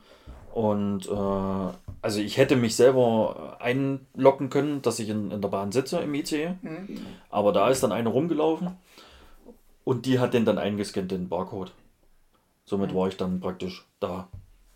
Und 0.53 1.07
äh, 1.07 1.77
also 2.03 2.19
ich 2.21 2.39
hätte 2.39 2.57
mich 2.57 2.75
selber 2.75 3.57
einloggen 3.61 4.51
können, 4.51 4.83
dass 4.83 4.99
ich 4.99 5.09
in, 5.09 5.31
in 5.31 5.41
der 5.41 5.49
Bahn 5.49 5.71
sitze 5.71 6.01
im 6.01 6.13
ICE. 6.13 6.55
Hm. 6.63 6.89
Aber 7.31 7.53
da 7.53 7.71
ist 7.71 7.85
dann 7.85 7.93
eine 7.93 8.09
rumgelaufen 8.09 8.77
und 9.85 10.07
die 10.07 10.19
hat 10.19 10.35
den 10.35 10.45
dann 10.45 10.59
eingescannt, 10.59 11.13
den 11.13 11.29
Barcode. 11.29 11.73
Somit 12.65 12.93
war 12.97 13.07
ich 13.07 13.17
dann 13.17 13.39
praktisch 13.39 13.87
da. 14.01 14.27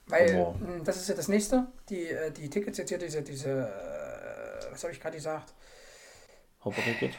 Weil, 0.07 0.31
Aber- 0.41 0.55
mh, 0.61 0.85
das 0.85 0.97
ist 0.99 1.09
ja 1.09 1.17
das 1.17 1.27
nächste, 1.27 1.67
die, 1.89 2.07
äh, 2.07 2.31
die 2.31 2.49
Tickets 2.49 2.79
jetzt 2.79 2.91
hier, 2.91 2.99
diese, 2.99 3.21
diese 3.23 3.69
was 4.71 4.85
habe 4.85 4.93
ich 4.93 5.01
gerade 5.01 5.17
gesagt? 5.17 5.53
Hopper-Ticket. 6.65 7.19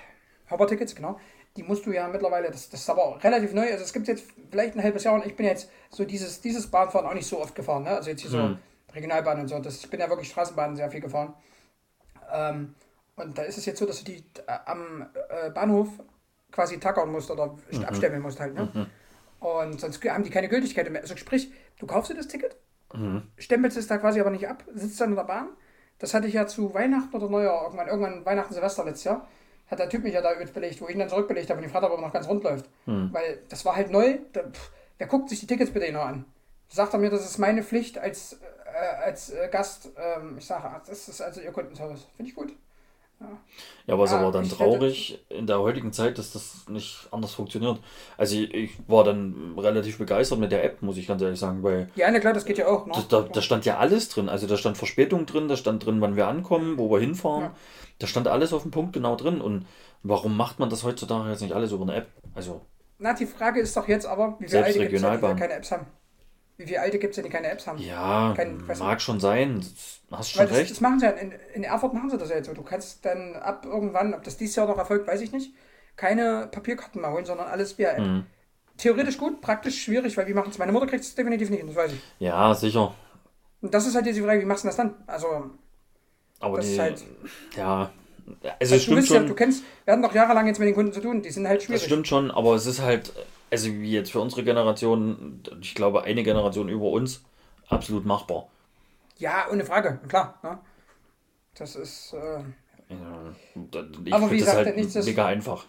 Hopper-Tickets, 0.50 0.96
genau. 0.96 1.20
Die 1.58 1.64
musst 1.64 1.86
du 1.86 1.92
ja 1.92 2.08
mittlerweile, 2.08 2.50
das, 2.50 2.70
das 2.70 2.82
ist 2.82 2.90
aber 2.90 3.22
relativ 3.24 3.54
neu, 3.54 3.70
also 3.72 3.84
es 3.84 3.92
gibt 3.94 4.08
jetzt 4.08 4.32
vielleicht 4.50 4.76
ein 4.76 4.84
halbes 4.84 5.04
Jahr 5.04 5.16
und 5.16 5.26
ich 5.26 5.36
bin 5.36 5.46
jetzt 5.46 5.70
so 5.90 6.06
dieses, 6.06 6.40
dieses 6.42 6.68
Bahnfahren 6.68 7.06
auch 7.08 7.14
nicht 7.14 7.28
so 7.28 7.40
oft 7.42 7.56
gefahren, 7.56 7.84
ne? 7.84 7.90
also 7.92 8.10
jetzt 8.10 8.22
hier 8.22 8.32
Hm. 8.32 8.58
so 8.90 8.94
Regionalbahn 8.96 9.42
und 9.42 9.48
so, 9.50 9.60
das, 9.60 9.84
ich 9.84 9.90
bin 9.90 10.00
ja 10.00 10.10
wirklich 10.10 10.30
Straßenbahn 10.30 10.76
sehr 10.76 10.90
viel 10.90 11.02
gefahren. 11.02 11.34
Ähm, 12.32 12.76
und 13.16 13.38
da 13.38 13.44
ist 13.44 13.58
es 13.58 13.66
jetzt 13.66 13.80
so, 13.80 13.86
dass 13.86 14.00
du 14.00 14.06
die 14.06 14.24
äh, 14.48 14.58
am 14.66 15.08
äh, 15.30 15.50
Bahnhof 15.52 15.90
quasi 16.52 16.80
tackern 16.80 17.12
musst 17.12 17.30
oder 17.32 17.56
Mhm. 17.72 17.84
abstempeln 17.86 18.22
musst 18.22 18.40
halt, 18.40 18.54
ne? 18.56 18.70
Und 19.40 19.80
sonst 19.82 20.04
haben 20.06 20.24
die 20.24 20.30
keine 20.30 20.50
Gültigkeit 20.50 20.90
mehr. 20.92 21.02
Also 21.02 21.18
sprich, 21.18 21.52
du 21.80 21.88
kaufst 21.88 22.12
dir 22.12 22.16
das 22.16 22.28
Ticket, 22.28 22.56
Mhm. 22.94 23.24
stempelst 23.38 23.78
es 23.78 23.88
da 23.88 23.98
quasi 23.98 24.20
aber 24.22 24.32
nicht 24.32 24.48
ab, 24.48 24.64
sitzt 24.74 25.02
dann 25.02 25.12
in 25.12 25.16
der 25.16 25.24
Bahn. 25.24 25.50
Das 26.02 26.16
hatte 26.16 26.28
ich 26.28 26.34
ja 26.34 26.48
zu 26.48 26.74
Weihnachten 26.74 27.16
oder 27.16 27.30
Neujahr, 27.30 27.64
irgendwann, 27.66 27.88
irgendwann 27.88 28.26
Weihnachten, 28.26 28.56
Silvester 28.56 28.84
letztes 28.84 29.04
Jahr, 29.04 29.28
hat 29.68 29.78
der 29.78 29.88
Typ 29.88 30.04
mich 30.04 30.16
ja 30.16 30.22
da 30.22 30.34
übelst 30.34 30.52
belegt, 30.52 30.82
wo 30.82 30.88
ich 30.88 30.94
ihn 30.94 31.00
dann 31.00 31.10
zurückbelegt 31.10 31.48
habe 31.52 31.60
und 31.60 31.64
die 31.68 31.72
Fahrt 31.72 31.84
aber 31.84 32.02
noch 32.02 32.12
ganz 32.12 32.28
rund 32.28 32.44
läuft. 32.44 32.66
Weil 33.14 33.44
das 33.50 33.64
war 33.66 33.76
halt 33.76 33.92
neu. 33.92 34.18
Da, 34.34 34.42
pff, 34.42 34.72
wer 34.98 35.06
guckt 35.06 35.30
sich 35.30 35.40
die 35.42 35.46
Tickets 35.46 35.72
bitte 35.72 35.92
noch 35.92 36.06
an? 36.06 36.26
Sagt 36.70 36.94
er 36.94 37.00
mir, 37.00 37.12
das 37.12 37.24
ist 37.24 37.38
meine 37.38 37.62
Pflicht 37.62 38.00
als, 38.00 38.34
äh, 38.66 39.04
als 39.06 39.30
äh, 39.30 39.48
Gast. 39.52 39.90
Ähm, 39.96 40.38
ich 40.40 40.46
sage, 40.46 40.82
das 40.88 41.08
ist 41.08 41.22
also 41.22 41.40
ihr 41.40 41.52
Kundenservice. 41.52 42.08
Finde 42.18 42.30
ich 42.30 42.36
gut. 42.36 42.52
Ja, 43.88 43.94
aber 43.96 44.04
es 44.04 44.12
ist 44.12 44.16
Ja, 44.16 44.22
aber 44.22 44.32
dann 44.32 44.44
ich 44.46 44.52
hätte- 44.52 44.64
traurig 44.64 45.20
in 45.30 45.48
der 45.48 45.60
heutigen 45.60 45.92
Zeit, 45.92 46.18
dass 46.18 46.32
das 46.34 46.68
nicht 46.70 47.08
anders 47.12 47.34
funktioniert. 47.34 47.80
Also 48.18 48.36
ich, 48.36 48.54
ich 48.54 48.72
war 48.88 49.04
dann 49.04 49.56
relativ 49.58 49.98
begeistert 49.98 50.40
mit 50.40 50.52
der 50.52 50.64
App, 50.64 50.82
muss 50.82 50.98
ich 50.98 51.08
ganz 51.08 51.22
ehrlich 51.22 51.40
sagen, 51.40 51.64
weil 51.64 51.90
Ja, 51.96 52.10
na 52.12 52.20
klar, 52.20 52.34
das 52.34 52.46
geht 52.46 52.58
ja 52.58 52.68
auch. 52.68 52.86
Ne? 52.86 52.94
da, 53.10 53.22
da, 53.22 53.42
stand 53.42 53.66
ja 53.66 53.78
alles 53.78 54.10
drin. 54.10 54.30
Also 54.30 54.48
da 54.48 54.56
stand 54.58 54.78
Verspätung 54.78 55.26
drin, 55.26 55.48
da 55.48 55.56
stand 55.58 55.86
drin, 55.86 56.00
wann 56.02 56.16
wir 56.16 56.28
ankommen, 56.28 56.78
wo 56.78 56.92
wir 56.92 57.00
hinfahren. 57.00 57.44
Ja. 57.46 57.56
Da 58.00 58.08
stand 58.08 58.28
alles 58.28 58.54
auf 58.54 58.62
dem 58.64 58.72
Punkt 58.72 58.94
genau 58.94 59.16
drin. 59.16 59.42
Und 59.42 59.66
warum 60.04 60.38
macht 60.38 60.60
man 60.60 60.70
das 60.70 60.84
heutzutage 60.84 61.30
jetzt 61.30 61.42
nicht 61.42 61.54
alles 61.54 61.72
über 61.72 61.84
eine 61.84 61.96
App? 61.96 62.08
Also, 62.36 62.62
Na, 63.00 63.14
die 63.14 63.26
Frage 63.26 63.60
ist 63.62 63.76
doch 63.76 63.88
jetzt 63.88 64.06
aber, 64.06 64.36
wie 64.40 64.46
viele 64.46 64.50
Selbst 64.50 64.68
Alte 64.68 64.80
gibt 64.80 64.94
es, 64.94 65.02
die 65.02 65.06
Regionalbahn. 65.08 65.38
keine 65.38 65.54
Apps 65.54 65.72
haben? 65.72 65.86
Wie 66.62 66.68
viele 66.68 66.82
Alte 66.82 67.00
gibt 67.00 67.18
es, 67.18 67.24
die 67.24 67.30
keine 67.30 67.50
Apps 67.50 67.68
haben? 67.68 67.80
ja, 67.80 68.34
Kein- 68.36 68.64
mag 68.80 69.02
schon 69.02 69.20
sein. 69.20 69.66
Hast 70.12 70.38
Weil 70.38 70.46
schon 70.46 70.50
das, 70.50 70.58
recht. 70.58 70.72
das 70.72 70.82
machen 70.82 71.00
sie 71.00 71.06
ja, 71.06 71.12
in, 71.12 71.34
in 71.54 71.64
Erfurt 71.64 71.94
machen 71.94 72.10
sie 72.10 72.18
das 72.18 72.30
ja 72.30 72.36
jetzt 72.36 72.48
so. 72.48 72.54
Du 72.54 72.64
kannst 72.64 73.06
dann 73.06 73.36
ab 73.36 73.66
irgendwann, 73.66 74.14
ob 74.14 74.24
das 74.24 74.38
dieses 74.38 74.56
Jahr 74.56 74.68
noch 74.68 74.78
erfolgt, 74.78 75.08
weiß 75.08 75.22
ich 75.22 75.32
nicht, 75.32 75.54
keine 75.96 76.48
Papierkarten 76.52 77.02
mehr 77.02 77.12
holen, 77.12 77.26
sondern 77.26 77.48
alles 77.48 77.78
via 77.78 77.92
App. 77.92 78.00
Mhm. 78.06 78.26
Theoretisch 78.78 79.18
gut, 79.18 79.42
praktisch 79.42 79.82
schwierig, 79.84 80.16
weil 80.18 80.28
wie 80.28 80.34
machen 80.34 80.50
es? 80.52 80.58
Meine 80.58 80.72
Mutter 80.72 80.88
kriegt 80.88 81.04
es 81.04 81.14
definitiv 81.16 81.50
nicht, 81.50 81.60
hin, 81.60 81.68
das 81.68 81.76
weiß 81.76 81.94
ich. 81.94 82.02
Ja, 82.20 82.54
sicher. 82.54 82.94
Und 83.62 83.74
das 83.74 83.86
ist 83.88 83.96
halt 83.96 84.06
diese 84.06 84.24
Frage, 84.24 84.42
wie 84.42 84.46
machst 84.46 84.64
du 84.64 84.68
das 84.70 84.76
dann? 84.78 84.96
Also, 85.08 85.52
Aber 86.40 86.58
Das 86.58 86.66
die, 86.66 86.74
ist 86.74 86.80
halt- 86.80 87.04
ja, 87.56 87.92
Also, 88.44 88.56
Also 88.60 88.76
es 88.76 88.82
du, 88.82 88.84
stimmt 88.84 88.98
bist 88.98 89.10
ja, 89.12 89.18
schon. 89.18 89.28
du 89.28 89.34
kennst, 89.36 89.64
wir 89.86 89.92
hatten 89.94 90.04
doch 90.04 90.14
jahrelang 90.14 90.48
jetzt 90.48 90.60
mit 90.60 90.68
den 90.68 90.76
Kunden 90.76 90.94
zu 90.94 91.02
tun, 91.02 91.22
die 91.22 91.30
sind 91.32 91.48
halt 91.48 91.60
Das 91.60 91.66
schwierig. 91.66 91.84
stimmt 91.84 92.08
schon, 92.08 92.32
aber 92.32 92.56
es 92.56 92.66
ist 92.66 92.82
halt, 92.82 93.12
also 93.50 93.68
wie 93.70 93.92
jetzt 93.92 94.12
für 94.12 94.20
unsere 94.22 94.44
Generation, 94.44 95.42
ich 95.62 95.76
glaube 95.76 96.04
eine 96.04 96.24
Generation 96.24 96.70
über 96.70 96.90
uns, 96.90 97.24
absolut 97.68 98.06
machbar. 98.06 98.48
Ja, 99.18 99.46
ohne 99.52 99.64
Frage, 99.66 100.00
klar. 100.08 100.40
Ne? 100.44 100.58
Das 101.56 101.76
ist, 101.76 102.14
äh, 102.14 102.44
Ja, 102.90 103.34
Ich 104.06 104.14
Aber 104.14 104.26
wie 104.26 104.30
finde 104.30 104.46
das 104.46 104.52
gesagt, 104.52 104.66
halt 104.66 104.76
nicht, 104.76 104.96
dass- 104.96 105.06
mega 105.06 105.26
einfach. 105.26 105.66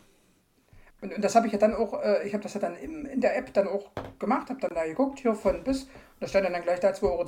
Und, 1.02 1.12
und 1.14 1.22
das 1.22 1.34
habe 1.34 1.46
ich 1.46 1.52
ja 1.52 1.58
dann 1.58 1.74
auch, 1.74 2.00
äh, 2.02 2.26
ich 2.26 2.32
habe 2.32 2.42
das 2.42 2.54
ja 2.54 2.60
dann 2.60 2.76
im, 2.76 3.04
in 3.06 3.20
der 3.20 3.36
App 3.36 3.52
dann 3.52 3.68
auch 3.68 3.90
gemacht, 4.18 4.48
habe 4.48 4.60
dann 4.60 4.70
da 4.74 4.84
geguckt, 4.84 5.18
hier 5.20 5.34
von 5.34 5.62
bis, 5.64 5.82
und 5.82 5.88
da 6.20 6.26
stand 6.28 6.46
dann, 6.46 6.52
dann 6.52 6.62
gleich 6.62 6.80
da 6.80 6.90
2,20 6.90 7.02
Euro, 7.02 7.26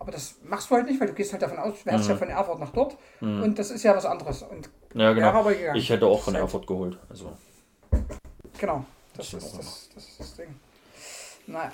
aber 0.00 0.12
das 0.12 0.34
machst 0.42 0.70
du 0.70 0.74
halt 0.74 0.86
nicht, 0.86 1.00
weil 1.00 1.06
du 1.08 1.14
gehst 1.14 1.32
halt 1.32 1.42
davon 1.42 1.58
aus, 1.58 1.74
du 1.82 1.88
fährst 1.88 2.08
ja 2.08 2.16
von 2.16 2.28
Erfurt 2.28 2.60
nach 2.60 2.70
dort 2.70 2.96
und 3.20 3.58
das 3.58 3.70
ist 3.70 3.82
ja 3.84 3.94
was 3.96 4.04
anderes. 4.04 4.42
Und 4.42 4.68
Ja, 4.94 5.12
genau. 5.12 5.26
Wäre 5.26 5.38
aber 5.38 5.54
gegangen. 5.54 5.76
Ich 5.76 5.88
hätte 5.90 6.06
auch 6.06 6.22
von 6.22 6.34
Erfurt 6.34 6.66
geholt. 6.66 6.98
Also, 7.08 7.32
genau, 8.58 8.84
das, 9.16 9.30
Das 9.30 9.44
ist, 9.44 9.58
das, 9.58 9.88
das 9.94 10.04
ist 10.08 10.20
das 10.20 10.34
Ding. 10.36 10.54
Naja. 11.46 11.70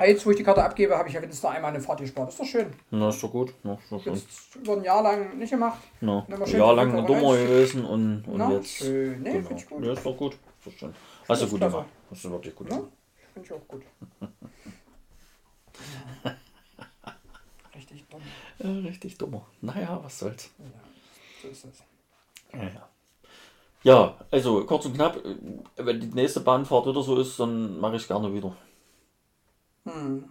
Aber 0.00 0.08
Jetzt, 0.08 0.24
wo 0.24 0.30
ich 0.30 0.38
die 0.38 0.42
Karte 0.42 0.64
abgebe, 0.64 0.96
habe 0.96 1.08
ich 1.08 1.14
ja 1.14 1.20
wenigstens 1.20 1.42
noch 1.42 1.50
einmal 1.50 1.72
eine 1.72 1.80
Fahrt 1.80 2.00
gespart. 2.00 2.28
Das 2.28 2.34
ist 2.34 2.40
doch 2.40 2.46
schön. 2.46 2.72
na, 2.90 3.10
ist 3.10 3.22
doch 3.22 3.30
gut. 3.30 3.52
Na, 3.62 3.74
ist 3.74 3.92
doch 3.92 4.02
schön. 4.02 4.14
Jetzt 4.14 4.56
über 4.56 4.72
ein 4.72 4.82
Jahr 4.82 5.02
lang 5.02 5.36
nicht 5.36 5.50
gemacht. 5.50 5.78
Na, 6.00 6.24
ein 6.26 6.46
Jahr 6.46 6.74
lang 6.74 7.06
Dummer 7.06 7.36
gewesen 7.36 7.84
und, 7.84 8.24
und 8.26 8.38
Na, 8.38 8.50
jetzt. 8.50 8.76
schön. 8.76 9.20
Nee, 9.22 9.32
genau. 9.32 9.48
finde 9.48 9.62
ich 9.62 9.68
gut. 9.68 9.84
Ja, 9.84 9.92
ist 9.92 10.06
doch 10.06 10.16
gut. 10.16 10.38
Ist 10.60 10.66
doch 10.66 10.72
schön. 10.78 10.94
Hast 11.28 11.40
du 11.40 11.44
ist 11.46 11.50
gut 11.52 11.60
gemacht. 11.60 11.88
Hast 12.10 12.24
du 12.24 12.30
wirklich 12.30 12.54
gut 12.54 12.70
Ja, 12.70 12.82
finde 13.32 13.46
ich 13.46 13.52
auch 13.52 13.66
gut. 13.68 13.82
Richtig 17.74 18.04
dumm. 18.08 18.20
Ja, 18.58 18.70
richtig 18.88 19.18
dummer. 19.18 19.46
Naja, 19.62 19.98
was 20.02 20.18
soll's. 20.18 20.50
Ja, 20.58 20.64
so 21.42 21.48
ist 21.48 21.64
es. 21.64 21.82
Ja, 22.52 22.88
ja. 23.82 24.18
Also 24.30 24.64
kurz 24.66 24.84
und 24.84 24.94
knapp, 24.94 25.16
äh, 25.24 25.36
wenn 25.76 26.00
die 26.00 26.08
nächste 26.08 26.40
Bahnfahrt 26.40 26.86
wieder 26.86 27.02
so 27.02 27.18
ist, 27.18 27.40
dann 27.40 27.80
mache 27.80 27.96
ich 27.96 28.06
gerne 28.06 28.32
wieder. 28.34 28.54
Hm. 29.84 30.30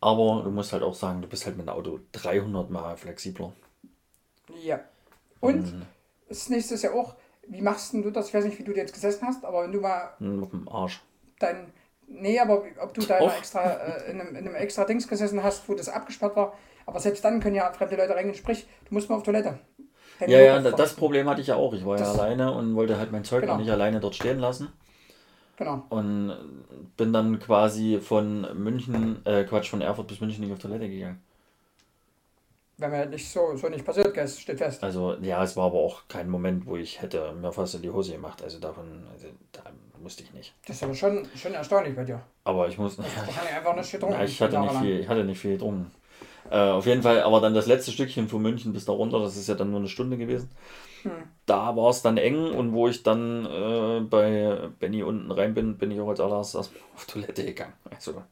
Aber 0.00 0.42
du 0.42 0.50
musst 0.50 0.72
halt 0.72 0.82
auch 0.82 0.94
sagen, 0.94 1.22
du 1.22 1.28
bist 1.28 1.46
halt 1.46 1.56
mit 1.56 1.66
dem 1.66 1.70
Auto 1.70 2.00
300 2.12 2.70
Mal 2.70 2.96
flexibler. 2.96 3.52
Ja. 4.62 4.80
Und 5.40 5.72
Mhm. 5.72 5.86
das 6.28 6.48
nächste 6.50 6.74
ist 6.74 6.82
ja 6.82 6.92
auch, 6.92 7.14
wie 7.50 7.60
machst 7.62 7.92
du 7.92 8.10
das? 8.10 8.28
Ich 8.28 8.34
weiß 8.34 8.44
nicht, 8.44 8.58
wie 8.58 8.64
du 8.64 8.72
jetzt 8.74 8.92
gesessen 8.94 9.26
hast, 9.26 9.44
aber 9.44 9.62
wenn 9.64 9.72
du 9.72 9.80
mal 9.80 10.10
Hm, 10.18 10.42
Auf 10.42 10.50
dem 10.50 10.68
Arsch. 10.68 11.00
dein. 11.38 11.72
Nee, 12.12 12.40
aber 12.40 12.64
ob 12.82 12.92
du 12.94 13.02
da 13.02 13.18
extra, 13.36 13.62
äh, 13.70 14.10
in, 14.10 14.20
einem, 14.20 14.30
in 14.30 14.46
einem 14.46 14.54
extra 14.56 14.84
Dings 14.84 15.06
gesessen 15.06 15.42
hast, 15.44 15.68
wo 15.68 15.74
das 15.74 15.88
abgesperrt 15.88 16.34
war. 16.34 16.54
Aber 16.86 16.98
selbst 16.98 17.24
dann 17.24 17.38
können 17.38 17.54
ja 17.54 17.70
fremde 17.72 17.94
Leute 17.96 18.14
reingehen. 18.16 18.34
Sprich, 18.34 18.66
du 18.88 18.94
musst 18.94 19.08
mal 19.08 19.14
auf 19.16 19.22
Toilette. 19.22 19.60
Dein 20.18 20.28
Ja, 20.28 20.40
ja, 20.40 20.58
das 20.60 20.94
Problem 20.94 21.28
hatte 21.28 21.40
ich 21.40 21.46
ja 21.46 21.54
auch. 21.54 21.72
Ich 21.72 21.86
war 21.86 21.96
ja 21.96 22.04
Das- 22.04 22.18
alleine 22.18 22.52
und 22.52 22.74
wollte 22.74 22.98
halt 22.98 23.12
mein 23.12 23.22
Zeug 23.24 23.42
Genau. 23.42 23.54
auch 23.54 23.58
nicht 23.58 23.70
alleine 23.70 24.00
dort 24.00 24.16
stehen 24.16 24.40
lassen. 24.40 24.72
Genau. 25.56 25.84
Und 25.90 26.32
bin 26.96 27.12
dann 27.12 27.38
quasi 27.38 28.00
von 28.00 28.46
München, 28.60 29.24
äh, 29.24 29.44
Quatsch, 29.44 29.70
von 29.70 29.80
Erfurt 29.82 30.08
bis 30.08 30.20
München 30.20 30.42
nicht 30.42 30.52
auf 30.52 30.58
Toilette 30.58 30.88
gegangen. 30.88 31.22
Wäre 32.80 32.90
mir 32.90 33.06
nicht 33.06 33.30
so, 33.30 33.54
so 33.56 33.68
nicht 33.68 33.84
passiert, 33.84 34.16
es 34.16 34.40
steht 34.40 34.56
fest. 34.56 34.82
Also, 34.82 35.14
ja, 35.20 35.44
es 35.44 35.54
war 35.54 35.66
aber 35.66 35.78
auch 35.78 36.08
kein 36.08 36.30
Moment, 36.30 36.64
wo 36.64 36.76
ich 36.76 37.02
hätte 37.02 37.32
mir 37.34 37.52
fast 37.52 37.74
in 37.74 37.82
die 37.82 37.90
Hose 37.90 38.12
gemacht. 38.12 38.42
Also 38.42 38.58
davon, 38.58 39.06
also, 39.12 39.26
da 39.52 39.64
musste 40.02 40.22
ich 40.22 40.32
nicht. 40.32 40.54
Das 40.66 40.76
ist 40.76 40.82
aber 40.82 40.94
schon, 40.94 41.28
schon 41.36 41.52
erstaunlich 41.52 41.94
bei 41.94 42.04
dir. 42.04 42.22
Aber 42.44 42.68
ich 42.68 42.78
muss, 42.78 42.96
Wahrscheinlich 42.96 43.54
einfach 43.54 43.76
nicht 43.76 43.92
getrunken. 43.92 44.14
Ja, 44.14 44.24
ich 44.24 44.40
hatte 44.40 44.58
nicht 44.58 44.76
viel, 44.76 45.00
ich 45.00 45.08
hatte 45.08 45.24
nicht 45.24 45.38
viel 45.38 45.52
getrunken. 45.52 45.90
Äh, 46.50 46.56
auf 46.56 46.86
jeden 46.86 47.02
Fall, 47.02 47.22
aber 47.22 47.42
dann 47.42 47.52
das 47.52 47.66
letzte 47.66 47.92
Stückchen 47.92 48.28
von 48.28 48.40
München 48.40 48.72
bis 48.72 48.86
da 48.86 48.92
runter, 48.92 49.20
das 49.20 49.36
ist 49.36 49.46
ja 49.48 49.54
dann 49.54 49.70
nur 49.70 49.80
eine 49.80 49.88
Stunde 49.88 50.16
gewesen. 50.16 50.50
Hm. 51.02 51.10
Da 51.44 51.76
war 51.76 51.90
es 51.90 52.00
dann 52.00 52.16
eng 52.16 52.54
und 52.54 52.72
wo 52.72 52.88
ich 52.88 53.02
dann 53.02 53.44
äh, 53.44 54.00
bei 54.00 54.70
Benny 54.78 55.02
unten 55.02 55.30
rein 55.30 55.52
bin, 55.52 55.76
bin 55.76 55.90
ich 55.90 56.00
auch 56.00 56.08
als 56.08 56.20
allererstes 56.20 56.70
auf 56.96 57.04
Toilette 57.06 57.44
gegangen. 57.44 57.74
Also, 57.94 58.22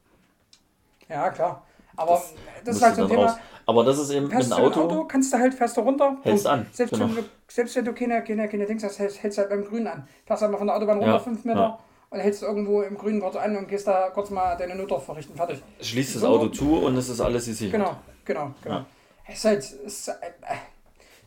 Ja, 1.07 1.29
klar. 1.29 1.63
Aber 1.99 2.13
das, 2.13 2.31
ist 2.75 2.81
musste 2.81 2.85
halt 2.85 2.95
so 2.95 3.01
ein 3.03 3.07
Thema. 3.09 3.25
raus. 3.25 3.39
Aber 3.69 3.83
das 3.83 3.99
ist 3.99 4.09
eben 4.09 4.31
Fährst 4.31 4.49
mit 4.49 4.57
dem 4.57 4.65
Auto. 4.65 4.81
Auto, 4.81 5.03
kannst 5.05 5.31
du 5.31 5.37
halt, 5.37 5.53
fährst 5.53 5.77
du 5.77 5.81
runter. 5.81 6.17
Hältst 6.23 6.47
an, 6.47 6.65
Selbst, 6.71 6.91
genau. 6.91 7.07
wenn 7.07 7.17
du, 7.17 7.23
selbst 7.47 7.75
wenn 7.75 7.85
du 7.85 7.93
keine, 7.93 8.23
keine, 8.23 8.49
keine 8.49 8.65
Dings 8.65 8.83
hast, 8.83 8.97
hältst, 8.97 9.21
hältst 9.21 9.37
halt 9.37 9.49
beim 9.49 9.63
Grün 9.63 9.85
an. 9.85 10.07
Fährst 10.25 10.41
halt 10.41 10.51
mal 10.51 10.57
von 10.57 10.65
der 10.65 10.75
Autobahn 10.75 10.97
runter, 10.97 11.13
Ja, 11.13 11.19
fünf 11.19 11.45
Meter, 11.45 11.59
ja. 11.59 11.79
und 12.09 12.19
hältst 12.19 12.41
irgendwo 12.41 12.81
im 12.81 12.97
Grün 12.97 13.19
kurz 13.21 13.35
an 13.35 13.55
und 13.55 13.67
gehst 13.67 13.85
da 13.85 14.09
kurz 14.09 14.31
mal 14.31 14.55
deine 14.57 14.73
Not 14.73 14.91
verrichten. 15.03 15.35
Fertig. 15.35 15.61
Schließt 15.81 16.15
das. 16.15 16.23
Auto 16.23 16.47
zu 16.47 16.77
und 16.77 16.97
es 16.97 17.09
ist 17.09 17.21
alles 17.21 17.45
gesichert. 17.45 17.79
Genau, 17.79 17.95
genau, 18.25 18.55
genau. 18.63 18.75
Ja. 18.75 18.85
Es 19.27 19.35
ist 19.35 19.45
halt, 19.45 19.59
es 19.59 19.73
ist, 19.73 20.07
äh, 20.07 20.13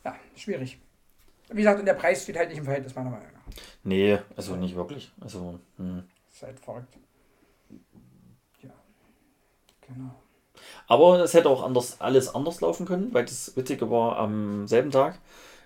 ja, 0.05 0.17
schwierig. 0.35 0.81
Wie 1.49 1.63
gesagt, 1.63 1.79
und 1.79 1.87
der 1.87 1.95
Preis 1.95 2.25
steht 2.25 2.37
halt 2.37 2.49
nicht 2.49 2.59
im 2.59 2.65
Verhältnis, 2.65 2.93
meiner 2.97 3.11
Meinung 3.11 3.29
nach. 3.33 3.55
Nee, 3.85 4.19
also 4.37 4.57
nicht 4.57 4.75
wirklich. 4.75 5.13
Also, 5.21 5.61
hm. 5.77 6.03
Ist 6.29 6.43
halt 6.43 6.59
verrückt. 6.59 6.99
Ja, 8.63 8.71
genau. 9.87 10.11
Aber 10.93 11.21
es 11.21 11.33
hätte 11.35 11.49
auch 11.49 11.63
anders, 11.63 12.01
alles 12.01 12.35
anders 12.35 12.61
laufen 12.61 12.85
können, 12.87 13.15
weil 13.15 13.25
das 13.25 13.57
Witzige 13.57 13.91
war, 13.91 14.19
am 14.19 14.67
selben 14.69 14.91
Tag 14.91 15.19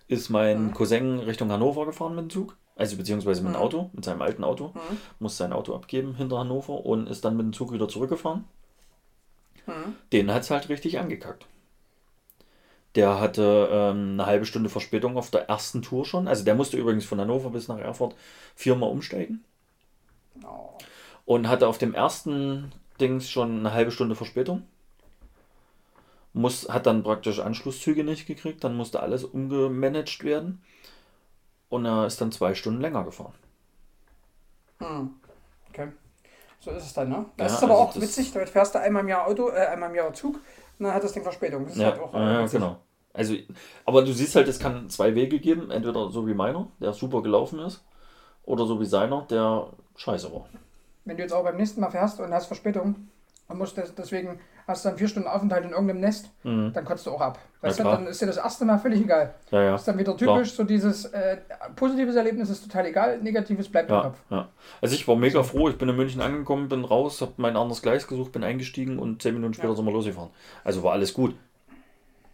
ist 0.09 0.31
mein 0.31 0.67
Mhm. 0.67 0.75
Cousin 0.75 1.19
Richtung 1.19 1.51
Hannover 1.51 1.85
gefahren 1.87 2.15
mit 2.15 2.25
dem 2.27 2.31
Zug. 2.31 2.57
Also 2.77 2.97
beziehungsweise 2.97 3.43
mit 3.43 3.53
dem 3.53 3.57
Mhm. 3.59 3.63
Auto, 3.65 3.91
mit 3.93 4.05
seinem 4.05 4.23
alten 4.23 4.45
Auto. 4.45 4.69
Mhm. 4.69 4.99
Muss 5.19 5.37
sein 5.37 5.53
Auto 5.53 5.75
abgeben 5.75 6.15
hinter 6.15 6.39
Hannover 6.39 6.85
und 6.87 7.09
ist 7.09 7.25
dann 7.25 7.37
mit 7.37 7.45
dem 7.47 7.53
Zug 7.53 7.73
wieder 7.73 7.89
zurückgefahren. 7.89 8.45
Mhm. 9.67 9.97
Den 10.13 10.33
hat 10.33 10.43
es 10.43 10.51
halt 10.51 10.69
richtig 10.69 10.99
angekackt. 11.01 11.47
Der 12.95 13.21
hatte 13.21 13.69
ähm, 13.71 14.13
eine 14.15 14.27
halbe 14.27 14.47
Stunde 14.47 14.71
Verspätung 14.71 15.17
auf 15.19 15.31
der 15.31 15.49
ersten 15.49 15.83
Tour 15.83 16.05
schon. 16.05 16.29
Also 16.29 16.45
der 16.45 16.55
musste 16.55 16.77
übrigens 16.77 17.05
von 17.05 17.21
Hannover 17.21 17.51
bis 17.51 17.69
nach 17.69 17.79
Erfurt 17.79 18.15
viermal 18.55 18.91
umsteigen. 18.91 19.45
Oh. 20.45 20.77
und 21.25 21.49
hatte 21.49 21.67
auf 21.67 21.79
dem 21.79 21.95
ersten 21.95 22.71
Dings 23.01 23.29
schon 23.31 23.59
eine 23.61 23.73
halbe 23.73 23.91
Stunde 23.91 24.15
Verspätung. 24.15 24.63
Muss, 26.37 26.69
hat 26.69 26.87
dann 26.87 27.03
praktisch 27.03 27.41
Anschlusszüge 27.41 28.05
nicht 28.05 28.27
gekriegt, 28.27 28.63
dann 28.63 28.77
musste 28.77 29.01
alles 29.01 29.25
umgemanagt 29.25 30.23
werden. 30.23 30.63
Und 31.69 31.85
er 31.87 32.07
ist 32.07 32.21
dann 32.21 32.31
zwei 32.33 32.55
Stunden 32.55 32.81
länger 32.81 33.05
gefahren. 33.05 33.35
Hm. 34.79 35.15
Okay. 35.71 35.89
So 36.61 36.71
ist 36.73 36.85
es 36.85 36.95
dann, 36.95 37.09
ne? 37.11 37.27
Das 37.37 37.53
Ja, 37.53 37.59
ist 37.59 37.65
aber 37.65 37.73
also 37.75 37.85
auch 37.85 37.95
das- 37.95 38.03
witzig, 38.03 38.33
damit 38.33 38.49
fährst 38.51 38.75
du 38.75 38.81
einmal 38.81 39.03
im 39.03 39.09
Jahr 39.09 39.27
Auto, 39.27 39.51
äh, 39.51 39.67
einmal 39.67 39.91
im 39.91 39.97
Jahr 39.97 40.13
Zug 40.13 40.37
und 40.79 40.85
dann 40.85 40.95
hat 40.95 41.05
das 41.05 41.13
Ding 41.13 41.23
Verspätung. 41.23 41.65
Das 41.65 41.75
ist 41.75 41.81
Ja, 41.81 41.93
halt 41.93 42.01
auch 42.01 42.15
äh, 42.15 42.19
ja, 42.19 42.43
witzig. 42.45 42.61
genau. 42.61 42.81
Also, 43.15 43.35
aber 43.87 44.03
du 44.05 44.13
siehst 44.13 44.37
halt, 44.37 44.49
es 44.49 44.59
kann 44.59 44.91
zwei 44.91 45.15
Wege 45.15 45.41
geben. 45.41 45.71
Entweder 45.71 46.11
so 46.11 46.27
wie 46.27 46.35
meiner, 46.35 46.69
der 46.81 46.93
super 46.93 47.23
gelaufen 47.23 47.59
ist, 47.61 47.83
oder 48.45 48.67
so 48.67 48.81
wie 48.81 48.87
seiner, 48.87 49.23
der 49.31 49.69
scheiße 49.97 50.33
war. 50.33 50.49
Wenn 51.07 51.17
du 51.17 51.23
jetzt 51.23 51.33
auch 51.33 51.45
beim 51.45 51.57
nächsten 51.57 51.81
Mal 51.81 51.91
fährst 51.91 52.21
und 52.21 52.33
hast 52.35 52.47
Verspätung 52.47 53.09
und 53.49 53.59
musst 53.59 53.77
des, 53.77 53.95
deswegen 53.95 54.41
hast 54.67 54.85
du 54.85 54.89
dann 54.89 54.99
vier 54.99 55.07
Stunden 55.09 55.29
Aufenthalt 55.29 55.65
in 55.65 55.71
irgendeinem 55.71 56.01
Nest, 56.01 56.31
Mhm. 56.43 56.73
dann 56.73 56.85
kotzt 56.85 57.07
du 57.07 57.13
auch 57.13 57.21
ab. 57.21 57.39
Weißt 57.61 57.79
du, 57.79 57.83
klar. 57.85 57.97
dann 57.97 58.07
ist 58.09 58.21
dir 58.21 58.27
das 58.27 58.37
erste 58.37 58.65
Mal 58.65 58.79
völlig 58.79 59.01
egal. 59.01 59.35
Ja, 59.51 59.63
ja. 59.63 59.71
Das 59.73 59.83
ist 59.83 59.89
dann 59.89 59.99
wieder 59.99 60.15
Klar. 60.17 60.37
typisch, 60.37 60.55
so 60.55 60.65
dieses 60.65 61.05
äh, 61.07 61.39
positives 61.77 62.17
Erlebnis 62.17 62.51
ist 62.51 62.63
total 62.65 62.87
egal, 62.87 63.19
negatives 63.23 63.69
bleibt 63.69 63.91
im 63.91 63.97
Ja, 63.97 64.03
Kopf. 64.03 64.19
ja. 64.31 64.49
Also 64.81 64.95
ich 64.95 65.07
war 65.07 65.17
mega 65.17 65.43
froh, 65.43 65.69
ich 65.69 65.79
bin 65.79 65.89
in 65.89 65.97
München 65.97 66.21
angekommen, 66.21 66.69
bin 66.69 66.85
raus, 66.85 67.21
habe 67.21 67.33
mein 67.37 67.57
anderes 67.57 67.81
Gleis 67.83 68.07
gesucht, 68.07 68.33
bin 68.33 68.43
eingestiegen 68.45 68.99
und 68.99 69.23
zehn 69.23 69.35
Minuten 69.35 69.55
später 69.55 69.69
Ja. 69.71 69.77
sind 69.77 69.85
wir 69.87 69.93
losgefahren. 69.93 70.31
Also 70.65 70.83
war 70.83 70.93
alles 70.93 71.15
gut. 71.15 71.35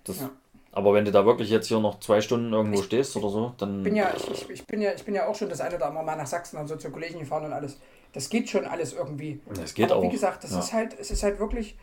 Das, 0.04 0.20
Ja. 0.20 0.30
Aber 0.74 0.94
wenn 0.94 1.04
du 1.04 1.12
da 1.12 1.26
wirklich 1.26 1.50
jetzt 1.50 1.66
hier 1.66 1.80
noch 1.80 2.00
zwei 2.00 2.22
Stunden 2.22 2.50
irgendwo 2.50 2.80
stehst 2.80 3.14
oder 3.16 3.28
so, 3.28 3.52
dann. 3.58 3.82
bin 3.82 3.94
ja, 3.94 4.10
ich, 4.16 4.30
ich, 4.30 4.48
ich, 4.50 4.66
bin 4.66 4.80
ja, 4.80 4.92
ich 4.96 5.04
bin 5.04 5.14
ja 5.14 5.26
auch 5.26 5.34
schon 5.34 5.50
das 5.50 5.60
eine 5.60 5.76
oder 5.76 5.86
andere 5.88 6.02
Mal 6.02 6.16
nach 6.16 6.26
Sachsen 6.26 6.56
und 6.56 6.66
so 6.66 6.76
zu 6.76 6.90
Kollegen 6.90 7.18
gefahren 7.18 7.44
und 7.44 7.52
alles. 7.52 7.78
Das 8.14 8.30
geht 8.30 8.48
schon 8.48 8.64
alles 8.64 8.94
irgendwie. 8.94 9.40
Das 9.54 9.74
geht 9.74 9.90
Aber 9.90 10.00
auch. 10.00 10.02
wie 10.04 10.08
gesagt, 10.08 10.44
das 10.44 10.52
ja. 10.52 10.60
ist 10.60 10.72
halt, 10.72 10.96
es 10.98 11.10
ist 11.10 11.22
halt 11.22 11.38
wirklich, 11.38 11.76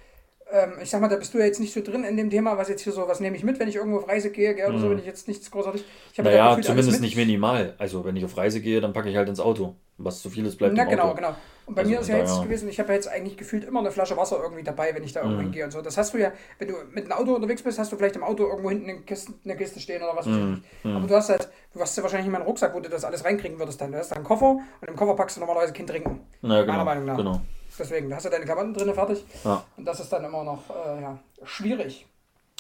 ähm, 0.51 0.73
ich 0.81 0.89
sag 0.89 1.01
mal, 1.01 1.07
da 1.07 1.15
bist 1.15 1.33
du 1.33 1.37
ja 1.37 1.45
jetzt 1.45 1.59
nicht 1.59 1.73
so 1.73 1.81
drin 1.81 2.03
in 2.03 2.17
dem 2.17 2.29
Thema, 2.29 2.57
was 2.57 2.69
jetzt 2.69 2.81
hier 2.81 2.93
so, 2.93 3.07
was 3.07 3.19
nehme 3.19 3.35
ich 3.35 3.43
mit, 3.43 3.59
wenn 3.59 3.67
ich 3.67 3.75
irgendwo 3.75 3.97
auf 3.99 4.07
Reise 4.07 4.31
gehe, 4.31 4.55
gell, 4.55 4.69
oder 4.69 4.79
so, 4.79 4.85
Mhm. 4.87 4.91
wenn 4.91 4.99
ich 4.99 5.05
jetzt 5.05 5.27
nichts 5.27 5.49
großartig. 5.51 5.83
Ich 6.13 6.17
Naja, 6.17 6.49
gefühlt 6.55 6.55
alles 6.57 6.65
zumindest 6.65 7.01
nicht 7.01 7.15
minimal. 7.15 7.75
Also 7.77 8.03
wenn 8.05 8.15
ich 8.15 8.25
auf 8.25 8.35
Reise 8.37 8.59
gehe, 8.61 8.81
dann 8.81 8.93
packe 8.93 9.09
ich 9.09 9.15
halt 9.15 9.29
ins 9.29 9.39
Auto. 9.39 9.75
Was 10.01 10.21
zu 10.21 10.29
viel 10.29 10.45
ist, 10.45 10.55
bleibt 10.57 10.75
Na 10.77 10.83
im 10.83 10.89
genau, 10.89 11.03
Auto. 11.07 11.15
genau. 11.15 11.35
Und 11.65 11.75
bei 11.75 11.81
Also 11.81 11.91
mir 11.91 11.99
ist 11.99 12.07
ja 12.07 12.17
jetzt 12.17 12.31
daher- 12.31 12.45
gewesen, 12.45 12.69
ich 12.69 12.79
habe 12.79 12.89
ja 12.89 12.95
jetzt 12.95 13.09
eigentlich 13.09 13.35
gefühlt 13.37 13.65
immer 13.65 13.79
eine 13.81 13.91
Flasche 13.91 14.15
Wasser 14.15 14.39
irgendwie 14.41 14.63
dabei, 14.63 14.95
wenn 14.95 15.03
ich 15.03 15.11
da 15.11 15.19
irgendwo 15.19 15.39
Mhm. 15.41 15.43
hingehe 15.47 15.65
und 15.65 15.71
so. 15.71 15.81
Das 15.81 15.97
hast 15.97 16.13
du 16.13 16.17
ja, 16.17 16.31
wenn 16.57 16.69
du 16.69 16.75
mit 16.93 17.03
einem 17.03 17.11
Auto 17.11 17.35
unterwegs 17.35 17.61
bist, 17.61 17.77
hast 17.77 17.91
du 17.91 17.97
vielleicht 17.97 18.15
im 18.15 18.23
Auto 18.23 18.47
irgendwo 18.47 18.69
hinten 18.69 18.89
eine 18.89 18.99
Kiste, 19.01 19.33
eine 19.43 19.57
Kiste 19.57 19.79
stehen 19.81 20.01
oder 20.01 20.15
was 20.15 20.25
weiß 20.25 20.33
ich 20.35 20.41
Mhm. 20.41 20.51
nicht. 20.83 20.95
Aber 20.95 21.05
du 21.05 21.15
hast 21.15 21.29
halt, 21.29 21.49
du 21.73 21.81
hast 21.81 21.97
ja 21.97 22.01
wahrscheinlich 22.03 22.27
nicht 22.27 22.31
mal 22.31 22.39
einen 22.39 22.47
Rucksack, 22.47 22.73
wo 22.73 22.79
du 22.79 22.89
das 22.89 23.03
alles 23.03 23.25
reinkriegen 23.25 23.59
würdest 23.59 23.81
dann. 23.81 23.91
Du 23.91 23.97
hast 23.97 24.09
da 24.09 24.15
einen 24.15 24.23
Koffer 24.23 24.51
und 24.81 24.87
im 24.87 24.95
Koffer 24.95 25.15
packst 25.15 25.35
du 25.35 25.41
normalerweise 25.41 25.73
kein 25.73 25.85
Trinken. 25.85 26.21
Na, 26.41 26.61
genau, 26.61 26.71
Meiner 26.73 26.85
Meinung 26.85 27.05
nach. 27.05 27.17
genau. 27.17 27.41
Deswegen, 27.79 28.09
da 28.09 28.17
hast 28.17 28.25
du 28.25 28.29
deine 28.29 28.45
Klamotten 28.45 28.73
drin 28.73 28.93
fertig. 28.93 29.23
Ja. 29.43 29.63
Und 29.77 29.85
das 29.85 29.99
ist 30.01 30.11
dann 30.11 30.23
immer 30.25 30.43
noch 30.43 30.63
äh, 30.69 31.01
ja, 31.01 31.17
schwierig. 31.43 32.05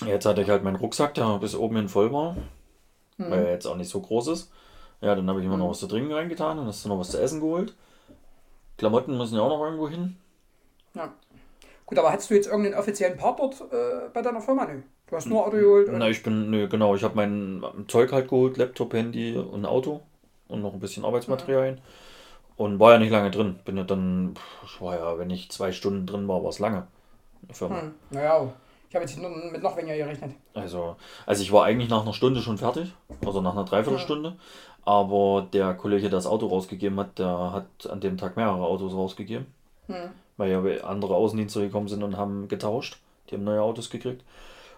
Jetzt 0.05 0.25
hatte 0.25 0.41
ich 0.41 0.49
halt 0.49 0.63
meinen 0.63 0.77
Rucksack, 0.77 1.13
der 1.13 1.37
bis 1.39 1.55
oben 1.55 1.75
hin 1.75 1.89
voll 1.89 2.11
war, 2.13 2.35
Mhm. 3.17 3.31
weil 3.31 3.45
er 3.45 3.51
jetzt 3.51 3.65
auch 3.67 3.75
nicht 3.75 3.89
so 3.89 3.99
groß 3.99 4.29
ist. 4.29 4.49
Ja, 5.01 5.13
dann 5.13 5.29
habe 5.29 5.39
ich 5.41 5.45
immer 5.45 5.57
noch 5.57 5.69
was 5.69 5.79
zu 5.79 5.87
trinken 5.87 6.13
reingetan 6.13 6.57
und 6.57 6.67
hast 6.67 6.85
du 6.85 6.89
noch 6.89 6.99
was 6.99 7.11
zu 7.11 7.21
essen 7.21 7.41
geholt. 7.41 7.73
Klamotten 8.77 9.17
müssen 9.17 9.35
ja 9.35 9.41
auch 9.41 9.49
noch 9.49 9.61
irgendwo 9.63 9.89
hin. 9.89 10.15
Ja. 10.93 11.13
Gut, 11.85 11.99
aber 11.99 12.11
hattest 12.13 12.29
du 12.29 12.35
jetzt 12.35 12.47
irgendeinen 12.47 12.75
offiziellen 12.79 13.17
Part 13.17 13.39
dort 13.39 13.59
äh, 13.73 14.07
bei 14.13 14.21
deiner 14.21 14.39
Firma? 14.41 14.65
Nö. 14.65 14.81
Du 15.07 15.15
hast 15.15 15.25
nur 15.25 15.45
Auto 15.45 15.57
geholt? 15.57 15.89
Na, 15.91 16.07
ich 16.07 16.21
bin, 16.23 16.49
nö, 16.51 16.67
genau, 16.69 16.95
ich 16.95 17.03
habe 17.03 17.15
mein 17.15 17.63
Zeug 17.87 18.11
halt 18.11 18.29
geholt, 18.29 18.57
Laptop, 18.57 18.93
Handy 18.93 19.35
und 19.35 19.61
ein 19.61 19.65
Auto 19.65 20.01
und 20.47 20.61
noch 20.61 20.73
ein 20.73 20.79
bisschen 20.79 21.03
Arbeitsmaterialien. 21.03 21.75
Mhm. 21.75 21.79
Und 22.59 22.77
war 22.77 22.91
ja 22.91 22.99
nicht 22.99 23.09
lange 23.09 23.31
drin. 23.31 23.57
Bin 23.63 23.77
ja 23.77 23.83
dann, 23.83 24.33
ich 24.65 24.81
war 24.81 24.93
ja, 24.93 25.17
wenn 25.17 25.29
ich 25.29 25.49
zwei 25.49 25.71
Stunden 25.71 26.05
drin 26.05 26.27
war, 26.27 26.43
war 26.43 26.49
es 26.49 26.59
lange. 26.59 26.87
Hm, 27.57 27.93
naja, 28.09 28.51
ich 28.89 28.95
habe 28.95 29.05
jetzt 29.05 29.17
mit 29.17 29.63
noch 29.63 29.77
weniger 29.77 29.95
gerechnet. 29.95 30.33
Also, 30.53 30.97
also 31.25 31.41
ich 31.41 31.53
war 31.53 31.63
eigentlich 31.63 31.89
nach 31.89 32.01
einer 32.01 32.11
Stunde 32.11 32.41
schon 32.41 32.57
fertig, 32.57 32.91
also 33.25 33.39
nach 33.39 33.53
einer 33.53 33.63
Dreiviertelstunde. 33.63 34.31
Ja. 34.31 34.35
Aber 34.83 35.47
der 35.53 35.73
Kollege, 35.73 36.09
der 36.09 36.17
das 36.17 36.27
Auto 36.27 36.47
rausgegeben 36.47 36.99
hat, 36.99 37.17
der 37.17 37.53
hat 37.53 37.89
an 37.89 38.01
dem 38.01 38.17
Tag 38.17 38.35
mehrere 38.35 38.65
Autos 38.65 38.93
rausgegeben. 38.93 39.45
Hm. 39.87 40.09
Weil 40.35 40.51
ja 40.51 40.83
andere 40.83 41.15
Außendienste 41.15 41.61
gekommen 41.61 41.87
sind 41.87 42.03
und 42.03 42.17
haben 42.17 42.49
getauscht. 42.49 42.99
Die 43.29 43.35
haben 43.35 43.45
neue 43.45 43.61
Autos 43.61 43.89
gekriegt. 43.89 44.25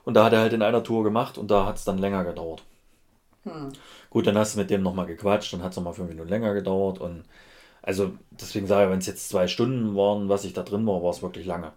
Und 0.06 0.14
da 0.14 0.26
hat 0.26 0.34
er 0.34 0.42
halt 0.42 0.54
in 0.54 0.62
einer 0.62 0.84
Tour 0.84 1.04
gemacht 1.04 1.40
und 1.40 1.50
da 1.50 1.66
hat 1.66 1.78
es 1.78 1.84
dann 1.84 1.98
länger 1.98 2.26
gedauert. 2.26 2.62
Hm. 3.42 3.70
Gut, 4.12 4.28
dann 4.28 4.38
hast 4.38 4.54
du 4.54 4.60
mit 4.60 4.70
dem 4.70 4.84
nochmal 4.84 5.08
gequatscht, 5.08 5.52
dann 5.52 5.64
hat 5.64 5.72
es 5.72 5.78
nochmal 5.78 5.94
fünf 5.94 6.10
Minuten 6.10 6.30
länger 6.30 6.54
gedauert. 6.54 7.00
Und 7.00 7.24
also 7.82 8.14
deswegen 8.30 8.68
sage 8.68 8.86
ich, 8.86 8.92
wenn 8.92 9.00
es 9.00 9.08
jetzt 9.08 9.30
zwei 9.30 9.48
Stunden 9.48 9.96
waren, 9.96 10.30
was 10.30 10.46
ich 10.46 10.54
da 10.54 10.64
drin 10.64 10.86
war, 10.86 11.02
war 11.02 11.10
es 11.10 11.22
wirklich 11.22 11.46
lange. 11.46 11.74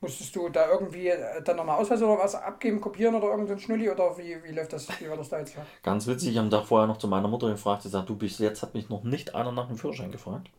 Musstest 0.00 0.34
du 0.34 0.48
da 0.48 0.68
irgendwie 0.68 1.08
äh, 1.08 1.40
dann 1.44 1.56
nochmal 1.56 1.80
Ausweis 1.80 2.02
oder 2.02 2.18
was 2.18 2.34
abgeben, 2.34 2.80
kopieren 2.80 3.14
oder 3.14 3.28
irgendein 3.28 3.60
Schnulli 3.60 3.88
oder 3.88 4.18
wie, 4.18 4.42
wie 4.42 4.50
läuft 4.50 4.72
das? 4.72 4.88
Wie 5.00 5.08
war 5.08 5.16
das 5.16 5.28
da 5.28 5.38
jetzt? 5.38 5.56
Ganz 5.84 6.08
witzig, 6.08 6.30
ich 6.30 6.38
habe 6.38 6.48
da 6.48 6.60
vorher 6.62 6.88
noch 6.88 6.96
zu 6.98 7.06
meiner 7.06 7.28
Mutter 7.28 7.48
gefragt, 7.48 7.82
sie 7.82 7.88
sagt, 7.88 8.08
du 8.08 8.16
bist 8.16 8.40
jetzt, 8.40 8.62
hat 8.62 8.74
mich 8.74 8.88
noch 8.88 9.04
nicht 9.04 9.36
einer 9.36 9.52
nach 9.52 9.68
dem 9.68 9.76
Führerschein 9.76 10.10
gefragt. 10.10 10.50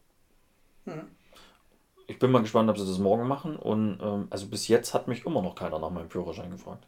Hm. 0.86 1.12
Ich 2.08 2.20
bin 2.20 2.32
mal 2.32 2.42
gespannt, 2.42 2.70
ob 2.70 2.78
sie 2.78 2.86
das 2.86 3.00
morgen 3.00 3.28
machen 3.28 3.58
und 3.58 4.00
ähm, 4.02 4.28
also 4.30 4.48
bis 4.48 4.70
jetzt 4.70 4.94
hat 4.94 5.10
mich 5.10 5.26
immer 5.26 5.42
noch 5.42 5.56
keiner 5.56 5.80
nach 5.80 5.90
meinem 5.90 6.10
Führerschein 6.10 6.52
gefragt. 6.52 6.88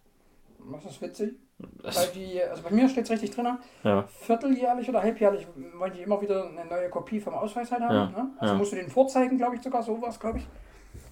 Was 0.68 0.86
ist 0.86 1.02
witzig? 1.02 1.36
Weil 1.58 2.08
die, 2.14 2.42
also 2.42 2.64
bei 2.64 2.72
mir 2.72 2.90
steht 2.90 3.06
es 3.06 3.12
richtig 3.12 3.32
drin, 3.32 3.58
ja. 3.84 4.04
vierteljährlich 4.22 4.90
oder 4.90 5.02
halbjährlich 5.02 5.48
wollen 5.78 5.94
die 5.94 6.02
immer 6.02 6.22
wieder 6.22 6.50
eine 6.50 6.66
neue 6.66 6.90
Kopie 6.90 7.22
vom 7.22 7.34
Ausweis 7.34 7.72
halt 7.72 7.82
haben. 7.82 7.96
Ja. 7.96 8.06
Ne? 8.08 8.32
Also 8.40 8.54
ja. 8.54 8.58
musst 8.58 8.72
du 8.74 8.76
den 8.76 8.90
vorzeigen, 8.90 9.38
glaube 9.38 9.56
ich 9.56 9.62
sogar, 9.62 9.82
sowas, 9.82 10.20
glaube 10.20 10.40
ich 10.40 10.48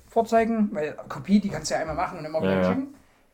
vorzeigen, 0.09 0.69
weil 0.73 0.95
Kopie, 1.07 1.39
die 1.39 1.49
kannst 1.49 1.71
du 1.71 1.75
ja 1.75 1.81
einmal 1.81 1.95
machen 1.95 2.19
und 2.19 2.25
immer 2.25 2.41
wieder 2.41 2.63
schicken. 2.63 2.93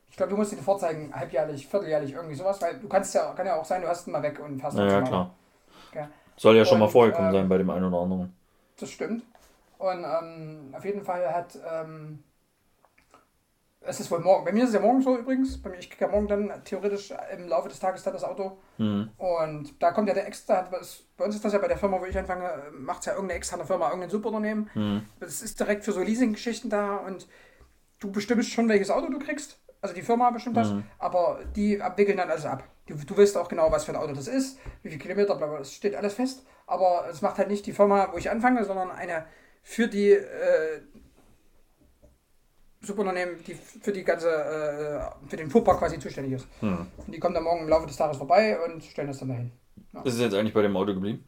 Ich 0.09 0.17
glaube, 0.17 0.31
du 0.31 0.37
musst 0.37 0.51
den 0.51 0.59
vorzeigen, 0.59 1.13
halbjährlich, 1.13 1.67
vierteljährlich, 1.67 2.13
irgendwie 2.13 2.35
sowas, 2.35 2.61
weil 2.61 2.79
du 2.79 2.87
kannst 2.87 3.13
ja, 3.13 3.31
kann 3.33 3.45
ja 3.45 3.55
auch 3.55 3.65
sein, 3.65 3.81
du 3.81 3.87
hast 3.87 4.07
ihn 4.07 4.11
mal 4.11 4.23
weg 4.23 4.39
und 4.39 4.59
fährst 4.59 4.77
ja, 4.77 4.87
ja, 4.87 5.01
klar. 5.01 5.35
Okay. 5.91 6.07
Soll 6.35 6.55
ja 6.55 6.61
und, 6.61 6.67
schon 6.67 6.79
mal 6.79 6.87
vorgekommen 6.87 7.29
ähm, 7.29 7.35
sein 7.35 7.49
bei 7.49 7.57
dem 7.57 7.69
einen 7.69 7.85
oder 7.85 7.99
anderen. 7.99 8.33
Das 8.79 8.89
stimmt. 8.89 9.23
Und 9.77 10.03
ähm, 10.03 10.73
auf 10.75 10.83
jeden 10.85 11.03
Fall 11.03 11.33
hat 11.33 11.57
ähm, 11.69 12.23
es 13.81 13.99
ist 13.99 14.11
wohl 14.11 14.19
morgen. 14.19 14.45
Bei 14.45 14.51
mir 14.51 14.63
ist 14.63 14.69
es 14.69 14.75
ja 14.75 14.81
morgen 14.81 15.01
so 15.01 15.17
übrigens. 15.17 15.61
Bei 15.61 15.69
mir, 15.69 15.77
ich 15.77 15.89
kriege 15.89 16.05
ja 16.05 16.11
morgen 16.11 16.27
dann 16.27 16.63
theoretisch 16.65 17.13
im 17.33 17.47
Laufe 17.47 17.69
des 17.69 17.79
Tages 17.79 18.03
dann 18.03 18.13
das 18.13 18.23
Auto. 18.23 18.57
Mhm. 18.77 19.09
Und 19.17 19.81
da 19.81 19.91
kommt 19.91 20.09
ja 20.09 20.13
der 20.13 20.27
extra. 20.27 20.67
Bei 21.17 21.25
uns 21.25 21.35
ist 21.35 21.45
das 21.45 21.53
ja 21.53 21.59
bei 21.59 21.67
der 21.67 21.77
Firma, 21.77 21.99
wo 21.99 22.05
ich 22.05 22.17
anfange, 22.17 22.63
macht 22.73 22.99
es 22.99 23.05
ja 23.05 23.13
irgendeine 23.13 23.37
externe 23.37 23.65
Firma, 23.65 23.87
irgendein 23.87 24.09
Subunternehmen. 24.09 24.69
Mhm. 24.73 25.05
Das 25.19 25.41
ist 25.41 25.59
direkt 25.59 25.85
für 25.85 25.93
so 25.93 26.01
Leasing-Geschichten 26.01 26.69
da 26.69 26.97
und 26.97 27.27
du 27.99 28.11
bestimmst 28.11 28.51
schon, 28.51 28.67
welches 28.67 28.89
Auto 28.89 29.09
du 29.09 29.19
kriegst. 29.19 29.59
Also 29.81 29.95
die 29.95 30.01
Firma 30.01 30.29
bestimmt 30.31 30.57
das, 30.57 30.73
mhm. 30.73 30.83
aber 30.97 31.39
die 31.55 31.81
abwickeln 31.81 32.17
dann 32.17 32.29
alles 32.29 32.45
ab. 32.45 32.63
Du, 32.85 32.95
du 32.95 33.17
weißt 33.17 33.37
auch 33.37 33.47
genau, 33.47 33.71
was 33.71 33.85
für 33.85 33.93
ein 33.93 33.97
Auto 33.97 34.13
das 34.13 34.27
ist, 34.27 34.59
wie 34.81 34.89
viele 34.89 34.99
Kilometer, 35.01 35.35
bla, 35.35 35.47
bla, 35.47 35.59
das 35.59 35.73
steht 35.73 35.95
alles 35.95 36.15
fest. 36.15 36.45
Aber 36.67 37.05
es 37.09 37.21
macht 37.21 37.37
halt 37.37 37.47
nicht 37.47 37.65
die 37.65 37.71
Firma, 37.71 38.09
wo 38.11 38.17
ich 38.17 38.29
anfange, 38.29 38.65
sondern 38.65 38.91
eine 38.91 39.25
für 39.61 39.87
die 39.87 40.11
äh, 40.11 40.81
Subunternehmen, 42.81 43.43
die 43.43 43.53
für 43.55 43.91
die 43.91 44.03
ganze, 44.03 44.29
äh, 44.29 45.27
für 45.29 45.37
den 45.37 45.49
Fuhrpark 45.49 45.79
quasi 45.79 45.99
zuständig 45.99 46.33
ist. 46.33 46.47
Hm. 46.61 46.87
Und 46.97 47.13
die 47.13 47.19
kommen 47.19 47.33
dann 47.33 47.43
morgen 47.43 47.63
im 47.63 47.69
Laufe 47.69 47.87
des 47.87 47.97
Tages 47.97 48.17
vorbei 48.17 48.57
und 48.65 48.83
stellen 48.83 49.09
das 49.09 49.19
dann 49.19 49.29
dahin. 49.29 49.51
Ja. 49.93 50.01
Ist 50.01 50.13
es 50.13 50.21
jetzt 50.21 50.33
eigentlich 50.33 50.53
bei 50.53 50.61
dem 50.61 50.77
Auto 50.77 50.93
geblieben? 50.93 51.25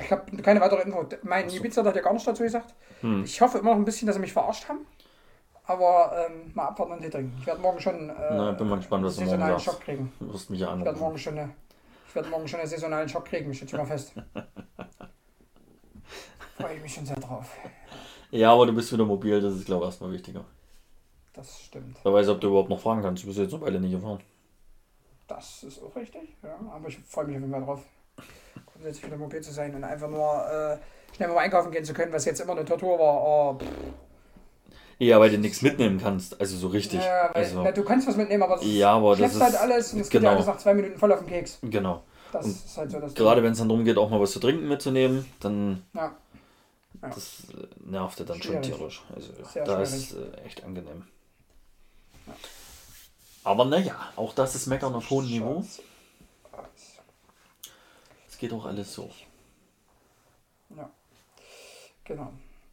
Ich 0.00 0.10
habe 0.10 0.36
keine 0.42 0.60
weitere 0.60 0.82
Info. 0.82 1.04
Mein 1.22 1.50
so. 1.50 1.56
Ibiza 1.56 1.84
hat 1.84 1.96
ja 1.96 2.02
gar 2.02 2.12
nichts 2.12 2.26
dazu 2.26 2.42
gesagt. 2.42 2.74
Hm. 3.00 3.24
Ich 3.24 3.40
hoffe 3.40 3.58
immer 3.58 3.70
noch 3.70 3.78
ein 3.78 3.84
bisschen, 3.84 4.06
dass 4.06 4.16
sie 4.16 4.20
mich 4.20 4.32
verarscht 4.32 4.68
haben. 4.68 4.86
Aber 5.64 6.28
ähm, 6.28 6.52
mal 6.54 6.66
abwarten 6.68 6.92
und 6.92 7.00
Tee 7.00 7.10
trinken. 7.10 7.36
Ich 7.40 7.46
werde 7.46 7.60
morgen 7.60 7.80
schon 7.80 8.08
äh, 8.08 8.14
Na, 8.30 8.52
bin 8.52 8.68
mal 8.68 8.76
gespannt, 8.76 9.04
was 9.04 9.18
einen 9.18 9.26
saisonalen 9.28 9.58
Schock 9.58 9.80
kriegen. 9.80 10.12
Du 10.20 10.32
wirst 10.32 10.48
mich 10.48 10.60
ja 10.60 10.74
Ich 10.76 10.84
werde 10.84 10.98
morgen 10.98 11.18
schon 11.18 11.36
eine, 11.36 11.52
ich 12.08 12.14
werde 12.14 12.28
morgen 12.28 12.46
schon 12.46 12.60
einen 12.60 12.68
saisonalen 12.68 13.08
Schock 13.08 13.24
kriegen, 13.24 13.52
steht 13.52 13.70
schon 13.70 13.80
mal 13.80 13.86
fest. 13.86 14.12
Freue 16.56 16.76
ich 16.76 16.82
mich 16.82 16.94
schon 16.94 17.04
sehr 17.04 17.16
drauf. 17.16 17.50
Ja, 18.30 18.52
aber 18.52 18.66
du 18.66 18.72
bist 18.72 18.92
wieder 18.92 19.04
mobil, 19.04 19.40
das 19.40 19.54
ist, 19.54 19.66
glaube 19.66 19.84
ich, 19.84 19.88
erstmal 19.88 20.12
wichtiger. 20.12 20.44
Das 21.32 21.60
stimmt. 21.60 21.98
Wer 22.02 22.12
weiß, 22.12 22.28
ob 22.28 22.40
du 22.40 22.48
überhaupt 22.48 22.70
noch 22.70 22.80
fahren 22.80 23.02
kannst. 23.02 23.22
Du 23.22 23.26
bist 23.26 23.38
jetzt 23.38 23.52
eine 23.52 23.62
Weile 23.62 23.80
nicht 23.80 23.92
gefahren. 23.92 24.20
Das 25.28 25.62
ist 25.62 25.82
auch 25.82 25.94
richtig, 25.96 26.36
ja. 26.42 26.56
Aber 26.72 26.88
ich 26.88 26.98
freue 26.98 27.26
mich 27.26 27.36
auf 27.36 27.42
jeden 27.42 27.52
Fall 27.52 27.62
drauf, 27.62 27.82
grundsätzlich 28.64 29.06
wieder 29.06 29.16
mobil 29.16 29.40
zu 29.40 29.52
sein 29.52 29.74
und 29.74 29.84
einfach 29.84 30.08
nur 30.08 30.46
äh, 30.48 31.14
schnell 31.14 31.28
mal 31.28 31.38
einkaufen 31.38 31.70
gehen 31.72 31.84
zu 31.84 31.92
können, 31.92 32.12
was 32.12 32.24
jetzt 32.24 32.40
immer 32.40 32.52
eine 32.52 32.64
Tortur 32.64 32.98
war. 32.98 33.22
Oh, 33.22 33.58
ja, 34.98 35.20
weil 35.20 35.30
du 35.30 35.38
nichts 35.38 35.60
mitnehmen 35.60 35.98
kannst, 36.00 36.40
also 36.40 36.56
so 36.56 36.68
richtig. 36.68 37.00
Ja, 37.04 37.30
weil, 37.32 37.44
also, 37.44 37.62
na, 37.62 37.70
du 37.70 37.84
kannst 37.84 38.08
was 38.08 38.16
mitnehmen, 38.16 38.42
aber, 38.42 38.62
ja, 38.62 38.92
aber 38.92 39.14
das 39.14 39.34
ist, 39.34 39.42
halt 39.42 39.54
alles 39.56 39.92
und 39.92 40.00
es 40.00 40.08
genau. 40.08 40.20
geht 40.20 40.24
ja 40.24 40.34
alles 40.34 40.46
nach 40.46 40.56
zwei 40.56 40.72
Minuten 40.72 40.98
voll 40.98 41.12
auf 41.12 41.18
den 41.18 41.28
Keks. 41.28 41.58
Genau. 41.62 42.02
Das 42.32 42.46
und 42.46 42.52
ist 42.52 42.76
halt 42.78 42.90
so 42.90 43.00
das 43.00 43.14
Gerade 43.14 43.42
wenn 43.42 43.52
es 43.52 43.58
dann 43.58 43.68
darum 43.68 43.84
geht, 43.84 43.98
auch 43.98 44.08
mal 44.08 44.20
was 44.20 44.32
zu 44.32 44.40
trinken 44.40 44.66
mitzunehmen, 44.68 45.26
dann. 45.40 45.82
Ja. 45.92 46.14
Ja. 47.02 47.08
Das 47.08 47.50
äh, 47.50 47.66
nervte 47.84 48.24
dann 48.24 48.40
schwierig. 48.42 48.66
schon 48.66 48.78
tierisch. 48.78 49.02
Also 49.14 49.32
Sehr 49.44 49.64
da 49.64 49.84
schwierig. 49.86 50.10
ist 50.10 50.14
äh, 50.14 50.40
echt 50.42 50.64
angenehm. 50.64 51.06
Ja. 52.26 52.34
Aber 53.44 53.64
naja, 53.64 54.12
auch 54.16 54.34
das 54.34 54.54
ist 54.54 54.66
Meckern 54.66 54.94
auf 54.94 55.08
hohem 55.10 55.26
Niveau. 55.26 55.64
Es 58.28 58.38
geht 58.38 58.52
auch 58.52 58.66
alles 58.66 58.92
so. 58.92 59.10
Ja. 60.76 60.90
Genau. 62.04 62.32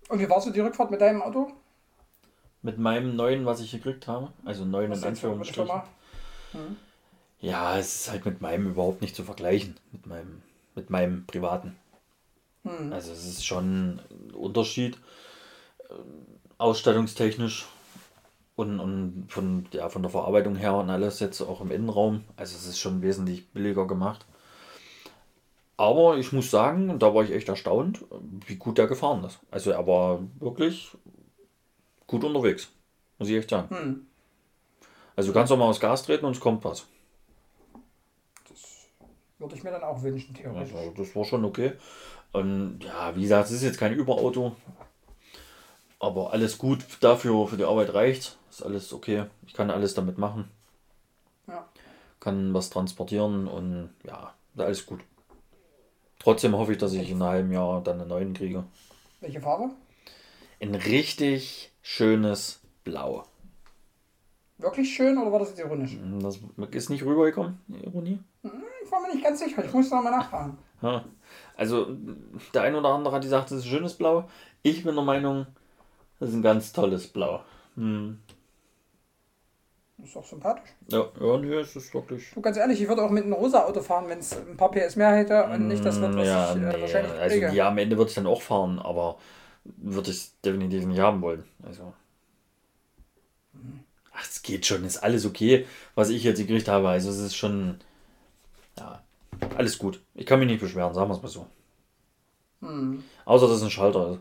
Und 0.09 0.19
wie 0.19 0.29
warst 0.29 0.47
du 0.47 0.51
die 0.51 0.59
Rückfahrt 0.59 0.91
mit 0.91 0.99
deinem 0.99 1.21
Auto? 1.21 1.51
Mit 2.61 2.77
meinem 2.77 3.15
neuen, 3.15 3.45
was 3.45 3.61
ich 3.61 3.71
gekriegt 3.71 4.07
habe. 4.07 4.31
Also 4.45 4.65
neuen 4.65 4.91
was 4.91 5.01
in 5.01 5.09
Anführungsstrichen. 5.09 5.81
Hm. 6.53 6.77
Ja, 7.39 7.77
es 7.77 7.95
ist 7.95 8.11
halt 8.11 8.25
mit 8.25 8.41
meinem 8.41 8.71
überhaupt 8.71 9.01
nicht 9.01 9.15
zu 9.15 9.23
vergleichen. 9.23 9.77
Mit 9.91 10.07
meinem, 10.07 10.41
mit 10.75 10.89
meinem 10.89 11.25
privaten. 11.27 11.77
Hm. 12.63 12.91
Also 12.91 13.11
es 13.11 13.25
ist 13.25 13.45
schon 13.45 13.99
ein 13.99 14.33
Unterschied, 14.33 14.97
äh, 15.89 15.93
ausstattungstechnisch 16.57 17.65
und, 18.55 18.79
und 18.79 19.25
von, 19.29 19.67
ja, 19.71 19.89
von 19.89 20.01
der 20.01 20.11
Verarbeitung 20.11 20.55
her 20.55 20.75
und 20.75 20.89
alles 20.89 21.19
jetzt 21.19 21.41
auch 21.41 21.61
im 21.61 21.71
Innenraum. 21.71 22.23
Also 22.35 22.55
es 22.55 22.67
ist 22.67 22.79
schon 22.79 23.01
wesentlich 23.01 23.49
billiger 23.49 23.87
gemacht. 23.87 24.25
Aber 25.75 26.17
ich 26.17 26.31
muss 26.31 26.51
sagen, 26.51 26.99
da 26.99 27.13
war 27.15 27.23
ich 27.23 27.31
echt 27.31 27.49
erstaunt, 27.49 28.05
wie 28.45 28.55
gut 28.55 28.77
der 28.77 28.87
gefahren 28.87 29.23
ist. 29.23 29.39
Also 29.49 29.71
er 29.71 29.85
war 29.87 30.19
wirklich 30.39 30.95
gut 32.05 32.23
unterwegs, 32.23 32.69
muss 33.17 33.29
ich 33.29 33.35
echt 33.35 33.49
sagen. 33.49 33.75
Hm. 33.75 34.07
Also 35.15 35.31
du 35.31 35.33
kannst 35.33 35.51
auch 35.51 35.57
mal 35.57 35.65
aufs 35.65 35.79
Gas 35.79 36.03
treten 36.03 36.25
und 36.25 36.33
es 36.33 36.39
kommt 36.39 36.63
was. 36.63 36.85
Das 38.47 38.87
würde 39.39 39.55
ich 39.55 39.63
mir 39.63 39.71
dann 39.71 39.83
auch 39.83 40.01
wünschen, 40.01 40.33
theoretisch. 40.33 40.73
Also, 40.73 40.91
das 40.91 41.15
war 41.15 41.25
schon 41.25 41.43
okay. 41.43 41.73
Und 42.33 42.79
ja, 42.83 43.15
wie 43.15 43.21
gesagt, 43.21 43.45
es 43.45 43.51
ist 43.51 43.63
jetzt 43.63 43.79
kein 43.79 43.93
Überauto. 43.93 44.55
Aber 45.99 46.33
alles 46.33 46.57
gut 46.57 46.79
dafür, 46.99 47.47
für 47.47 47.57
die 47.57 47.63
Arbeit 47.63 47.93
reicht. 47.93 48.37
Ist 48.49 48.63
alles 48.63 48.91
okay. 48.91 49.25
Ich 49.47 49.53
kann 49.53 49.71
alles 49.71 49.93
damit 49.93 50.17
machen. 50.17 50.49
Ja. 51.47 51.65
Kann 52.19 52.53
was 52.53 52.69
transportieren 52.69 53.47
und 53.47 53.91
ja, 54.05 54.33
alles 54.57 54.85
gut. 54.85 55.01
Trotzdem 56.19 56.57
hoffe 56.57 56.73
ich, 56.73 56.77
dass 56.77 56.93
ich 56.93 57.09
in 57.09 57.21
einem 57.21 57.31
halben 57.31 57.51
Jahr 57.51 57.81
dann 57.83 57.99
einen 57.99 58.09
neuen 58.09 58.33
kriege. 58.33 58.63
Welche 59.21 59.41
Farbe? 59.41 59.69
Ein 60.59 60.75
richtig 60.75 61.71
schönes 61.81 62.61
Blau. 62.83 63.23
Wirklich 64.57 64.93
schön 64.93 65.17
oder 65.17 65.31
war 65.31 65.39
das 65.39 65.49
jetzt 65.49 65.59
ironisch? 65.59 65.97
Das 66.21 66.39
ist 66.71 66.89
nicht 66.89 67.03
rübergekommen, 67.03 67.59
Ironie? 67.67 68.19
Hm, 68.41 68.63
ich 68.83 68.91
war 68.91 69.01
mir 69.01 69.13
nicht 69.13 69.23
ganz 69.23 69.39
sicher. 69.39 69.63
Ich 69.65 69.73
muss 69.73 69.91
noch 69.91 70.01
mal 70.01 70.11
nachfragen. 70.11 70.57
Also, 71.55 71.95
der 72.53 72.63
ein 72.63 72.75
oder 72.75 72.89
andere 72.89 73.13
hat 73.15 73.21
gesagt, 73.21 73.51
das 73.51 73.59
ist 73.59 73.65
ein 73.65 73.69
schönes 73.69 73.93
Blau. 73.93 74.29
Ich 74.63 74.83
bin 74.83 74.95
der 74.95 75.03
Meinung, 75.03 75.45
das 76.19 76.29
ist 76.29 76.35
ein 76.35 76.41
ganz 76.41 76.73
tolles 76.73 77.07
Blau. 77.07 77.43
Hm. 77.75 78.19
Ist 80.03 80.17
auch 80.17 80.25
sympathisch. 80.25 80.69
Ja, 80.89 81.05
ja 81.19 81.37
nee, 81.37 81.53
es 81.53 81.75
ist 81.75 81.93
wirklich. 81.93 82.31
Du, 82.33 82.41
ganz 82.41 82.57
ehrlich, 82.57 82.81
ich 82.81 82.87
würde 82.87 83.03
auch 83.03 83.09
mit 83.09 83.23
einem 83.23 83.33
rosa 83.33 83.63
Auto 83.63 83.81
fahren, 83.81 84.09
wenn 84.09 84.19
es 84.19 84.35
ein 84.35 84.57
paar 84.57 84.71
PS 84.71 84.95
mehr 84.95 85.15
hätte 85.15 85.45
und 85.45 85.67
nicht 85.67 85.85
das 85.85 86.01
wird, 86.01 86.15
was 86.15 86.27
ja, 86.27 86.55
ich 86.55 86.61
äh, 86.61 86.81
wahrscheinlich 86.81 87.13
Also, 87.13 87.39
kriege. 87.39 87.53
ja, 87.53 87.67
am 87.69 87.77
Ende 87.77 87.97
würde 87.97 88.09
ich 88.09 88.15
dann 88.15 88.27
auch 88.27 88.41
fahren, 88.41 88.79
aber 88.79 89.17
würde 89.63 90.11
ich 90.11 90.31
definitiv 90.43 90.85
nicht 90.85 90.99
haben 90.99 91.21
wollen. 91.21 91.43
Also. 91.65 91.93
Ach, 94.13 94.25
es 94.29 94.41
geht 94.41 94.65
schon, 94.65 94.83
ist 94.83 94.97
alles 94.97 95.25
okay, 95.25 95.65
was 95.95 96.09
ich 96.09 96.23
jetzt 96.23 96.39
gekriegt 96.39 96.67
habe. 96.67 96.89
Also, 96.89 97.09
es 97.09 97.19
ist 97.19 97.35
schon. 97.35 97.79
Ja, 98.77 99.01
alles 99.57 99.77
gut. 99.77 100.01
Ich 100.15 100.25
kann 100.25 100.39
mich 100.39 100.47
nicht 100.47 100.61
beschweren, 100.61 100.93
sagen 100.93 101.09
wir 101.09 101.15
es 101.15 101.21
mal 101.21 101.27
so. 101.27 101.47
Hm. 102.61 103.03
Außer, 103.25 103.47
dass 103.47 103.57
es 103.57 103.63
ein 103.63 103.69
Schalter 103.69 104.11
ist. 104.11 104.19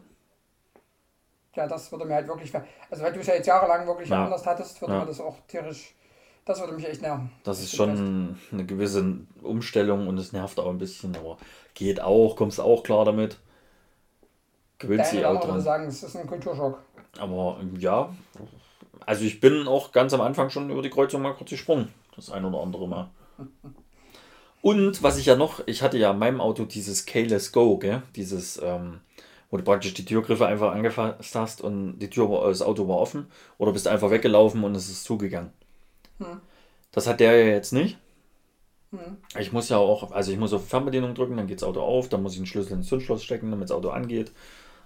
Ja, 1.54 1.66
das 1.66 1.92
würde 1.92 2.06
mir 2.06 2.14
halt 2.14 2.28
wirklich. 2.28 2.52
Also, 2.90 3.02
weil 3.02 3.12
du 3.12 3.20
es 3.20 3.26
ja 3.26 3.34
jetzt 3.34 3.46
jahrelang 3.46 3.86
wirklich 3.86 4.08
ja. 4.08 4.24
anders 4.24 4.46
hattest, 4.46 4.80
würde 4.80 4.94
ja. 4.94 5.00
mir 5.00 5.06
das 5.06 5.20
auch 5.20 5.36
tierisch 5.46 5.94
Das 6.44 6.60
würde 6.60 6.72
mich 6.72 6.88
echt 6.88 7.02
nerven. 7.02 7.30
Das 7.44 7.60
ist 7.60 7.76
schon 7.76 8.38
eine 8.50 8.64
gewisse 8.64 9.18
Umstellung 9.42 10.08
und 10.08 10.18
es 10.18 10.32
nervt 10.32 10.58
auch 10.58 10.70
ein 10.70 10.78
bisschen, 10.78 11.14
aber 11.16 11.36
geht 11.74 12.00
auch, 12.00 12.36
kommst 12.36 12.60
auch 12.60 12.82
klar 12.82 13.04
damit. 13.04 13.38
Gewöhnt 14.78 15.06
sich 15.06 15.24
auch 15.24 15.38
dran. 15.38 15.50
würde 15.50 15.60
sagen, 15.60 15.86
es 15.86 16.02
ist 16.02 16.16
ein 16.16 16.26
Kulturschock. 16.26 16.82
Aber 17.18 17.60
ja, 17.78 18.12
also 19.06 19.24
ich 19.24 19.38
bin 19.38 19.68
auch 19.68 19.92
ganz 19.92 20.12
am 20.14 20.20
Anfang 20.22 20.50
schon 20.50 20.70
über 20.70 20.82
die 20.82 20.90
Kreuzung 20.90 21.22
mal 21.22 21.34
kurz 21.34 21.50
gesprungen. 21.50 21.92
Das 22.16 22.30
ein 22.30 22.44
oder 22.44 22.60
andere 22.60 22.88
Mal. 22.88 23.10
Und 24.62 25.02
was 25.02 25.18
ich 25.18 25.26
ja 25.26 25.34
noch, 25.34 25.66
ich 25.66 25.82
hatte 25.82 25.98
ja 25.98 26.12
in 26.12 26.18
meinem 26.18 26.40
Auto 26.40 26.64
dieses 26.64 27.04
Keyless 27.04 27.50
Go, 27.50 27.78
gell? 27.78 28.02
dieses, 28.14 28.62
ähm, 28.62 29.00
wo 29.50 29.56
du 29.56 29.64
praktisch 29.64 29.92
die 29.92 30.04
Türgriffe 30.04 30.46
einfach 30.46 30.72
angefasst 30.72 31.34
hast 31.34 31.60
und 31.60 31.98
die 31.98 32.08
Tür 32.08 32.30
war, 32.30 32.48
das 32.48 32.62
Auto 32.62 32.86
war 32.86 32.98
offen 32.98 33.26
oder 33.58 33.72
bist 33.72 33.88
einfach 33.88 34.12
weggelaufen 34.12 34.62
und 34.62 34.76
es 34.76 34.88
ist 34.88 35.02
zugegangen. 35.02 35.50
Hm. 36.18 36.40
Das 36.92 37.08
hat 37.08 37.18
der 37.18 37.36
ja 37.36 37.52
jetzt 37.52 37.72
nicht. 37.72 37.98
Hm. 38.92 39.16
Ich 39.36 39.52
muss 39.52 39.68
ja 39.68 39.78
auch, 39.78 40.12
also 40.12 40.30
ich 40.30 40.38
muss 40.38 40.52
auf 40.52 40.68
Fernbedienung 40.68 41.16
drücken, 41.16 41.36
dann 41.36 41.48
geht 41.48 41.60
das 41.60 41.68
Auto 41.68 41.80
auf, 41.80 42.08
dann 42.08 42.22
muss 42.22 42.34
ich 42.34 42.38
den 42.38 42.46
Schlüssel 42.46 42.74
ins 42.74 42.86
Zündschloss 42.86 43.24
stecken, 43.24 43.50
damit 43.50 43.68
das 43.68 43.76
Auto 43.76 43.90
angeht. 43.90 44.30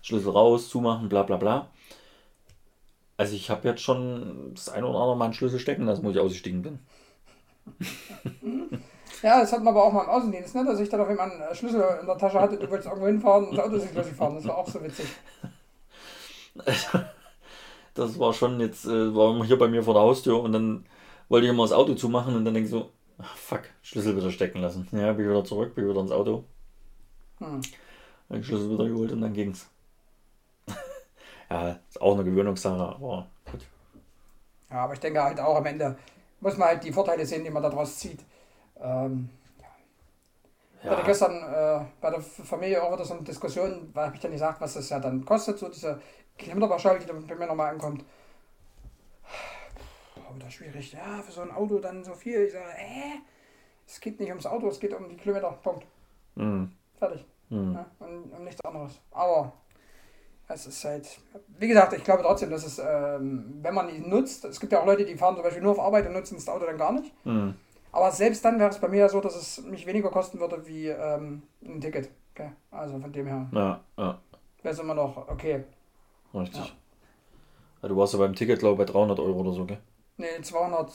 Schlüssel 0.00 0.30
raus, 0.30 0.70
zumachen, 0.70 1.10
bla 1.10 1.22
bla 1.22 1.36
bla. 1.36 1.70
Also 3.18 3.34
ich 3.36 3.50
habe 3.50 3.68
jetzt 3.68 3.82
schon 3.82 4.52
das 4.54 4.70
eine 4.70 4.86
oder 4.86 5.00
andere 5.00 5.16
Mal 5.18 5.26
einen 5.26 5.34
Schlüssel 5.34 5.58
stecken 5.58 5.84
lassen, 5.84 6.02
wo 6.02 6.10
ich 6.10 6.18
ausgestiegen 6.18 6.62
bin. 6.62 6.78
Ja, 9.22 9.40
das 9.40 9.52
hat 9.52 9.62
man 9.62 9.74
aber 9.74 9.84
auch 9.84 9.92
mal 9.92 10.04
im 10.04 10.10
Außendienst, 10.10 10.54
ne? 10.54 10.64
dass 10.64 10.80
ich 10.80 10.88
dann 10.88 11.00
auf 11.00 11.08
jemand 11.08 11.32
einen 11.32 11.54
Schlüssel 11.54 11.82
in 12.00 12.06
der 12.06 12.18
Tasche 12.18 12.40
hatte, 12.40 12.56
du 12.56 12.70
wolltest 12.70 12.88
irgendwo 12.88 13.06
hinfahren 13.06 13.48
und 13.48 13.56
das 13.56 13.64
Auto 13.64 13.76
ist 13.76 13.84
nicht 13.84 13.94
losgefahren. 13.94 14.34
Das 14.36 14.46
war 14.46 14.58
auch 14.58 14.68
so 14.68 14.82
witzig. 14.82 15.06
Das 17.94 18.18
war 18.18 18.34
schon 18.34 18.60
jetzt, 18.60 18.84
äh, 18.84 19.14
war 19.14 19.42
hier 19.44 19.58
bei 19.58 19.68
mir 19.68 19.82
vor 19.82 19.94
der 19.94 20.02
Haustür 20.02 20.42
und 20.42 20.52
dann 20.52 20.84
wollte 21.30 21.46
ich 21.46 21.50
immer 21.50 21.64
das 21.64 21.72
Auto 21.72 21.94
zumachen 21.94 22.36
und 22.36 22.44
dann 22.44 22.52
denke 22.52 22.66
ich 22.66 22.70
so, 22.70 22.90
ach, 23.16 23.36
fuck, 23.36 23.62
Schlüssel 23.80 24.14
wieder 24.14 24.30
stecken 24.30 24.60
lassen. 24.60 24.86
Ja, 24.92 25.12
bin 25.12 25.24
ich 25.24 25.30
wieder 25.30 25.44
zurück, 25.44 25.74
bin 25.74 25.88
wieder 25.88 26.00
ins 26.00 26.12
Auto. 26.12 26.44
Hm. 27.38 27.62
Den 28.28 28.44
Schlüssel 28.44 28.70
wieder 28.70 28.86
geholt 28.86 29.12
und 29.12 29.22
dann 29.22 29.32
ging's. 29.32 29.70
ja, 31.50 31.78
ist 31.88 32.00
auch 32.00 32.14
eine 32.14 32.24
Gewöhnungssache, 32.24 32.82
aber 32.82 33.28
gut. 33.50 33.60
Ja, 34.70 34.84
aber 34.84 34.92
ich 34.92 35.00
denke 35.00 35.22
halt 35.22 35.40
auch 35.40 35.56
am 35.56 35.64
Ende 35.64 35.96
muss 36.40 36.56
man 36.56 36.68
halt 36.68 36.84
die 36.84 36.92
Vorteile 36.92 37.24
sehen, 37.26 37.44
die 37.44 37.50
man 37.50 37.62
daraus 37.62 37.98
zieht. 37.98 38.20
Ähm, 38.80 39.28
ja. 40.82 40.82
Ich 40.82 40.90
hatte 40.90 41.04
gestern 41.04 41.36
äh, 41.36 41.84
bei 42.00 42.10
der 42.10 42.20
Familie 42.20 42.82
auch 42.82 42.92
wieder 42.92 43.04
so 43.04 43.14
eine 43.14 43.22
Diskussion, 43.22 43.90
weil 43.92 44.06
habe 44.06 44.16
ich 44.16 44.22
dann 44.22 44.32
gesagt, 44.32 44.60
was 44.60 44.74
das 44.74 44.88
ja 44.90 45.00
dann 45.00 45.24
kostet, 45.24 45.58
so 45.58 45.68
diese 45.68 46.00
Kilometerpauschale, 46.38 46.98
die 46.98 47.06
dann 47.06 47.26
bei 47.26 47.34
mir 47.34 47.46
nochmal 47.46 47.72
ankommt. 47.72 48.04
Boah, 50.14 50.34
wieder 50.34 50.50
schwierig. 50.50 50.92
Ja, 50.92 51.22
für 51.22 51.32
so 51.32 51.40
ein 51.40 51.50
Auto 51.50 51.78
dann 51.78 52.04
so 52.04 52.14
viel. 52.14 52.44
Ich 52.44 52.52
sage, 52.52 52.64
äh, 52.78 53.20
es 53.86 54.00
geht 54.00 54.20
nicht 54.20 54.28
ums 54.30 54.46
Auto, 54.46 54.68
es 54.68 54.78
geht 54.78 54.94
um 54.94 55.08
die 55.08 55.16
Kilometer. 55.16 55.50
Punkt. 55.62 55.86
Mhm. 56.34 56.72
Fertig. 56.98 57.24
Mhm. 57.48 57.74
Ja, 57.74 57.86
und 58.06 58.32
um 58.32 58.44
nichts 58.44 58.64
anderes. 58.64 59.00
Aber 59.10 59.52
es 60.48 60.66
ist 60.66 60.84
halt, 60.84 61.18
wie 61.58 61.68
gesagt, 61.68 61.92
ich 61.92 62.04
glaube 62.04 62.22
trotzdem, 62.22 62.50
dass 62.50 62.64
es, 62.64 62.78
ähm, 62.78 63.58
wenn 63.62 63.74
man 63.74 63.88
ihn 63.88 64.08
nutzt, 64.08 64.44
es 64.44 64.60
gibt 64.60 64.72
ja 64.72 64.80
auch 64.80 64.86
Leute, 64.86 65.04
die 65.04 65.16
fahren 65.16 65.34
zum 65.34 65.42
Beispiel 65.42 65.62
nur 65.62 65.72
auf 65.72 65.80
Arbeit 65.80 66.06
und 66.06 66.12
nutzen 66.12 66.36
das 66.36 66.48
Auto 66.48 66.66
dann 66.66 66.78
gar 66.78 66.92
nicht. 66.92 67.12
Mhm. 67.24 67.54
Aber 67.92 68.10
selbst 68.10 68.44
dann 68.44 68.58
wäre 68.58 68.70
es 68.70 68.78
bei 68.78 68.88
mir 68.88 69.00
ja 69.00 69.08
so, 69.08 69.20
dass 69.20 69.36
es 69.36 69.62
mich 69.62 69.86
weniger 69.86 70.10
kosten 70.10 70.38
würde 70.38 70.66
wie 70.66 70.88
ähm, 70.88 71.42
ein 71.64 71.80
Ticket. 71.80 72.10
Okay? 72.34 72.52
Also 72.70 72.98
von 72.98 73.12
dem 73.12 73.26
her. 73.26 73.46
Ja, 73.52 73.80
ja. 73.96 74.18
Wäre 74.62 74.74
es 74.74 74.78
immer 74.78 74.94
noch 74.94 75.28
okay. 75.28 75.64
Richtig. 76.34 76.74
Ja. 77.82 77.88
Du 77.88 77.96
warst 77.96 78.12
ja 78.14 78.18
beim 78.18 78.34
Ticket, 78.34 78.58
glaube 78.58 78.82
ich, 78.82 78.86
bei 78.86 78.92
300 78.92 79.18
Euro 79.20 79.40
oder 79.40 79.52
so, 79.52 79.64
gell? 79.64 79.78
Nee, 80.16 80.40
200. 80.42 80.90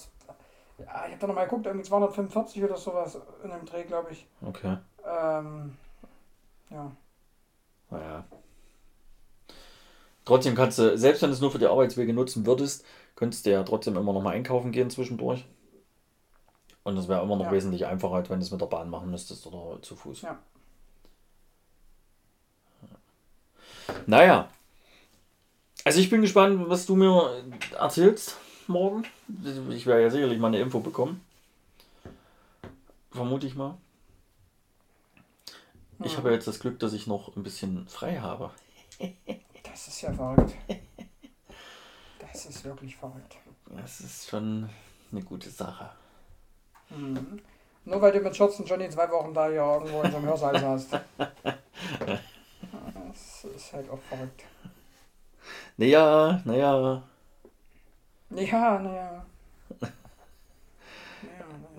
Ja, 0.80 1.06
ich 1.06 1.12
habe 1.12 1.18
da 1.20 1.28
nochmal 1.28 1.46
geguckt, 1.46 1.66
irgendwie 1.66 1.86
245 1.86 2.64
oder 2.64 2.78
sowas 2.78 3.20
in 3.44 3.50
dem 3.50 3.66
Dreh, 3.66 3.84
glaube 3.84 4.12
ich. 4.12 4.28
Okay. 4.46 4.78
Ähm, 5.06 5.78
ja. 6.70 6.92
Naja. 7.89 8.26
Trotzdem 10.26 10.56
kannst 10.56 10.80
du, 10.80 10.98
selbst 10.98 11.22
wenn 11.22 11.30
du 11.30 11.36
es 11.36 11.42
nur 11.42 11.52
für 11.52 11.60
die 11.60 11.68
Arbeitswege 11.68 12.14
nutzen 12.14 12.46
würdest, 12.46 12.86
könntest 13.16 13.46
du 13.46 13.52
ja 13.52 13.64
trotzdem 13.64 13.98
immer 13.98 14.14
noch 14.14 14.22
mal 14.22 14.34
einkaufen 14.34 14.72
gehen 14.72 14.89
zwischendurch. 14.89 15.46
Und 16.84 16.95
das 16.95 17.07
wäre 17.07 17.21
immer 17.21 17.36
noch 17.36 17.45
ja. 17.45 17.51
wesentlich 17.51 17.86
einfacher, 17.86 18.15
als 18.15 18.29
wenn 18.29 18.39
du 18.39 18.45
es 18.45 18.51
mit 18.51 18.61
der 18.61 18.65
Bahn 18.65 18.89
machen 18.89 19.11
müsstest 19.11 19.45
oder 19.45 19.82
zu 19.82 19.95
Fuß. 19.95 20.21
Ja. 20.21 20.39
Naja. 24.05 24.49
Also 25.84 25.99
ich 25.99 26.09
bin 26.09 26.21
gespannt, 26.21 26.69
was 26.69 26.86
du 26.86 26.95
mir 26.95 27.43
erzählst 27.79 28.38
morgen. 28.67 29.03
Ich 29.69 29.86
werde 29.86 30.03
ja 30.03 30.09
sicherlich 30.09 30.39
mal 30.39 30.47
eine 30.47 30.59
Info 30.59 30.79
bekommen. 30.79 31.21
Vermute 33.11 33.47
ich 33.47 33.55
mal. 33.55 33.77
Ich 36.03 36.17
habe 36.17 36.32
jetzt 36.32 36.47
das 36.47 36.59
Glück, 36.59 36.79
dass 36.79 36.93
ich 36.93 37.05
noch 37.05 37.36
ein 37.36 37.43
bisschen 37.43 37.88
frei 37.88 38.19
habe. 38.19 38.51
Das 39.63 39.88
ist 39.88 40.01
ja 40.01 40.11
verrückt. 40.11 40.53
Das 42.19 42.45
ist 42.45 42.65
wirklich 42.65 42.97
verrückt. 42.97 43.38
Das 43.67 44.01
ist 44.01 44.29
schon 44.29 44.69
eine 45.11 45.21
gute 45.23 45.49
Sache. 45.49 45.89
Mhm. 46.96 47.39
Nur 47.86 48.02
weil 48.02 48.12
du 48.12 48.20
mit 48.20 48.36
Schürzen 48.36 48.68
schon 48.68 48.82
in 48.82 48.92
zwei 48.92 49.10
Wochen 49.10 49.34
da 49.34 49.48
hier 49.48 49.62
irgendwo 49.62 50.02
in 50.02 50.12
so 50.12 50.18
einem 50.18 50.28
Hörsaal 50.28 50.60
saßt. 50.60 51.00
Das 53.12 53.44
ist 53.44 53.74
halt 53.74 53.89
auch 53.89 54.00
verrückt. 54.08 54.46
Naja, 55.76 56.42
naja. 56.46 57.04
Ja, 58.30 58.80
naja. 58.80 59.26
Naja, 59.82 59.96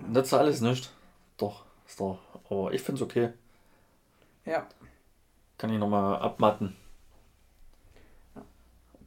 Nützt 0.07 0.33
alles 0.33 0.61
nicht. 0.61 0.91
Doch, 1.37 1.63
ist 1.87 1.99
doch. 1.99 2.19
Aber 2.49 2.71
ich 2.71 2.81
finde 2.81 3.01
es 3.01 3.09
okay. 3.09 3.29
Ja. 4.45 4.67
Kann 5.57 5.71
ich 5.71 5.79
nochmal 5.79 6.19
abmatten. 6.19 6.75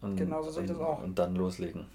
Und, 0.01 0.17
genau 0.17 0.43
so 0.43 0.51
sehe 0.51 0.65
ich 0.65 0.71
das 0.71 0.81
auch. 0.81 1.03
Und 1.03 1.17
dann 1.19 1.37
loslegen. 1.37 1.87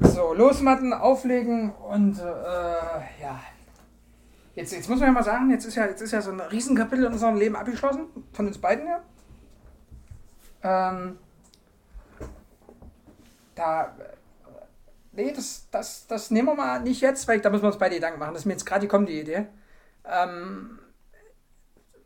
So, 0.00 0.34
losmatten, 0.34 0.92
auflegen 0.92 1.72
und 1.72 2.18
äh, 2.18 2.22
ja. 2.22 3.40
Jetzt, 4.54 4.72
jetzt 4.72 4.88
muss 4.88 5.00
man 5.00 5.08
ja 5.08 5.12
mal 5.12 5.24
sagen, 5.24 5.50
jetzt 5.50 5.64
ist 5.64 5.74
ja, 5.74 5.86
jetzt 5.86 6.00
ist 6.00 6.12
ja 6.12 6.22
so 6.22 6.30
ein 6.30 6.40
Riesenkapitel 6.40 7.06
in 7.06 7.12
unserem 7.12 7.36
Leben 7.36 7.56
abgeschlossen, 7.56 8.06
von 8.32 8.46
uns 8.46 8.58
beiden 8.58 8.86
ja. 8.86 9.02
Ähm, 10.62 11.18
da. 13.54 13.94
Nee, 15.12 15.32
das, 15.32 15.68
das, 15.70 16.06
das 16.08 16.30
nehmen 16.30 16.48
wir 16.48 16.54
mal 16.54 16.80
nicht 16.80 17.00
jetzt, 17.00 17.28
weil 17.28 17.40
da 17.40 17.50
müssen 17.50 17.62
wir 17.62 17.68
uns 17.68 17.78
beide 17.78 17.94
Gedanken 17.94 18.18
machen. 18.18 18.32
Das 18.32 18.42
ist 18.42 18.46
mir 18.46 18.52
jetzt 18.52 18.66
gerade 18.66 18.86
die 18.86 19.06
die 19.06 19.20
Idee. 19.20 19.46
Ähm, 20.04 20.78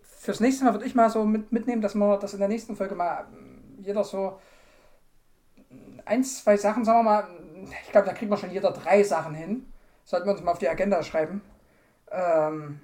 fürs 0.02 0.40
nächste 0.40 0.64
Mal 0.64 0.74
würde 0.74 0.84
ich 0.84 0.94
mal 0.94 1.08
so 1.08 1.24
mit, 1.24 1.52
mitnehmen, 1.52 1.80
dass 1.80 1.94
wir 1.94 2.18
das 2.18 2.34
in 2.34 2.40
der 2.40 2.48
nächsten 2.48 2.76
Folge 2.76 2.94
mal 2.94 3.26
jeder 3.78 4.04
so 4.04 4.38
ein, 6.04 6.24
zwei 6.24 6.56
Sachen, 6.56 6.84
sagen 6.84 6.98
wir 6.98 7.02
mal, 7.02 7.28
ich 7.64 7.92
glaube, 7.92 8.06
da 8.06 8.12
kriegt 8.12 8.30
man 8.30 8.38
schon 8.38 8.50
jeder 8.50 8.70
drei 8.70 9.02
Sachen 9.02 9.34
hin. 9.34 9.72
Sollten 10.04 10.26
wir 10.26 10.32
uns 10.32 10.42
mal 10.42 10.52
auf 10.52 10.58
die 10.58 10.68
Agenda 10.68 11.02
schreiben. 11.02 11.42
Ähm, 12.10 12.80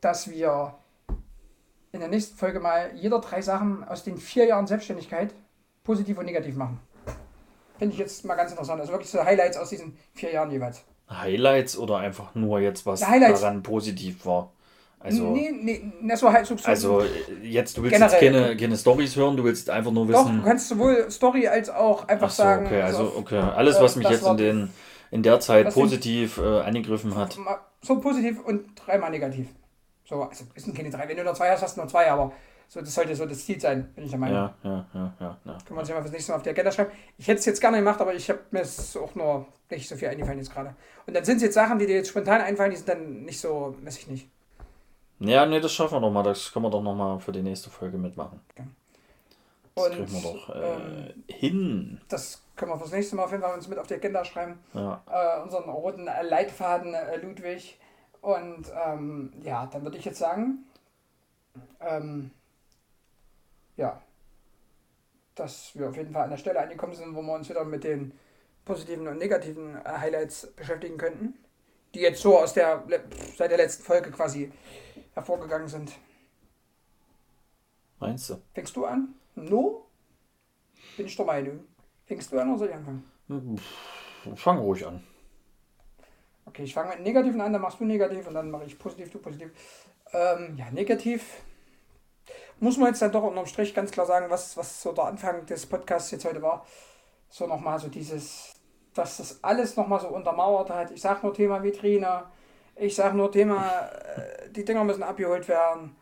dass 0.00 0.30
wir 0.30 0.74
in 1.92 2.00
der 2.00 2.08
nächsten 2.08 2.36
Folge 2.36 2.60
mal 2.60 2.90
jeder 2.94 3.20
drei 3.20 3.40
Sachen 3.40 3.82
aus 3.84 4.04
den 4.04 4.18
vier 4.18 4.44
Jahren 4.46 4.66
Selbstständigkeit 4.66 5.34
positiv 5.82 6.18
und 6.18 6.26
negativ 6.26 6.56
machen. 6.56 6.80
Finde 7.78 7.94
ich 7.94 7.98
jetzt 7.98 8.24
mal 8.24 8.34
ganz 8.34 8.50
interessant. 8.50 8.80
Also 8.80 8.92
wirklich 8.92 9.10
so 9.10 9.24
Highlights 9.24 9.56
aus 9.56 9.70
diesen 9.70 9.96
vier 10.14 10.32
Jahren 10.32 10.50
jeweils. 10.50 10.84
Highlights 11.08 11.78
oder 11.78 11.98
einfach 11.98 12.34
nur 12.34 12.58
jetzt, 12.60 12.84
was 12.86 13.00
daran 13.00 13.62
positiv 13.62 14.26
war? 14.26 14.52
Also, 15.06 15.30
nee, 15.30 15.52
nee, 15.52 15.92
na, 16.00 16.16
so 16.16 16.32
halt 16.32 16.46
so, 16.46 16.56
also 16.64 17.04
jetzt, 17.42 17.76
du 17.76 17.82
willst 17.84 17.94
generell, 17.94 18.20
jetzt 18.20 18.32
keine, 18.32 18.56
keine 18.56 18.76
Stories 18.76 19.14
hören, 19.14 19.36
du 19.36 19.44
willst 19.44 19.70
einfach 19.70 19.92
nur 19.92 20.08
wissen. 20.08 20.24
Doch, 20.24 20.32
du 20.32 20.42
kannst 20.42 20.68
sowohl 20.68 21.08
Story 21.12 21.46
als 21.46 21.70
auch 21.70 22.08
einfach 22.08 22.28
so, 22.28 22.42
sagen. 22.42 22.66
Okay, 22.66 22.82
also, 22.82 23.04
also 23.04 23.18
okay. 23.18 23.38
Alles, 23.38 23.80
was 23.80 23.94
mich 23.94 24.08
jetzt 24.08 24.26
in, 24.26 24.36
den, 24.36 24.70
in 25.12 25.22
der 25.22 25.38
Zeit 25.38 25.72
positiv 25.72 26.38
äh, 26.38 26.60
angegriffen 26.60 27.14
hat. 27.14 27.38
So 27.82 28.00
positiv 28.00 28.40
und 28.44 28.64
dreimal 28.74 29.12
negativ. 29.12 29.46
So, 30.04 30.22
also 30.22 30.44
es 30.56 30.64
sind 30.64 30.76
keine 30.76 30.90
drei. 30.90 31.08
Wenn 31.08 31.16
du 31.16 31.22
nur 31.22 31.34
zwei 31.34 31.50
hast, 31.50 31.62
hast 31.62 31.76
du 31.76 31.82
nur 31.82 31.88
zwei, 31.88 32.10
aber 32.10 32.32
so, 32.66 32.80
das 32.80 32.92
sollte 32.92 33.14
so 33.14 33.26
das 33.26 33.44
Ziel 33.44 33.60
sein, 33.60 33.92
bin 33.94 34.04
ich 34.04 34.10
der 34.10 34.18
Meinung. 34.18 34.36
Ja, 34.36 34.54
ja, 34.64 34.86
ja, 34.92 35.14
ja. 35.20 35.38
ja. 35.44 35.52
Können 35.52 35.76
wir 35.76 35.78
uns 35.78 35.88
ja 35.88 35.94
mal 35.94 36.00
fürs 36.00 36.12
nächste 36.12 36.32
Mal 36.32 36.38
auf 36.38 36.42
die 36.42 36.50
Agenda 36.50 36.72
schreiben. 36.72 36.90
Ich 37.16 37.28
hätte 37.28 37.38
es 37.38 37.44
jetzt 37.46 37.60
gerne 37.60 37.76
gemacht, 37.76 38.00
aber 38.00 38.12
ich 38.12 38.28
habe 38.28 38.40
mir 38.50 38.62
es 38.62 38.96
auch 38.96 39.14
nur 39.14 39.46
nicht 39.70 39.88
so 39.88 39.94
viel 39.94 40.08
eingefallen 40.08 40.38
jetzt 40.38 40.52
gerade. 40.52 40.74
Und 41.06 41.14
dann 41.14 41.24
sind 41.24 41.36
es 41.36 41.42
jetzt 41.42 41.54
Sachen, 41.54 41.78
die 41.78 41.86
dir 41.86 41.94
jetzt 41.94 42.08
spontan 42.08 42.40
einfallen, 42.40 42.72
die 42.72 42.76
sind 42.76 42.88
dann 42.88 43.22
nicht 43.22 43.38
so, 43.38 43.76
weiß 43.82 43.98
ich 43.98 44.08
nicht. 44.08 44.28
Ja, 45.18 45.46
nee, 45.46 45.60
das 45.60 45.72
schaffen 45.72 45.96
wir 45.96 46.00
doch 46.00 46.10
mal. 46.10 46.22
Das 46.22 46.52
können 46.52 46.64
wir 46.64 46.70
doch 46.70 46.82
noch 46.82 46.94
mal 46.94 47.18
für 47.18 47.32
die 47.32 47.42
nächste 47.42 47.70
Folge 47.70 47.96
mitmachen. 47.98 48.40
Okay. 48.50 48.66
Das 49.74 49.90
kriegen 49.90 50.12
wir 50.12 50.22
doch 50.22 50.54
äh, 50.54 50.74
ähm, 50.74 51.24
hin. 51.28 52.00
Das 52.08 52.42
können 52.56 52.72
wir 52.72 52.78
fürs 52.78 52.92
nächste 52.92 53.16
Mal 53.16 53.24
auf 53.24 53.30
jeden 53.30 53.42
Fall 53.42 53.54
uns 53.54 53.68
mit 53.68 53.78
auf 53.78 53.86
die 53.86 53.94
Agenda 53.94 54.24
schreiben. 54.24 54.58
Ja. 54.72 55.02
Äh, 55.06 55.42
unseren 55.42 55.68
roten 55.68 56.04
Leitfaden 56.04 56.94
äh, 56.94 57.16
Ludwig. 57.16 57.78
Und 58.22 58.72
ähm, 58.86 59.32
ja, 59.42 59.66
dann 59.66 59.82
würde 59.84 59.98
ich 59.98 60.04
jetzt 60.04 60.18
sagen, 60.18 60.64
ähm, 61.80 62.30
ja, 63.76 64.00
dass 65.34 65.70
wir 65.74 65.90
auf 65.90 65.96
jeden 65.96 66.12
Fall 66.12 66.24
an 66.24 66.30
der 66.30 66.38
Stelle 66.38 66.60
angekommen 66.60 66.94
sind, 66.94 67.14
wo 67.14 67.22
wir 67.22 67.34
uns 67.34 67.48
wieder 67.48 67.64
mit 67.64 67.84
den 67.84 68.18
positiven 68.64 69.06
und 69.06 69.18
negativen 69.18 69.76
äh, 69.76 69.88
Highlights 69.88 70.48
beschäftigen 70.56 70.96
könnten, 70.96 71.34
die 71.94 72.00
jetzt 72.00 72.20
so 72.20 72.38
aus 72.38 72.54
der 72.54 72.82
seit 73.36 73.50
der 73.50 73.58
letzten 73.58 73.84
Folge 73.84 74.10
quasi 74.10 74.50
hervorgegangen 75.16 75.66
sind. 75.66 75.98
Meinst 77.98 78.30
du? 78.30 78.36
Fängst 78.52 78.76
du 78.76 78.84
an? 78.84 79.14
No? 79.34 79.86
Bin 80.96 81.06
ich 81.06 81.16
der 81.16 81.24
Meinung. 81.24 81.64
Fängst 82.04 82.30
du 82.30 82.38
an 82.38 82.50
oder 82.50 82.58
soll 82.58 82.68
ich 82.68 82.74
anfangen? 82.74 83.60
Fang 84.36 84.58
ruhig 84.58 84.86
an. 84.86 85.02
Okay, 86.44 86.64
ich 86.64 86.74
fange 86.74 86.90
mit 86.90 87.00
Negativen 87.00 87.40
an, 87.40 87.52
dann 87.52 87.62
machst 87.62 87.80
du 87.80 87.84
negativ 87.84 88.26
und 88.28 88.34
dann 88.34 88.50
mache 88.50 88.64
ich 88.64 88.78
positiv, 88.78 89.10
du 89.10 89.18
positiv. 89.18 89.50
Ähm, 90.12 90.54
ja, 90.58 90.70
negativ. 90.70 91.42
Muss 92.60 92.76
man 92.76 92.88
jetzt 92.88 93.02
dann 93.02 93.12
doch 93.12 93.24
unterm 93.24 93.46
Strich 93.46 93.74
ganz 93.74 93.90
klar 93.90 94.06
sagen, 94.06 94.30
was, 94.30 94.56
was 94.56 94.82
so 94.82 94.92
der 94.92 95.04
Anfang 95.04 95.46
des 95.46 95.66
Podcasts 95.66 96.10
jetzt 96.10 96.24
heute 96.24 96.42
war. 96.42 96.66
So 97.28 97.46
nochmal 97.46 97.78
so 97.78 97.88
dieses, 97.88 98.54
dass 98.94 99.16
das 99.16 99.42
alles 99.42 99.76
nochmal 99.76 100.00
so 100.00 100.08
untermauert 100.08 100.70
hat. 100.70 100.90
Ich 100.90 101.00
sag 101.00 101.22
nur 101.22 101.34
Thema 101.34 101.62
Vitrine. 101.62 102.24
Ich 102.78 102.94
sag 102.94 103.14
nur 103.14 103.32
Thema, 103.32 103.88
äh, 103.88 104.50
die 104.50 104.64
Dinger 104.64 104.84
müssen 104.84 105.02
abgeholt 105.02 105.48
werden. 105.48 105.96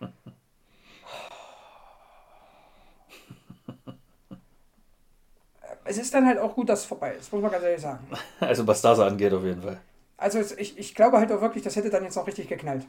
Es 5.85 5.99
ist 5.99 6.13
dann 6.15 6.27
halt 6.27 6.39
auch 6.39 6.55
gut, 6.55 6.69
dass 6.69 6.81
es 6.81 6.87
vorbei 6.87 7.15
ist, 7.15 7.33
muss 7.33 7.43
man 7.43 7.51
ganz 7.51 7.63
ehrlich 7.63 7.81
sagen. 7.81 8.07
Also 8.41 8.67
was 8.67 8.81
das 8.81 8.99
angeht, 8.99 9.33
auf 9.33 9.45
jeden 9.45 9.63
Fall. 9.63 9.79
Also 10.17 10.41
ich, 10.41 10.79
ich 10.79 10.95
glaube 10.95 11.19
halt 11.19 11.31
auch 11.31 11.41
wirklich, 11.41 11.63
das 11.63 11.77
hätte 11.77 11.91
dann 11.91 12.05
jetzt 12.05 12.17
noch 12.17 12.27
richtig 12.27 12.49
geknallt. 12.49 12.87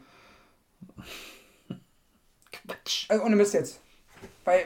Quatsch. 2.51 3.05
Also 3.09 3.23
ohne 3.23 3.35
Mist 3.35 3.53
jetzt. 3.53 3.81
Weil. 4.45 4.65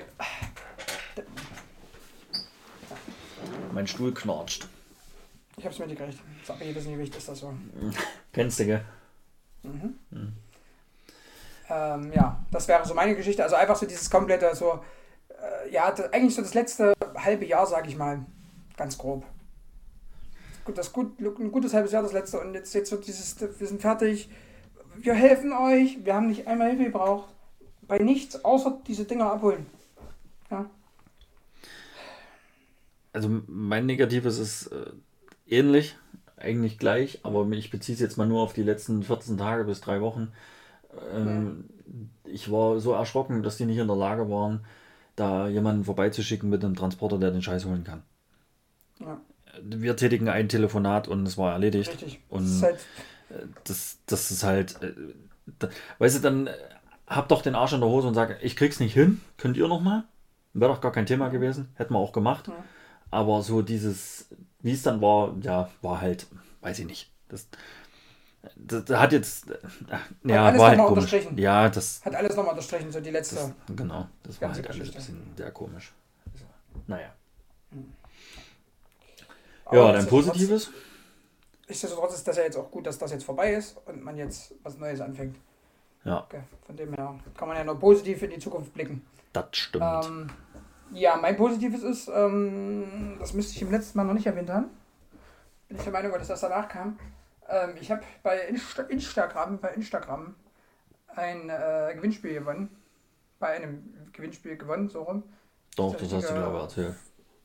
Mein 3.74 3.88
Stuhl 3.88 4.14
knatscht. 4.14 4.68
Ich 5.58 5.66
hab's 5.66 5.80
mir 5.80 5.88
nicht 5.88 5.98
gerecht. 5.98 6.20
Ist 6.42 6.52
aber 6.52 6.64
jedes 6.64 6.86
nicht 6.86 6.98
wichtig, 6.98 7.18
ist 7.18 7.30
das 7.30 7.40
so. 7.40 7.54
Kennst 8.32 8.60
du, 8.60 8.66
gell? 8.66 8.86
Ähm, 11.70 12.12
ja, 12.14 12.44
das 12.52 12.68
wäre 12.68 12.86
so 12.86 12.94
meine 12.94 13.16
Geschichte. 13.16 13.44
Also 13.44 13.56
einfach 13.56 13.76
so 13.76 13.86
dieses 13.86 14.10
komplette, 14.10 14.56
so. 14.56 14.84
Äh, 15.30 15.72
ja, 15.72 15.94
eigentlich 16.12 16.36
so 16.36 16.42
das 16.42 16.54
letzte 16.54 16.94
halbe 17.16 17.46
Jahr, 17.46 17.66
sag 17.66 17.88
ich 17.88 17.96
mal. 17.96 18.26
Ganz 18.78 18.98
grob. 18.98 19.26
Gut, 20.66 20.78
das 20.78 20.94
gut, 20.94 21.20
ein 21.20 21.52
gutes 21.52 21.74
halbes 21.74 21.92
Jahr, 21.92 22.04
das 22.04 22.14
letzte. 22.14 22.40
Und 22.40 22.54
jetzt, 22.54 22.74
jetzt 22.74 22.90
so 22.90 22.98
dieses, 22.98 23.40
wir 23.40 23.68
sind 23.68 23.82
fertig. 23.82 24.30
Wir 24.98 25.14
helfen 25.14 25.54
euch. 25.54 26.04
Wir 26.04 26.16
haben 26.16 26.28
nicht 26.28 26.48
einmal 26.48 26.70
Hilfe 26.70 26.86
gebraucht. 26.86 27.34
Bei 27.82 27.98
nichts, 27.98 28.44
außer 28.44 28.82
diese 28.88 29.06
Dinger 29.06 29.32
abholen. 29.32 29.66
Ja. 30.52 30.70
Also 33.14 33.42
mein 33.48 33.86
Negatives 33.86 34.38
ist 34.38 34.68
äh, 34.68 34.92
ähnlich, 35.48 35.98
eigentlich 36.40 36.78
gleich, 36.80 37.20
aber 37.24 37.48
ich 37.52 37.70
beziehe 37.70 37.94
es 37.96 38.00
jetzt 38.02 38.18
mal 38.18 38.28
nur 38.28 38.42
auf 38.42 38.54
die 38.54 38.64
letzten 38.64 39.04
14 39.04 39.38
Tage 39.38 39.66
bis 39.66 39.82
drei 39.82 40.02
Wochen. 40.02 40.32
Ähm, 41.14 41.70
Ich 42.26 42.52
war 42.52 42.80
so 42.80 42.94
erschrocken, 42.94 43.44
dass 43.44 43.58
die 43.58 43.66
nicht 43.66 43.78
in 43.78 43.88
der 43.88 43.96
Lage 43.96 44.30
waren, 44.30 44.62
da 45.16 45.48
jemanden 45.48 45.84
vorbeizuschicken 45.84 46.50
mit 46.50 46.64
einem 46.64 46.76
Transporter, 46.76 47.18
der 47.18 47.32
den 47.32 47.42
Scheiß 47.42 47.66
holen 47.66 47.84
kann. 47.84 48.04
Ja, 49.00 49.20
Wir 49.64 49.96
tätigen 49.96 50.30
ein 50.30 50.48
Telefonat 50.50 51.08
und 51.08 51.26
es 51.28 51.38
war 51.38 51.52
erledigt. 51.54 51.92
richtig. 51.92 52.20
Und 52.30 52.44
das 52.44 52.52
ist 52.52 52.64
halt, 52.64 52.80
das, 53.64 53.98
das 54.06 54.32
ist 54.32 54.44
halt, 54.44 54.82
äh, 54.84 54.94
da, 55.60 55.70
weißt 55.98 56.18
du, 56.18 56.22
dann 56.22 56.48
äh, 56.48 56.54
hab 57.08 57.28
doch 57.30 57.42
den 57.42 57.56
Arsch 57.56 57.74
in 57.74 57.82
der 57.82 57.90
Hose 57.90 58.08
und 58.08 58.14
sag, 58.14 58.38
ich 58.44 58.56
krieg's 58.56 58.80
nicht 58.80 58.94
hin, 58.94 59.20
könnt 59.38 59.58
ihr 59.58 59.68
noch 59.68 59.82
mal? 59.82 60.04
Wäre 60.54 60.72
doch 60.72 60.82
gar 60.82 60.92
kein 60.92 61.06
Thema 61.06 61.30
gewesen, 61.30 61.70
hätten 61.76 61.94
wir 61.94 62.00
auch 62.00 62.14
gemacht. 62.14 62.48
Ja. 62.48 62.54
Aber 63.12 63.42
so 63.42 63.62
dieses, 63.62 64.30
wie 64.62 64.72
es 64.74 64.84
dann 64.84 65.02
war, 65.02 65.36
ja, 65.42 65.70
war 65.82 66.02
halt, 66.02 66.28
weiß 66.62 66.80
ich 66.80 66.86
nicht. 66.86 67.12
Das, 67.30 67.48
das, 68.56 68.86
das 68.86 69.00
hat 69.00 69.12
jetzt, 69.14 69.50
äh, 69.50 69.58
ja, 70.24 70.46
alles 70.46 70.60
war 70.60 70.70
halt 70.70 70.78
nochmal 70.78 70.94
komisch. 70.96 71.04
unterstrichen. 71.14 71.38
Ja, 71.38 71.70
das, 71.70 72.04
hat 72.04 72.16
alles 72.16 72.36
nochmal 72.36 72.52
unterstrichen, 72.54 72.92
so 72.92 73.00
die 73.00 73.12
letzte. 73.12 73.36
das 73.36 73.52
genau, 73.76 74.08
das 74.24 74.42
war 74.42 74.54
halt 74.54 74.70
alles 74.70 74.90
ein 74.90 74.94
bisschen 74.96 75.34
sehr 75.38 75.52
komisch. 75.52 75.94
Also, 76.34 76.46
naja. 76.88 77.14
Aber 79.66 79.78
Ja, 79.78 79.92
dein 79.94 80.08
Positives? 80.08 80.72
Nichtsdestotrotz 81.68 82.16
ist 82.16 82.28
das 82.28 82.38
ja 82.38 82.44
jetzt 82.44 82.58
auch 82.58 82.72
gut, 82.72 82.88
dass 82.88 82.98
das 82.98 83.12
jetzt 83.12 83.24
vorbei 83.24 83.54
ist 83.54 83.78
und 83.86 84.04
man 84.04 84.18
jetzt 84.18 84.56
was 84.64 84.78
Neues 84.78 85.00
anfängt. 85.02 85.38
Ja, 86.04 86.24
Okay. 86.24 86.42
Von 86.66 86.76
dem 86.78 86.94
her 86.94 87.20
kann 87.38 87.48
man 87.48 87.58
ja 87.58 87.64
nur 87.64 87.80
positiv 87.80 88.24
in 88.24 88.32
die 88.32 88.40
Zukunft 88.40 88.74
blicken. 88.74 89.06
das 89.34 89.46
stimmt. 89.52 89.84
Ähm, 90.06 90.28
ja, 90.92 91.18
mein 91.18 91.38
Positives 91.38 91.84
ist, 91.84 92.08
ähm, 92.10 93.18
das 93.20 93.34
müsste 93.34 93.56
ich 93.56 93.62
im 93.62 93.72
letzten 93.72 93.98
Mal 93.98 94.06
noch 94.06 94.14
nicht 94.14 94.28
erwähnt 94.28 94.50
haben. 94.50 94.68
Bin 95.68 95.78
ich 95.78 95.84
der 95.84 95.94
Meinung, 95.94 96.12
weil 96.12 96.20
das 96.20 96.40
danach 96.42 96.68
kam. 96.68 96.98
Ähm, 97.48 97.72
ich 97.80 97.92
habe 97.92 98.02
bei 98.24 98.40
Insta 98.42 98.84
Instagram, 98.84 99.60
bei 99.60 99.70
Instagram 99.70 100.36
ein 101.16 101.50
äh, 101.50 101.94
Gewinnspiel 101.96 102.34
gewonnen. 102.40 102.76
Bei 103.40 103.50
einem 103.50 103.94
Gewinnspiel 104.14 104.58
gewonnen, 104.58 104.90
so 104.90 105.04
rum. 105.04 105.24
Doch, 105.76 105.94
das 105.94 106.10
das 106.10 106.24
hast 106.24 106.30
du, 106.32 106.34
glaube 106.36 106.58
ich, 106.58 106.64
erzählt. 106.64 106.96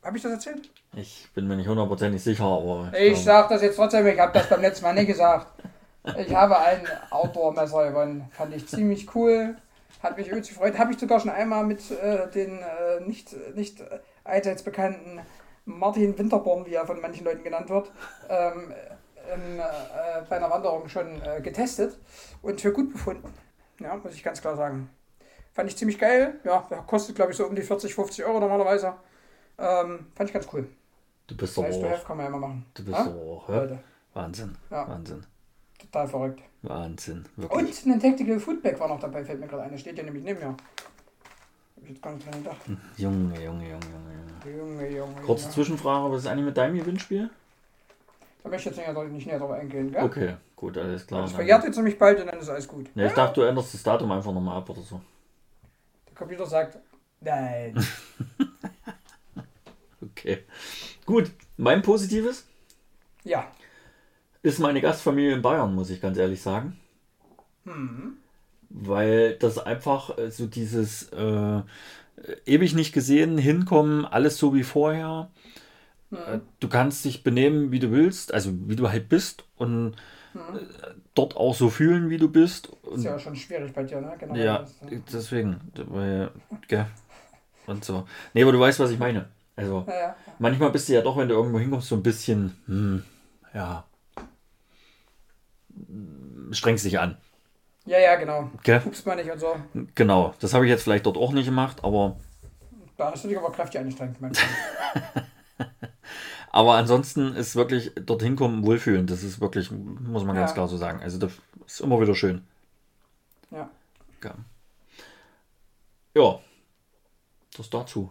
Habe 0.02 0.16
ich 0.16 0.22
das 0.22 0.32
erzählt? 0.32 0.70
Ich 0.94 1.30
bin 1.34 1.46
mir 1.46 1.56
nicht 1.56 1.68
hundertprozentig 1.68 2.22
sicher, 2.22 2.44
aber. 2.44 2.92
Ich 2.98 3.12
glaub- 3.14 3.24
sag 3.24 3.48
das 3.48 3.62
jetzt 3.62 3.76
trotzdem, 3.76 4.06
ich 4.06 4.18
habe 4.18 4.32
das 4.32 4.48
beim 4.48 4.60
letzten 4.60 4.84
Mal 4.84 4.94
nicht 4.94 5.06
gesagt. 5.06 5.46
Ich 6.18 6.34
habe 6.34 6.58
ein 6.58 6.80
Outdoor-Messer 7.10 7.88
gewonnen. 7.88 8.28
Fand 8.32 8.54
ich 8.54 8.66
ziemlich 8.68 9.14
cool. 9.14 9.56
Hat 10.04 10.18
mich 10.18 10.28
übelst 10.28 10.50
gefreut. 10.50 10.78
Habe 10.78 10.92
ich 10.92 10.98
sogar 10.98 11.18
schon 11.18 11.30
einmal 11.30 11.64
mit 11.64 11.90
äh, 11.90 12.30
den 12.30 12.58
äh, 12.58 13.00
nicht, 13.00 13.34
nicht 13.56 13.80
äh, 13.80 14.00
allseits 14.22 14.62
bekannten 14.62 15.20
Martin 15.64 16.18
Winterborn, 16.18 16.66
wie 16.66 16.74
er 16.74 16.86
von 16.86 17.00
manchen 17.00 17.24
Leuten 17.24 17.42
genannt 17.42 17.70
wird, 17.70 17.90
ähm, 18.28 18.74
ähm, 19.32 19.58
äh, 19.58 20.22
bei 20.28 20.36
einer 20.36 20.50
Wanderung 20.50 20.90
schon 20.90 21.22
äh, 21.22 21.40
getestet 21.40 21.98
und 22.42 22.60
für 22.60 22.70
gut 22.70 22.92
befunden. 22.92 23.32
Ja, 23.80 23.96
muss 23.96 24.12
ich 24.12 24.22
ganz 24.22 24.42
klar 24.42 24.56
sagen. 24.56 24.90
Fand 25.54 25.70
ich 25.70 25.76
ziemlich 25.78 25.98
geil. 25.98 26.38
Ja, 26.44 26.58
kostet 26.86 27.16
glaube 27.16 27.30
ich 27.30 27.38
so 27.38 27.46
um 27.46 27.54
die 27.54 27.62
40, 27.62 27.94
50 27.94 28.26
Euro 28.26 28.40
normalerweise. 28.40 28.92
Ähm, 29.58 30.08
fand 30.14 30.28
ich 30.28 30.34
ganz 30.34 30.46
cool. 30.52 30.68
Du 31.26 31.34
bist 31.34 31.58
aber 31.58 31.68
have 31.68 31.86
auch. 31.86 32.04
kann 32.04 32.18
man 32.18 32.26
ja 32.26 32.28
immer 32.28 32.46
machen. 32.46 32.66
Du 32.74 32.84
bist 32.84 32.98
Ha? 32.98 33.14
Leute, 33.48 33.78
Wahnsinn. 34.12 34.54
Ja. 34.70 34.86
Wahnsinn. 34.86 35.24
Total 35.78 36.08
verrückt. 36.08 36.40
Wahnsinn. 36.62 37.24
Wirklich. 37.36 37.84
Und 37.86 37.92
ein 37.92 38.00
Tactical 38.00 38.40
Foodbag 38.40 38.78
war 38.80 38.88
noch 38.88 39.00
dabei, 39.00 39.24
fällt 39.24 39.40
mir 39.40 39.46
gerade 39.46 39.64
ein. 39.64 39.70
Der 39.70 39.78
steht 39.78 39.98
ja 39.98 40.04
nämlich 40.04 40.24
neben 40.24 40.40
mir. 40.40 40.48
Hab 40.48 40.56
ich 41.82 41.90
jetzt 41.90 42.02
gar 42.02 42.12
nicht 42.14 42.26
dran 42.26 42.42
gedacht. 42.42 42.60
Junge, 42.96 43.42
Junge, 43.42 43.68
Junge, 43.68 43.86
Junge. 44.44 44.56
Junge, 44.56 44.96
Junge. 44.96 45.22
Kurze 45.22 45.42
Junge. 45.44 45.54
Zwischenfrage: 45.54 46.12
Was 46.12 46.22
ist 46.22 46.26
eigentlich 46.26 46.46
mit 46.46 46.56
deinem 46.56 46.78
Gewinnspiel? 46.78 47.30
Da 48.42 48.48
möchte 48.48 48.70
ich 48.70 48.76
jetzt 48.76 49.12
nicht, 49.12 49.26
näher 49.26 49.38
drauf 49.38 49.52
eingehen, 49.52 49.90
gell? 49.90 50.02
Okay, 50.02 50.34
gut, 50.54 50.76
alles 50.76 51.06
klar. 51.06 51.22
Das 51.22 51.32
verjährt 51.32 51.64
jetzt 51.64 51.76
nämlich 51.76 51.98
bald 51.98 52.20
und 52.20 52.26
dann 52.26 52.38
ist 52.38 52.48
alles 52.48 52.68
gut. 52.68 52.90
Ja, 52.94 53.06
ich 53.06 53.12
dachte, 53.12 53.40
du 53.40 53.46
änderst 53.46 53.72
das 53.72 53.82
Datum 53.82 54.12
einfach 54.12 54.32
nochmal 54.32 54.58
ab 54.58 54.68
oder 54.68 54.82
so. 54.82 55.00
Der 56.06 56.14
Computer 56.14 56.46
sagt, 56.46 56.78
nein. 57.20 57.74
Okay. 60.02 60.44
Gut, 61.06 61.30
mein 61.56 61.82
Positives 61.82 62.44
ja. 63.24 63.50
Ist 64.44 64.60
meine 64.60 64.80
Gastfamilie 64.80 65.34
in 65.34 65.42
Bayern, 65.42 65.74
muss 65.74 65.90
ich 65.90 66.00
ganz 66.00 66.18
ehrlich 66.18 66.40
sagen. 66.42 66.78
Hm. 67.64 68.18
Weil 68.70 69.36
das 69.36 69.58
einfach 69.58 70.18
äh, 70.18 70.30
so 70.30 70.46
dieses 70.46 71.10
äh, 71.12 71.62
ewig 72.46 72.74
nicht 72.74 72.92
gesehen, 72.92 73.38
hinkommen, 73.38 74.04
alles 74.04 74.38
so 74.38 74.54
wie 74.54 74.64
vorher. 74.64 75.30
Äh, 76.12 76.40
Du 76.60 76.68
kannst 76.68 77.04
dich 77.04 77.24
benehmen, 77.24 77.72
wie 77.72 77.80
du 77.80 77.90
willst, 77.90 78.32
also 78.34 78.52
wie 78.68 78.76
du 78.76 78.88
halt 78.90 79.08
bist 79.08 79.44
und 79.56 79.94
äh, 80.34 80.38
dort 81.14 81.36
auch 81.36 81.54
so 81.54 81.70
fühlen, 81.70 82.10
wie 82.10 82.18
du 82.18 82.28
bist. 82.28 82.68
Ist 82.68 82.74
Und, 82.84 83.02
ja 83.02 83.18
schon 83.18 83.36
schwierig 83.36 83.72
bei 83.72 83.84
dir, 83.84 84.00
ne? 84.00 84.14
Genau. 84.18 84.34
ja, 84.34 84.64
deswegen. 85.12 85.60
Weil, 85.88 86.30
gell, 86.68 86.86
und 87.66 87.84
so. 87.84 88.06
Nee, 88.34 88.42
aber 88.42 88.52
du 88.52 88.60
weißt, 88.60 88.80
was 88.80 88.90
ich 88.90 88.98
meine. 88.98 89.28
Also, 89.56 89.84
ja, 89.88 89.94
ja. 89.94 90.16
manchmal 90.38 90.70
bist 90.70 90.88
du 90.88 90.94
ja 90.94 91.02
doch, 91.02 91.16
wenn 91.16 91.28
du 91.28 91.34
irgendwo 91.34 91.58
hinkommst, 91.58 91.88
so 91.88 91.96
ein 91.96 92.02
bisschen, 92.02 92.56
hm, 92.66 93.04
ja, 93.54 93.84
strengst 96.52 96.84
dich 96.84 96.98
an. 96.98 97.16
ja, 97.86 97.98
ja, 97.98 98.16
genau. 98.16 98.50
Gell? 98.62 98.80
Guckst 98.80 99.06
mal 99.06 99.16
nicht 99.16 99.30
und 99.30 99.38
so. 99.38 99.56
Genau, 99.94 100.34
das 100.40 100.54
habe 100.54 100.64
ich 100.64 100.70
jetzt 100.70 100.82
vielleicht 100.82 101.06
dort 101.06 101.16
auch 101.16 101.32
nicht 101.32 101.46
gemacht, 101.46 101.82
aber, 101.84 102.16
Da 102.96 103.10
hast 103.10 103.24
du 103.24 103.28
dich 103.28 103.38
aber 103.38 103.50
kräftig 103.52 103.80
angestrengt, 103.80 104.16
aber 106.50 106.74
ansonsten 106.74 107.34
ist 107.34 107.56
wirklich 107.56 107.92
dorthin 108.00 108.36
kommen 108.36 108.64
wohlfühlen. 108.64 109.06
Das 109.08 109.22
ist 109.24 109.40
wirklich, 109.40 109.70
muss 109.72 110.24
man 110.24 110.36
ganz 110.36 110.50
Ja. 110.50 110.54
klar 110.54 110.68
so 110.68 110.76
sagen. 110.76 111.00
Also 111.02 111.18
das 111.18 111.32
ist 111.66 111.80
immer 111.80 112.00
wieder 112.00 112.14
schön. 112.14 112.44
Ja. 113.50 113.68
Ja, 114.22 114.34
ja 116.14 116.38
das 117.56 117.70
dazu. 117.70 118.10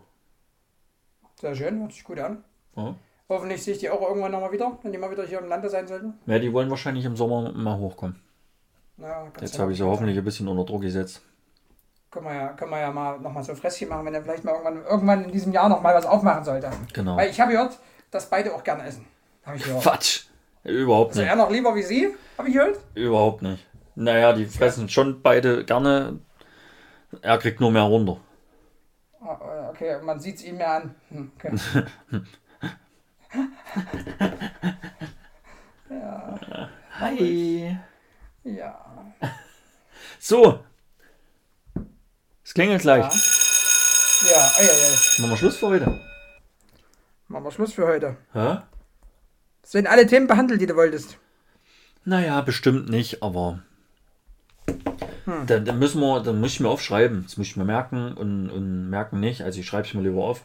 Sehr 1.39 1.55
schön, 1.55 1.79
hört 1.81 1.93
sich 1.93 2.03
gut 2.03 2.19
an. 2.19 2.43
Ja. 2.75 2.95
Hoffentlich 3.29 3.63
sehe 3.63 3.73
ich 3.73 3.79
die 3.79 3.89
auch 3.89 4.01
irgendwann 4.01 4.31
nochmal 4.31 4.51
wieder, 4.51 4.77
wenn 4.83 4.91
die 4.91 4.97
mal 4.97 5.09
wieder 5.09 5.25
hier 5.25 5.39
im 5.39 5.47
Lande 5.47 5.69
sein 5.69 5.87
sollten. 5.87 6.13
ja, 6.25 6.39
die 6.39 6.51
wollen 6.53 6.69
wahrscheinlich 6.69 7.05
im 7.05 7.15
Sommer 7.15 7.51
mal 7.53 7.77
hochkommen. 7.77 8.19
Ja, 8.97 9.27
Jetzt 9.41 9.57
habe 9.57 9.71
ich 9.71 9.77
sie 9.77 9.83
hoffentlich 9.85 10.17
ein 10.17 10.23
bisschen 10.23 10.47
unter 10.47 10.65
Druck 10.65 10.81
gesetzt. 10.81 11.21
Können 12.11 12.25
wir 12.27 12.35
ja, 12.35 12.47
können 12.49 12.69
wir 12.69 12.79
ja 12.79 12.91
mal 12.91 13.19
nochmal 13.19 13.43
so 13.43 13.53
ein 13.53 13.57
Fresschen 13.57 13.89
machen, 13.89 14.05
wenn 14.05 14.13
er 14.13 14.21
vielleicht 14.21 14.43
mal 14.43 14.51
irgendwann, 14.51 14.83
irgendwann 14.85 15.23
in 15.25 15.31
diesem 15.31 15.51
Jahr 15.51 15.67
nochmal 15.67 15.95
was 15.95 16.05
aufmachen 16.05 16.43
sollte. 16.43 16.69
Genau. 16.93 17.17
Weil 17.17 17.29
ich 17.31 17.41
habe 17.41 17.53
gehört, 17.53 17.79
dass 18.11 18.29
beide 18.29 18.53
auch 18.53 18.63
gerne 18.63 18.85
essen. 18.85 19.05
Hab 19.43 19.55
ich 19.55 19.63
gehört. 19.63 19.81
Quatsch. 19.81 20.25
Überhaupt 20.63 21.11
Also 21.11 21.21
nicht. 21.21 21.29
er 21.29 21.35
noch 21.35 21.49
lieber 21.49 21.73
wie 21.75 21.81
sie, 21.81 22.13
habe 22.37 22.47
ich 22.49 22.53
gehört. 22.53 22.79
Überhaupt 22.93 23.41
nicht. 23.41 23.65
Naja, 23.95 24.33
die 24.33 24.45
fressen 24.45 24.87
schon 24.89 25.21
beide 25.23 25.65
gerne. 25.65 26.19
Er 27.21 27.37
kriegt 27.39 27.59
nur 27.59 27.71
mehr 27.71 27.81
runter. 27.83 28.17
Ah, 29.21 29.69
Okay, 29.71 29.97
man 30.03 30.19
sieht 30.19 30.35
es 30.35 30.43
ihm 30.43 30.57
mehr 30.57 30.71
an. 30.71 30.95
Hm, 31.09 31.31
Okay. 31.37 31.51
ja, 35.89 36.69
Hi. 36.99 37.77
ja. 38.43 39.13
So. 40.19 40.63
Es 42.43 42.53
klingelt 42.53 42.81
gleich. 42.81 43.03
Ja, 43.03 44.31
ja, 44.31 44.51
ei, 44.57 44.63
ei, 44.63 44.69
ei. 44.69 45.21
Machen 45.21 45.29
wir 45.31 45.37
Schluss 45.37 45.57
für 45.57 45.67
heute. 45.67 45.99
Machen 47.27 47.43
wir 47.45 47.51
Schluss 47.51 47.73
für 47.73 47.87
heute. 47.87 48.17
Hä? 48.33 48.57
Sind 49.63 49.87
alle 49.87 50.05
Themen 50.07 50.27
behandelt, 50.27 50.61
die 50.61 50.67
du 50.67 50.75
wolltest? 50.75 51.17
Naja, 52.05 52.41
bestimmt 52.41 52.89
nicht, 52.89 53.23
aber. 53.23 53.59
Hm. 55.25 55.47
Dann, 55.47 55.65
dann 55.65 55.79
müssen 55.79 56.01
wir, 56.01 56.19
dann 56.21 56.39
muss 56.39 56.53
ich 56.53 56.59
mir 56.59 56.69
aufschreiben. 56.69 57.23
Das 57.23 57.37
muss 57.37 57.47
ich 57.47 57.55
mir 57.57 57.63
merken 57.65 58.13
und, 58.13 58.49
und 58.49 58.89
merken 58.89 59.19
nicht. 59.19 59.41
Also 59.41 59.59
ich 59.59 59.65
schreibe 59.65 59.87
es 59.87 59.93
mir 59.93 60.01
lieber 60.01 60.23
auf, 60.23 60.41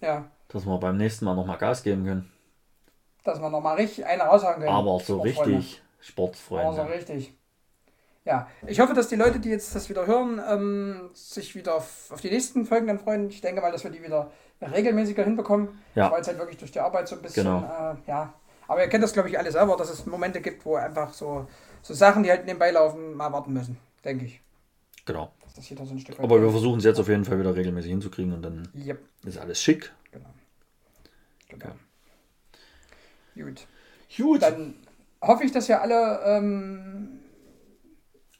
Ja, 0.00 0.28
dass 0.48 0.64
wir 0.66 0.78
beim 0.78 0.96
nächsten 0.96 1.24
Mal 1.24 1.34
nochmal 1.34 1.58
Gas 1.58 1.82
geben 1.82 2.04
können. 2.04 2.32
dass 3.24 3.40
wir 3.40 3.50
nochmal 3.50 3.76
richtig 3.76 4.06
eine 4.06 4.22
raushauen 4.22 4.56
können. 4.56 4.68
Aber 4.68 5.00
so 5.00 5.18
Sportfreunde. 5.18 5.56
richtig 5.58 5.82
Aber 5.82 6.02
so 6.02 6.06
Sportfreunde. 6.06 6.92
richtig. 6.92 7.34
Ja, 8.24 8.48
ich 8.66 8.80
hoffe, 8.80 8.92
dass 8.94 9.08
die 9.08 9.14
Leute, 9.16 9.38
die 9.38 9.50
jetzt 9.50 9.74
das 9.74 9.88
wieder 9.88 10.06
hören, 10.06 10.40
ähm, 10.48 11.10
sich 11.14 11.54
wieder 11.54 11.76
auf, 11.76 12.10
auf 12.10 12.20
die 12.20 12.30
nächsten 12.30 12.66
Folgen 12.66 12.88
dann 12.88 12.98
freuen. 12.98 13.28
Ich 13.30 13.40
denke 13.40 13.60
mal, 13.60 13.70
dass 13.70 13.84
wir 13.84 13.90
die 13.90 14.02
wieder 14.02 14.30
regelmäßiger 14.60 15.22
hinbekommen. 15.22 15.68
Ja. 15.94 16.10
Weil 16.10 16.22
es 16.22 16.26
halt 16.28 16.38
wirklich 16.38 16.56
durch 16.56 16.72
die 16.72 16.80
Arbeit 16.80 17.06
so 17.06 17.14
ein 17.16 17.22
bisschen, 17.22 17.44
Genau. 17.44 17.58
äh, 17.60 17.94
ja. 18.08 18.32
Aber 18.66 18.82
ihr 18.82 18.88
kennt 18.88 19.04
das, 19.04 19.12
glaube 19.12 19.28
ich, 19.28 19.38
alle 19.38 19.52
selber, 19.52 19.76
dass 19.76 19.90
es 19.90 20.06
Momente 20.06 20.40
gibt, 20.40 20.64
wo 20.66 20.74
einfach 20.74 21.12
so, 21.12 21.46
so 21.82 21.94
Sachen, 21.94 22.24
die 22.24 22.30
halt 22.30 22.46
nebenbei 22.46 22.72
laufen, 22.72 23.14
mal 23.14 23.32
warten 23.32 23.52
müssen. 23.52 23.78
Denke 24.04 24.24
ich. 24.24 24.40
Genau. 25.04 25.30
Das 25.54 25.66
so 25.68 25.74
ein 25.94 25.98
Stück. 25.98 26.18
Aber 26.20 26.42
wir 26.42 26.50
versuchen 26.50 26.78
es 26.78 26.84
jetzt 26.84 26.98
auf 27.00 27.08
jeden 27.08 27.24
Fall 27.24 27.38
wieder 27.38 27.54
regelmäßig 27.54 27.90
hinzukriegen 27.90 28.34
und 28.34 28.42
dann 28.42 28.68
Yep, 28.74 28.98
ist 29.24 29.38
alles 29.38 29.62
schick. 29.62 29.92
Genau. 31.58 31.74
genau. 33.34 33.48
Gut. 33.48 33.66
Gut. 34.16 34.42
Dann 34.42 34.74
hoffe 35.22 35.44
ich, 35.44 35.52
dass 35.52 35.68
ihr 35.68 35.80
alle 35.80 36.20
ähm, 36.24 37.20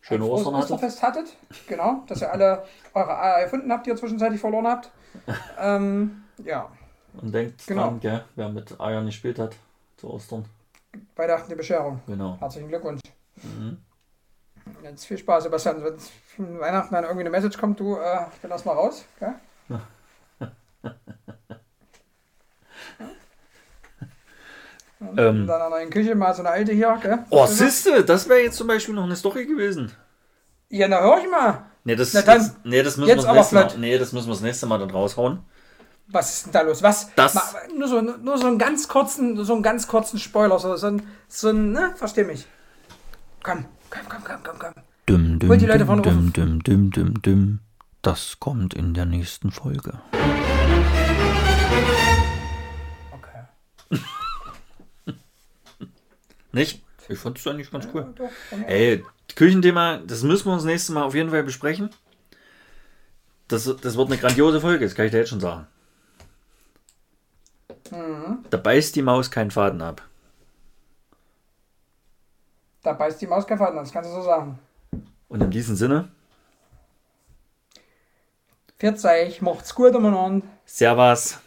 Schöne 0.00 0.24
Ostern 0.24 0.54
hattet. 0.54 0.70
Osterfest 0.70 1.02
hattet. 1.02 1.36
Genau, 1.66 2.04
dass 2.06 2.20
ihr 2.22 2.30
alle 2.30 2.64
eure 2.94 3.18
Eier 3.20 3.42
erfunden 3.42 3.72
habt, 3.72 3.86
die 3.86 3.90
ihr 3.90 3.96
zwischenzeitlich 3.96 4.40
verloren 4.40 4.68
habt. 4.68 4.90
ähm, 5.58 6.22
ja, 6.44 6.70
Und 7.20 7.32
denkt 7.34 7.66
Genau. 7.66 7.82
dran, 7.84 8.00
gell, 8.00 8.24
wer 8.36 8.48
mit 8.48 8.80
Eiern 8.80 9.06
gespielt 9.06 9.38
hat 9.38 9.56
zu 9.96 10.08
Ostern. 10.10 10.44
Weihnachten 11.16 11.48
die 11.48 11.56
Bescherung. 11.56 12.00
Genau. 12.06 12.36
Herzlichen 12.38 12.68
Glückwunsch. 12.68 13.00
Mhm. 13.42 13.78
Jetzt 14.82 15.06
viel 15.06 15.18
Spaß, 15.18 15.44
Sebastian. 15.44 15.82
Wenn 15.82 16.60
Weihnachten 16.60 16.94
dann 16.94 17.04
irgendwie 17.04 17.22
eine 17.22 17.30
Message 17.30 17.58
kommt, 17.58 17.80
du, 17.80 17.96
äh, 17.96 18.26
ich 18.34 18.40
bin 18.40 18.50
erstmal 18.50 18.76
raus. 18.76 19.04
Gell? 19.18 19.34
Und 24.98 25.18
Ähm. 25.18 25.46
dann 25.46 25.60
an 25.60 25.72
der 25.72 25.90
Küche 25.90 26.14
mal 26.14 26.32
so 26.34 26.40
eine 26.40 26.50
alte 26.50 26.72
hier. 26.72 26.98
Gell? 27.02 27.18
Oh, 27.30 27.46
siehste, 27.46 28.04
das 28.04 28.28
wäre 28.28 28.40
jetzt 28.40 28.56
zum 28.56 28.66
Beispiel 28.66 28.94
noch 28.94 29.04
eine 29.04 29.16
Story 29.16 29.44
gewesen. 29.46 29.92
Ja, 30.70 30.88
na 30.88 31.00
hör 31.00 31.18
ich 31.18 31.30
mal. 31.30 31.64
Nee, 31.84 31.94
das, 31.96 32.12
Na 32.14 32.22
dann, 32.22 32.38
das, 32.38 32.56
nee, 32.64 32.82
das 32.82 32.96
müssen 32.96 33.10
jetzt 33.10 33.26
wir 33.26 33.34
das 33.34 33.52
nächste 33.52 33.54
Mal, 33.76 33.80
nee, 33.80 33.98
das 33.98 34.12
müssen 34.12 34.26
wir 34.26 34.32
das 34.34 34.40
nächste 34.42 34.66
Mal 34.66 34.78
dann 34.78 34.90
raushauen. 34.90 35.40
Was 36.08 36.32
ist 36.34 36.46
denn 36.46 36.52
da 36.52 36.60
los? 36.62 36.82
Was? 36.82 37.10
Das- 37.14 37.34
Ma- 37.34 37.42
nur, 37.76 37.88
so, 37.88 38.00
nur 38.00 38.38
so 38.38 38.46
einen 38.46 38.58
ganz 38.58 38.88
kurzen, 38.88 39.44
so 39.44 39.52
einen 39.54 39.62
ganz 39.62 39.86
kurzen 39.86 40.18
Spoiler, 40.18 40.58
so, 40.58 40.74
so 40.76 40.86
ein, 40.88 41.02
so 41.28 41.50
ein, 41.50 41.72
ne? 41.72 41.92
Versteh 41.96 42.24
mich. 42.24 42.46
Komm, 43.42 43.66
komm, 43.90 44.02
komm, 44.08 44.22
komm, 44.24 44.36
komm, 44.42 44.58
komm. 44.58 44.72
Düm, 45.08 45.38
düm, 45.38 45.48
Holt 45.50 45.60
die 45.60 45.66
Leute 45.66 45.86
von 45.86 46.02
düm, 46.02 46.12
oben. 46.18 46.32
düm, 46.32 46.62
düm, 46.64 46.90
düm, 46.90 47.22
düm. 47.22 47.58
Das 48.02 48.38
kommt 48.40 48.74
in 48.74 48.94
der 48.94 49.04
nächsten 49.04 49.50
Folge. 49.52 49.92
Nicht? 56.56 56.82
Ich 57.10 57.18
fand 57.18 57.38
es 57.38 57.46
eigentlich 57.46 57.70
ganz 57.70 57.86
cool. 57.92 58.14
Doch, 58.16 58.30
von 58.48 58.60
mir. 58.60 58.68
Ey, 58.68 59.04
Küchenthema, 59.34 59.98
das 59.98 60.22
müssen 60.22 60.46
wir 60.46 60.54
uns 60.54 60.64
nächstes 60.64 60.94
Mal 60.94 61.02
auf 61.02 61.14
jeden 61.14 61.28
Fall 61.28 61.42
besprechen. 61.42 61.90
Das, 63.46 63.64
das 63.64 63.94
wird 63.94 64.08
eine 64.08 64.16
grandiose 64.16 64.58
Folge, 64.58 64.86
das 64.86 64.94
kann 64.94 65.04
ich 65.04 65.10
dir 65.12 65.18
jetzt 65.18 65.28
schon 65.28 65.40
sagen. 65.40 65.66
Mhm. 67.90 68.38
Da 68.48 68.56
beißt 68.56 68.96
die 68.96 69.02
Maus 69.02 69.30
keinen 69.30 69.50
Faden 69.50 69.82
ab. 69.82 70.02
Da 72.82 72.94
beißt 72.94 73.20
die 73.20 73.26
Maus 73.26 73.46
kein 73.46 73.58
Faden, 73.58 73.76
das 73.76 73.92
kannst 73.92 74.08
du 74.08 74.14
so 74.14 74.22
sagen. 74.22 74.58
Und 75.28 75.42
in 75.42 75.50
diesem 75.50 75.76
Sinne, 75.76 76.08
Pfiat 78.78 79.04
euch, 79.04 79.42
macht's 79.42 79.74
gut 79.74 79.94
umeinander. 79.94 80.46
Servus, 80.64 81.38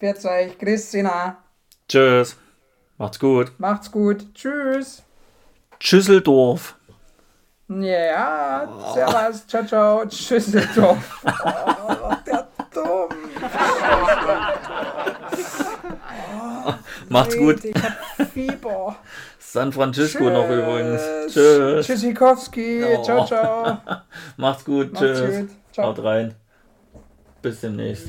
Pfiat 0.00 0.24
euch, 0.24 0.58
Christina. 0.58 1.40
tschüss, 1.88 2.36
macht's 3.02 3.18
gut. 3.18 3.52
Macht's 3.58 3.90
gut. 3.90 4.32
Tschüss. 4.32 5.02
Schüsseldorf. 5.80 6.76
Ja, 7.68 8.68
servus, 8.94 9.46
ciao, 9.46 9.64
ciao, 9.64 10.06
tschüss, 10.06 10.52
doch. 10.76 10.96
Oh, 11.24 12.14
der 12.26 12.46
dumm. 12.72 13.08
Macht's 17.08 17.36
gut. 17.36 17.64
Ich 17.64 17.74
hab 17.74 18.28
Fieber. 18.28 18.96
San 19.38 19.72
Francisco 19.72 20.24
noch 20.30 20.46
Tschüss. 20.46 20.58
übrigens. 20.58 21.02
Tschüss. 21.34 21.86
Tschüssikowski. 21.86 22.84
Oh. 22.84 23.02
Ciao, 23.02 23.26
ciao. 23.26 23.78
Macht's 24.36 24.64
gut. 24.64 24.92
Macht's 24.92 25.06
Tschüss. 25.06 25.40
gut. 25.40 25.50
Ciao. 25.72 25.86
Haut 25.88 26.04
rein. 26.04 26.34
Bis 27.42 27.60
demnächst. 27.60 28.06